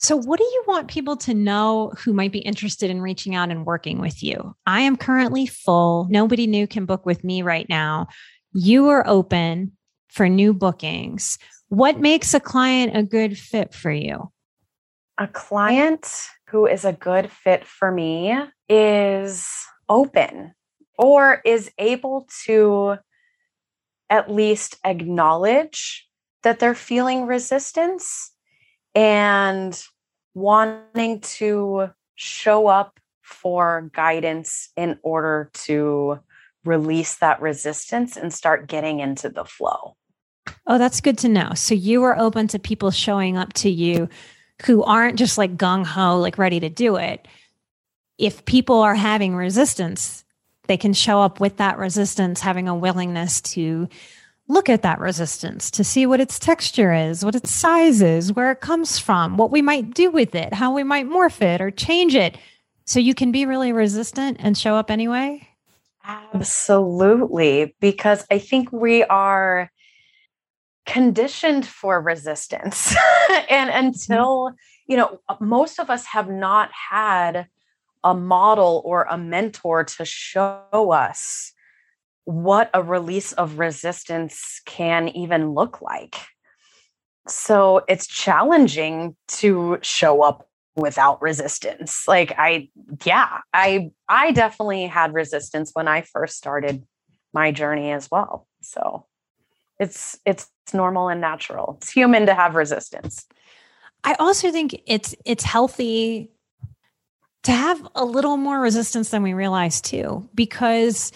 So, 0.01 0.15
what 0.15 0.39
do 0.39 0.45
you 0.45 0.63
want 0.65 0.87
people 0.87 1.17
to 1.17 1.33
know 1.33 1.91
who 1.97 2.13
might 2.13 2.31
be 2.31 2.39
interested 2.39 2.89
in 2.89 3.01
reaching 3.01 3.35
out 3.35 3.51
and 3.51 3.65
working 3.65 3.99
with 3.99 4.23
you? 4.23 4.55
I 4.65 4.81
am 4.81 4.95
currently 4.95 5.45
full. 5.45 6.07
Nobody 6.09 6.47
new 6.47 6.67
can 6.67 6.85
book 6.85 7.05
with 7.05 7.25
me 7.25 7.41
right 7.41 7.67
now. 7.67 8.07
You 8.53 8.89
are 8.89 9.07
open 9.07 9.73
for 10.07 10.27
new 10.27 10.53
bookings. 10.53 11.37
What 11.69 11.97
mm. 11.97 12.01
makes 12.01 12.33
a 12.33 12.39
client 12.39 12.97
a 12.97 13.03
good 13.03 13.37
fit 13.37 13.73
for 13.73 13.91
you? 13.91 14.31
A 15.17 15.27
client 15.27 16.09
who 16.47 16.65
is 16.65 16.85
a 16.85 16.93
good 16.93 17.31
fit 17.31 17.65
for 17.65 17.91
me 17.91 18.35
is 18.67 19.47
open 19.87 20.53
or 20.97 21.41
is 21.45 21.71
able 21.77 22.27
to 22.45 22.97
at 24.09 24.31
least 24.31 24.77
acknowledge 24.83 26.07
that 26.43 26.59
they're 26.59 26.73
feeling 26.73 27.25
resistance 27.25 28.31
and 28.95 29.81
wanting 30.33 31.19
to 31.21 31.89
show 32.15 32.67
up 32.67 32.99
for 33.21 33.89
guidance 33.93 34.69
in 34.75 34.97
order 35.03 35.51
to 35.53 36.19
release 36.65 37.15
that 37.15 37.41
resistance 37.41 38.17
and 38.17 38.33
start 38.33 38.67
getting 38.67 38.99
into 38.99 39.29
the 39.29 39.45
flow. 39.45 39.95
Oh, 40.67 40.77
that's 40.77 41.01
good 41.01 41.17
to 41.19 41.29
know. 41.29 41.53
So 41.55 41.73
you 41.73 42.03
are 42.03 42.17
open 42.17 42.47
to 42.49 42.59
people 42.59 42.91
showing 42.91 43.37
up 43.37 43.53
to 43.53 43.69
you 43.69 44.09
who 44.65 44.83
aren't 44.83 45.17
just 45.17 45.37
like 45.37 45.57
gung 45.57 45.85
ho, 45.85 46.19
like 46.19 46.37
ready 46.37 46.59
to 46.59 46.69
do 46.69 46.95
it. 46.97 47.27
If 48.17 48.45
people 48.45 48.81
are 48.81 48.95
having 48.95 49.35
resistance, 49.35 50.25
they 50.67 50.77
can 50.77 50.93
show 50.93 51.21
up 51.21 51.39
with 51.39 51.57
that 51.57 51.77
resistance, 51.77 52.41
having 52.41 52.67
a 52.67 52.75
willingness 52.75 53.41
to 53.41 53.87
look 54.47 54.69
at 54.69 54.81
that 54.81 54.99
resistance 54.99 55.71
to 55.71 55.83
see 55.83 56.05
what 56.05 56.19
its 56.19 56.39
texture 56.39 56.93
is, 56.93 57.25
what 57.25 57.35
its 57.35 57.53
size 57.53 58.01
is, 58.01 58.33
where 58.33 58.51
it 58.51 58.61
comes 58.61 58.99
from, 58.99 59.37
what 59.37 59.51
we 59.51 59.61
might 59.61 59.93
do 59.93 60.11
with 60.11 60.35
it, 60.35 60.53
how 60.53 60.73
we 60.73 60.83
might 60.83 61.07
morph 61.07 61.41
it 61.41 61.61
or 61.61 61.71
change 61.71 62.15
it. 62.15 62.37
So 62.85 62.99
you 62.99 63.13
can 63.13 63.31
be 63.31 63.45
really 63.45 63.71
resistant 63.71 64.37
and 64.39 64.57
show 64.57 64.75
up 64.75 64.91
anyway? 64.91 65.48
Absolutely. 66.33 67.75
Because 67.79 68.25
I 68.31 68.39
think 68.39 68.71
we 68.71 69.03
are 69.03 69.71
conditioned 70.85 71.67
for 71.67 72.01
resistance. 72.01 72.95
and 73.49 73.69
mm-hmm. 73.69 73.85
until, 73.85 74.53
you 74.87 74.97
know, 74.97 75.19
most 75.39 75.79
of 75.79 75.89
us 75.89 76.05
have 76.07 76.29
not 76.29 76.71
had 76.71 77.47
a 78.03 78.15
model 78.15 78.81
or 78.85 79.05
a 79.09 79.17
mentor 79.17 79.83
to 79.83 80.05
show 80.05 80.91
us 80.91 81.53
what 82.23 82.69
a 82.73 82.81
release 82.81 83.33
of 83.33 83.59
resistance 83.59 84.61
can 84.65 85.09
even 85.09 85.51
look 85.51 85.81
like. 85.81 86.15
So 87.27 87.83
it's 87.87 88.07
challenging 88.07 89.15
to 89.27 89.77
show 89.81 90.21
up 90.23 90.48
without 90.79 91.21
resistance. 91.21 92.03
Like 92.07 92.33
I 92.37 92.69
yeah, 93.05 93.39
I 93.53 93.91
I 94.07 94.31
definitely 94.31 94.87
had 94.87 95.13
resistance 95.13 95.71
when 95.73 95.87
I 95.87 96.01
first 96.01 96.37
started 96.37 96.85
my 97.33 97.51
journey 97.51 97.91
as 97.91 98.09
well. 98.11 98.47
So 98.61 99.05
it's 99.79 100.17
it's 100.25 100.49
normal 100.73 101.09
and 101.09 101.21
natural. 101.21 101.77
It's 101.77 101.91
human 101.91 102.25
to 102.25 102.33
have 102.33 102.55
resistance. 102.55 103.25
I 104.03 104.13
also 104.19 104.51
think 104.51 104.81
it's 104.85 105.15
it's 105.25 105.43
healthy 105.43 106.31
to 107.43 107.51
have 107.51 107.87
a 107.95 108.05
little 108.05 108.37
more 108.37 108.59
resistance 108.59 109.09
than 109.09 109.23
we 109.23 109.33
realize 109.33 109.81
too 109.81 110.29
because 110.35 111.11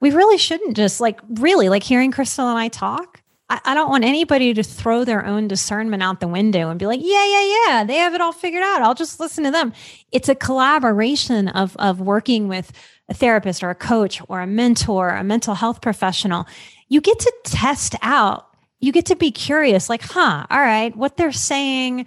we 0.00 0.10
really 0.10 0.38
shouldn't 0.38 0.76
just 0.76 1.00
like 1.00 1.20
really 1.28 1.68
like 1.68 1.82
hearing 1.82 2.12
Crystal 2.12 2.48
and 2.48 2.58
I 2.58 2.68
talk. 2.68 3.17
I, 3.48 3.60
I, 3.64 3.74
don't 3.74 3.88
want 3.90 4.04
anybody 4.04 4.52
to 4.54 4.62
throw 4.62 5.04
their 5.04 5.24
own 5.24 5.48
discernment 5.48 6.02
out 6.02 6.20
the 6.20 6.28
window 6.28 6.70
and 6.70 6.78
be 6.78 6.86
like, 6.86 7.00
yeah, 7.02 7.24
yeah, 7.24 7.66
yeah, 7.66 7.84
they 7.84 7.96
have 7.96 8.14
it 8.14 8.20
all 8.20 8.32
figured 8.32 8.62
out. 8.62 8.82
I'll 8.82 8.94
just 8.94 9.20
listen 9.20 9.44
to 9.44 9.50
them. 9.50 9.72
It's 10.12 10.28
a 10.28 10.34
collaboration 10.34 11.48
of 11.48 11.76
of 11.76 12.00
working 12.00 12.48
with 12.48 12.72
a 13.08 13.14
therapist 13.14 13.62
or 13.62 13.70
a 13.70 13.74
coach 13.74 14.20
or 14.28 14.40
a 14.40 14.46
mentor, 14.46 15.10
a 15.10 15.24
mental 15.24 15.54
health 15.54 15.80
professional. 15.80 16.46
You 16.88 17.00
get 17.00 17.18
to 17.20 17.32
test 17.44 17.94
out. 18.02 18.46
You 18.80 18.92
get 18.92 19.06
to 19.06 19.16
be 19.16 19.32
curious, 19.32 19.88
like, 19.88 20.02
huh, 20.02 20.46
all 20.48 20.60
right, 20.60 20.94
what 20.94 21.16
they're 21.16 21.32
saying 21.32 22.06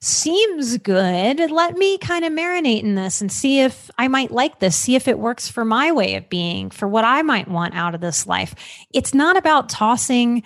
seems 0.00 0.78
good. 0.78 1.50
Let 1.50 1.76
me 1.76 1.98
kind 1.98 2.24
of 2.24 2.32
marinate 2.32 2.82
in 2.82 2.94
this 2.94 3.20
and 3.20 3.30
see 3.30 3.60
if 3.60 3.90
I 3.98 4.08
might 4.08 4.30
like 4.30 4.58
this, 4.58 4.74
see 4.74 4.96
if 4.96 5.06
it 5.06 5.18
works 5.18 5.48
for 5.48 5.64
my 5.64 5.92
way 5.92 6.16
of 6.16 6.28
being, 6.28 6.70
for 6.70 6.88
what 6.88 7.04
I 7.04 7.22
might 7.22 7.48
want 7.48 7.74
out 7.74 7.94
of 7.94 8.00
this 8.00 8.26
life. 8.26 8.54
It's 8.92 9.14
not 9.14 9.36
about 9.36 9.68
tossing 9.68 10.42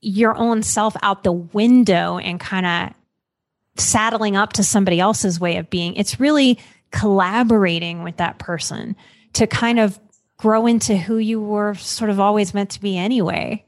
your 0.00 0.36
own 0.36 0.62
self 0.62 0.96
out 1.02 1.24
the 1.24 1.32
window 1.32 2.18
and 2.18 2.38
kind 2.38 2.66
of 2.66 2.94
saddling 3.80 4.36
up 4.36 4.52
to 4.54 4.62
somebody 4.62 5.00
else's 5.00 5.40
way 5.40 5.56
of 5.56 5.70
being. 5.70 5.94
It's 5.96 6.20
really 6.20 6.58
collaborating 6.90 8.02
with 8.02 8.16
that 8.16 8.38
person 8.38 8.96
to 9.34 9.46
kind 9.46 9.78
of 9.78 9.98
grow 10.36 10.66
into 10.66 10.96
who 10.96 11.18
you 11.18 11.40
were 11.40 11.74
sort 11.74 12.10
of 12.10 12.20
always 12.20 12.54
meant 12.54 12.70
to 12.70 12.80
be 12.80 12.96
anyway. 12.96 13.64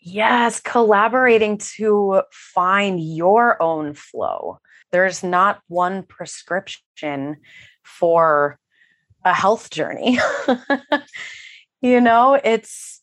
Yes, 0.00 0.60
collaborating 0.60 1.58
to 1.76 2.22
find 2.30 3.00
your 3.00 3.60
own 3.60 3.94
flow. 3.94 4.60
There's 4.92 5.22
not 5.22 5.60
one 5.68 6.02
prescription 6.04 7.36
for 7.82 8.58
a 9.24 9.32
health 9.32 9.70
journey. 9.70 10.18
you 11.80 12.00
know, 12.00 12.38
it's, 12.44 12.93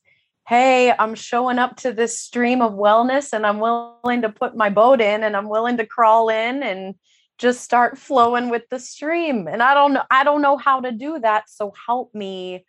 hey, 0.52 0.94
I'm 1.00 1.16
showing 1.16 1.60
up 1.60 1.78
to 1.78 1.94
this 1.94 2.20
stream 2.20 2.62
of 2.62 2.74
wellness 2.74 3.32
and 3.32 3.48
I'm 3.48 3.60
willing 3.62 4.22
to 4.24 4.28
put 4.28 4.54
my 4.54 4.70
boat 4.70 5.00
in 5.00 5.24
and 5.24 5.38
I'm 5.38 5.48
willing 5.48 5.78
to 5.78 5.86
crawl 5.86 6.28
in 6.28 6.62
and 6.62 6.96
just 7.38 7.62
start 7.62 7.98
flowing 7.98 8.50
with 8.50 8.64
the 8.70 8.78
stream. 8.78 9.48
And 9.48 9.64
I 9.64 9.74
don't 9.74 9.94
know, 9.94 10.04
I 10.12 10.26
don't 10.26 10.42
know 10.42 10.58
how 10.58 10.82
to 10.82 10.92
do 10.92 11.20
that. 11.20 11.50
So 11.50 11.72
help 11.88 12.14
me 12.14 12.66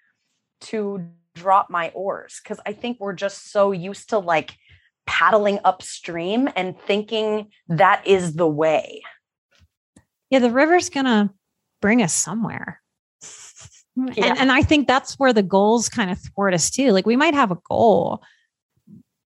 to 0.61 1.05
drop 1.35 1.71
my 1.71 1.89
oars 1.89 2.41
because 2.41 2.61
I 2.65 2.73
think 2.73 3.01
we're 3.01 3.15
just 3.15 3.51
so 3.51 3.73
used 3.73 4.11
to 4.11 4.21
like 4.21 4.55
paddling 5.05 5.59
upstream 5.65 6.49
and 6.55 6.79
thinking 6.79 7.49
that 7.67 8.07
is 8.07 8.35
the 8.35 8.47
way. 8.47 9.03
Yeah, 10.31 10.39
the 10.39 10.53
river's 10.53 10.89
to 11.07 11.31
bring 11.81 12.01
us 12.01 12.15
somewhere. 12.15 12.81
Yeah. 13.97 14.27
And, 14.27 14.39
and 14.39 14.53
I 14.53 14.63
think 14.63 14.89
that's 14.89 15.19
where 15.19 15.33
the 15.33 15.43
goals 15.43 15.89
kind 15.89 16.11
of 16.11 16.19
thwart 16.19 16.55
us 16.55 16.71
too. 16.71 16.93
Like 16.93 17.07
we 17.07 17.17
might 17.17 17.35
have 17.35 17.51
a 17.51 17.59
goal, 17.69 18.23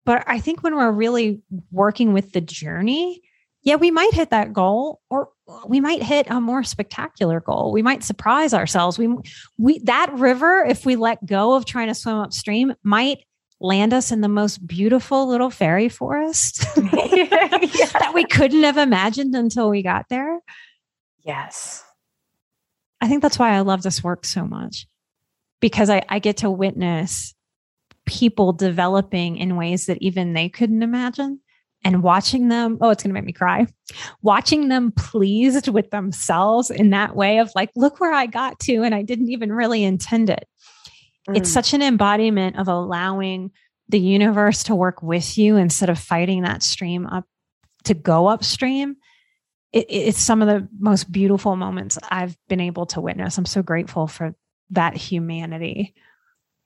but 0.05 0.25
I 0.27 0.39
think 0.41 0.63
when 0.63 0.77
we're 0.77 0.93
really 0.93 1.41
working 1.71 2.13
with 2.13 2.33
the 2.33 2.41
journey, 2.41 3.23
yeah, 3.63 3.77
we 3.77 3.91
might 3.91 4.13
hit 4.13 4.31
that 4.31 4.53
goal 4.53 5.01
or 5.09 5.29
we 5.67 5.81
might 5.81 6.03
hit 6.03 6.29
a 6.31 6.41
more 6.41 6.65
spectacular 6.65 7.41
goal. 7.41 7.73
We 7.73 7.83
might 7.83 8.03
surprise 8.03 8.55
ourselves. 8.55 8.99
We 8.99 9.15
we 9.59 9.79
that 9.81 10.13
river, 10.15 10.65
if 10.65 10.85
we 10.85 10.97
let 10.97 11.25
go 11.25 11.55
of 11.55 11.65
trying 11.65 11.89
to 11.89 11.95
swim 11.95 12.17
upstream, 12.17 12.75
might 12.83 13.25
land 13.61 13.95
us 13.95 14.11
in 14.11 14.21
the 14.21 14.29
most 14.29 14.67
beautiful 14.67 15.29
little 15.29 15.51
fairy 15.51 15.89
forest 15.89 16.65
yeah. 16.77 17.27
that 17.29 18.11
we 18.13 18.25
couldn't 18.25 18.65
have 18.65 18.77
imagined 18.77 19.37
until 19.37 19.71
we 19.71 19.83
got 19.83 20.09
there. 20.09 20.41
Yes. 21.21 21.85
I 23.03 23.09
think 23.09 23.21
that's 23.21 23.39
why 23.39 23.51
I 23.51 23.61
love 23.61 23.83
this 23.83 24.03
work 24.03 24.25
so 24.25 24.47
much 24.47 24.87
because 25.61 25.91
I, 25.91 26.03
I 26.09 26.21
get 26.21 26.39
to 26.39 26.51
witness 26.51 27.35
people 28.07 28.53
developing 28.53 29.37
in 29.37 29.57
ways 29.57 29.87
that 29.87 29.99
even 30.01 30.33
they 30.33 30.49
couldn't 30.49 30.83
imagine 30.83 31.41
and 31.85 32.03
watching 32.03 32.49
them, 32.49 32.79
oh, 32.81 32.91
it's 32.91 33.03
going 33.03 33.11
to 33.11 33.15
make 33.15 33.25
me 33.25 33.33
cry. 33.33 33.67
Watching 34.23 34.69
them 34.69 34.93
pleased 34.93 35.69
with 35.69 35.91
themselves 35.91 36.71
in 36.71 36.91
that 36.91 37.17
way 37.17 37.39
of 37.39 37.51
like, 37.57 37.71
look 37.75 38.01
where 38.01 38.13
I 38.13 38.27
got 38.27 38.61
to, 38.61 38.83
and 38.83 38.95
I 38.95 39.03
didn't 39.03 39.31
even 39.31 39.53
really 39.53 39.83
intend 39.83 40.31
it. 40.31 40.47
Mm. 41.29 41.39
It's 41.39 41.53
such 41.53 41.75
an 41.75 41.83
embodiment 41.83 42.57
of 42.57 42.69
allowing 42.69 43.51
the 43.89 43.99
universe 43.99 44.63
to 44.65 44.77
work 44.77 45.03
with 45.03 45.37
you 45.37 45.57
instead 45.57 45.91
of 45.91 45.99
fighting 45.99 46.43
that 46.43 46.63
stream 46.63 47.07
up 47.07 47.25
to 47.85 47.95
go 47.95 48.29
upstream. 48.29 48.97
It, 49.73 49.87
it's 49.89 50.21
some 50.21 50.43
of 50.43 50.49
the 50.49 50.69
most 50.79 51.11
beautiful 51.11 51.57
moments 51.57 51.99
I've 52.11 52.37
been 52.49 52.61
able 52.61 52.87
to 52.87 53.01
witness. 53.01 53.39
I'm 53.39 53.47
so 53.47 53.63
grateful 53.63 54.07
for 54.07 54.35
that 54.71 54.97
humanity. 54.97 55.95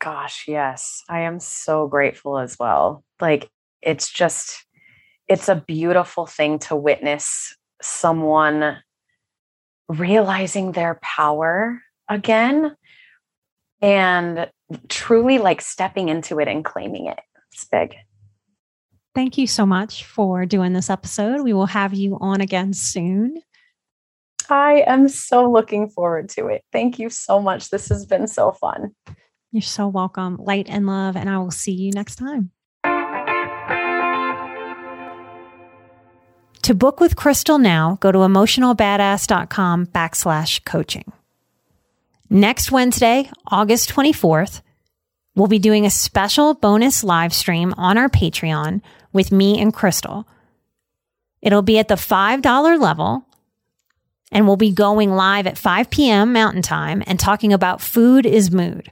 Gosh, 0.01 0.45
yes. 0.47 1.03
I 1.09 1.21
am 1.21 1.41
so 1.41 1.87
grateful 1.87 2.39
as 2.39 2.59
well. 2.59 3.05
Like, 3.21 3.51
it's 3.81 4.11
just, 4.13 4.65
it's 5.29 5.49
a 5.49 5.65
beautiful 5.67 6.27
thing 6.27 6.59
to 6.61 6.77
witness 6.77 7.57
someone 7.81 8.79
realizing 9.89 10.73
their 10.73 10.99
power 11.03 11.81
again 12.09 12.77
and 13.81 14.51
truly 14.89 15.39
like 15.39 15.61
stepping 15.61 16.09
into 16.09 16.41
it 16.41 16.49
and 16.49 16.65
claiming 16.65 17.07
it. 17.07 17.21
It's 17.53 17.65
big. 17.65 17.95
Thank 19.17 19.39
you 19.39 19.47
so 19.47 19.65
much 19.65 20.05
for 20.05 20.45
doing 20.45 20.75
this 20.75 20.91
episode. 20.91 21.41
We 21.41 21.55
will 21.55 21.65
have 21.65 21.95
you 21.95 22.19
on 22.21 22.43
again 22.43 22.75
soon. 22.75 23.41
I 24.51 24.85
am 24.87 25.09
so 25.09 25.51
looking 25.51 25.89
forward 25.89 26.29
to 26.31 26.49
it. 26.49 26.63
Thank 26.71 26.99
you 26.99 27.09
so 27.09 27.41
much. 27.41 27.71
This 27.71 27.89
has 27.89 28.05
been 28.05 28.27
so 28.27 28.53
fun. 28.53 28.95
You're 29.53 29.63
so 29.63 29.89
welcome. 29.89 30.37
Light 30.37 30.67
and 30.69 30.87
love, 30.87 31.17
and 31.17 31.31
I 31.31 31.39
will 31.39 31.51
see 31.51 31.73
you 31.73 31.93
next 31.93 32.17
time. 32.17 32.51
To 36.61 36.75
book 36.75 37.01
with 37.01 37.17
Crystal 37.17 37.57
now, 37.57 37.97
go 38.03 38.13
to 38.13 38.19
emotionalbadass.com 38.19 39.87
backslash 39.87 40.63
coaching. 40.67 41.11
Next 42.29 42.71
Wednesday, 42.71 43.31
August 43.47 43.89
24th, 43.89 44.61
we'll 45.35 45.47
be 45.47 45.59
doing 45.59 45.87
a 45.87 45.91
special 45.91 46.53
bonus 46.53 47.03
live 47.03 47.33
stream 47.33 47.73
on 47.79 47.97
our 47.97 48.11
Patreon 48.11 48.83
with 49.17 49.33
me 49.33 49.61
and 49.61 49.75
Crystal. 49.75 50.29
It'll 51.43 51.63
be 51.63 51.81
at 51.81 51.89
the 51.89 51.95
$5 51.95 52.81
level 52.81 53.27
and 54.31 54.47
we'll 54.47 54.57
be 54.57 54.73
going 54.73 55.11
live 55.11 55.47
at 55.47 55.59
5 55.59 55.91
p.m. 55.91 56.33
Mountain 56.33 56.63
Time 56.63 57.03
and 57.07 57.19
talking 57.19 57.53
about 57.53 57.81
food 57.81 58.27
is 58.27 58.51
mood. 58.51 58.91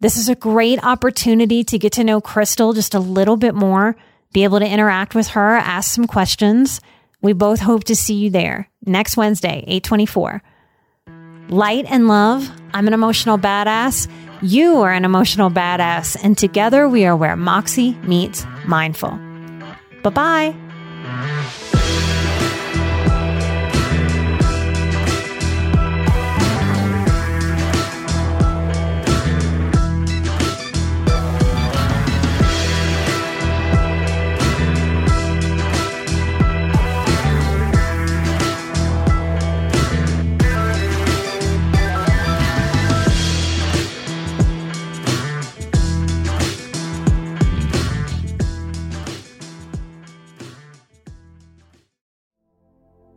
This 0.00 0.16
is 0.16 0.30
a 0.30 0.34
great 0.34 0.82
opportunity 0.82 1.62
to 1.64 1.78
get 1.78 1.92
to 1.94 2.04
know 2.04 2.20
Crystal 2.20 2.72
just 2.72 2.94
a 2.94 3.00
little 3.00 3.36
bit 3.36 3.54
more, 3.54 3.96
be 4.32 4.44
able 4.44 4.58
to 4.58 4.66
interact 4.66 5.14
with 5.14 5.28
her, 5.28 5.56
ask 5.56 5.92
some 5.94 6.06
questions. 6.06 6.80
We 7.20 7.34
both 7.34 7.60
hope 7.60 7.84
to 7.84 7.96
see 7.96 8.14
you 8.14 8.30
there 8.30 8.70
next 8.86 9.18
Wednesday, 9.18 9.62
824. 9.66 10.42
Light 11.50 11.84
and 11.88 12.08
love, 12.08 12.50
I'm 12.72 12.86
an 12.86 12.94
emotional 12.94 13.36
badass. 13.36 14.08
You 14.42 14.80
are 14.80 14.92
an 14.92 15.04
emotional 15.04 15.50
badass. 15.50 16.16
And 16.22 16.36
together 16.36 16.88
we 16.88 17.04
are 17.04 17.16
where 17.16 17.36
Moxie 17.36 17.94
meets 18.02 18.46
mindful. 18.66 19.18
Bye 20.02 20.10
bye. 20.10 21.56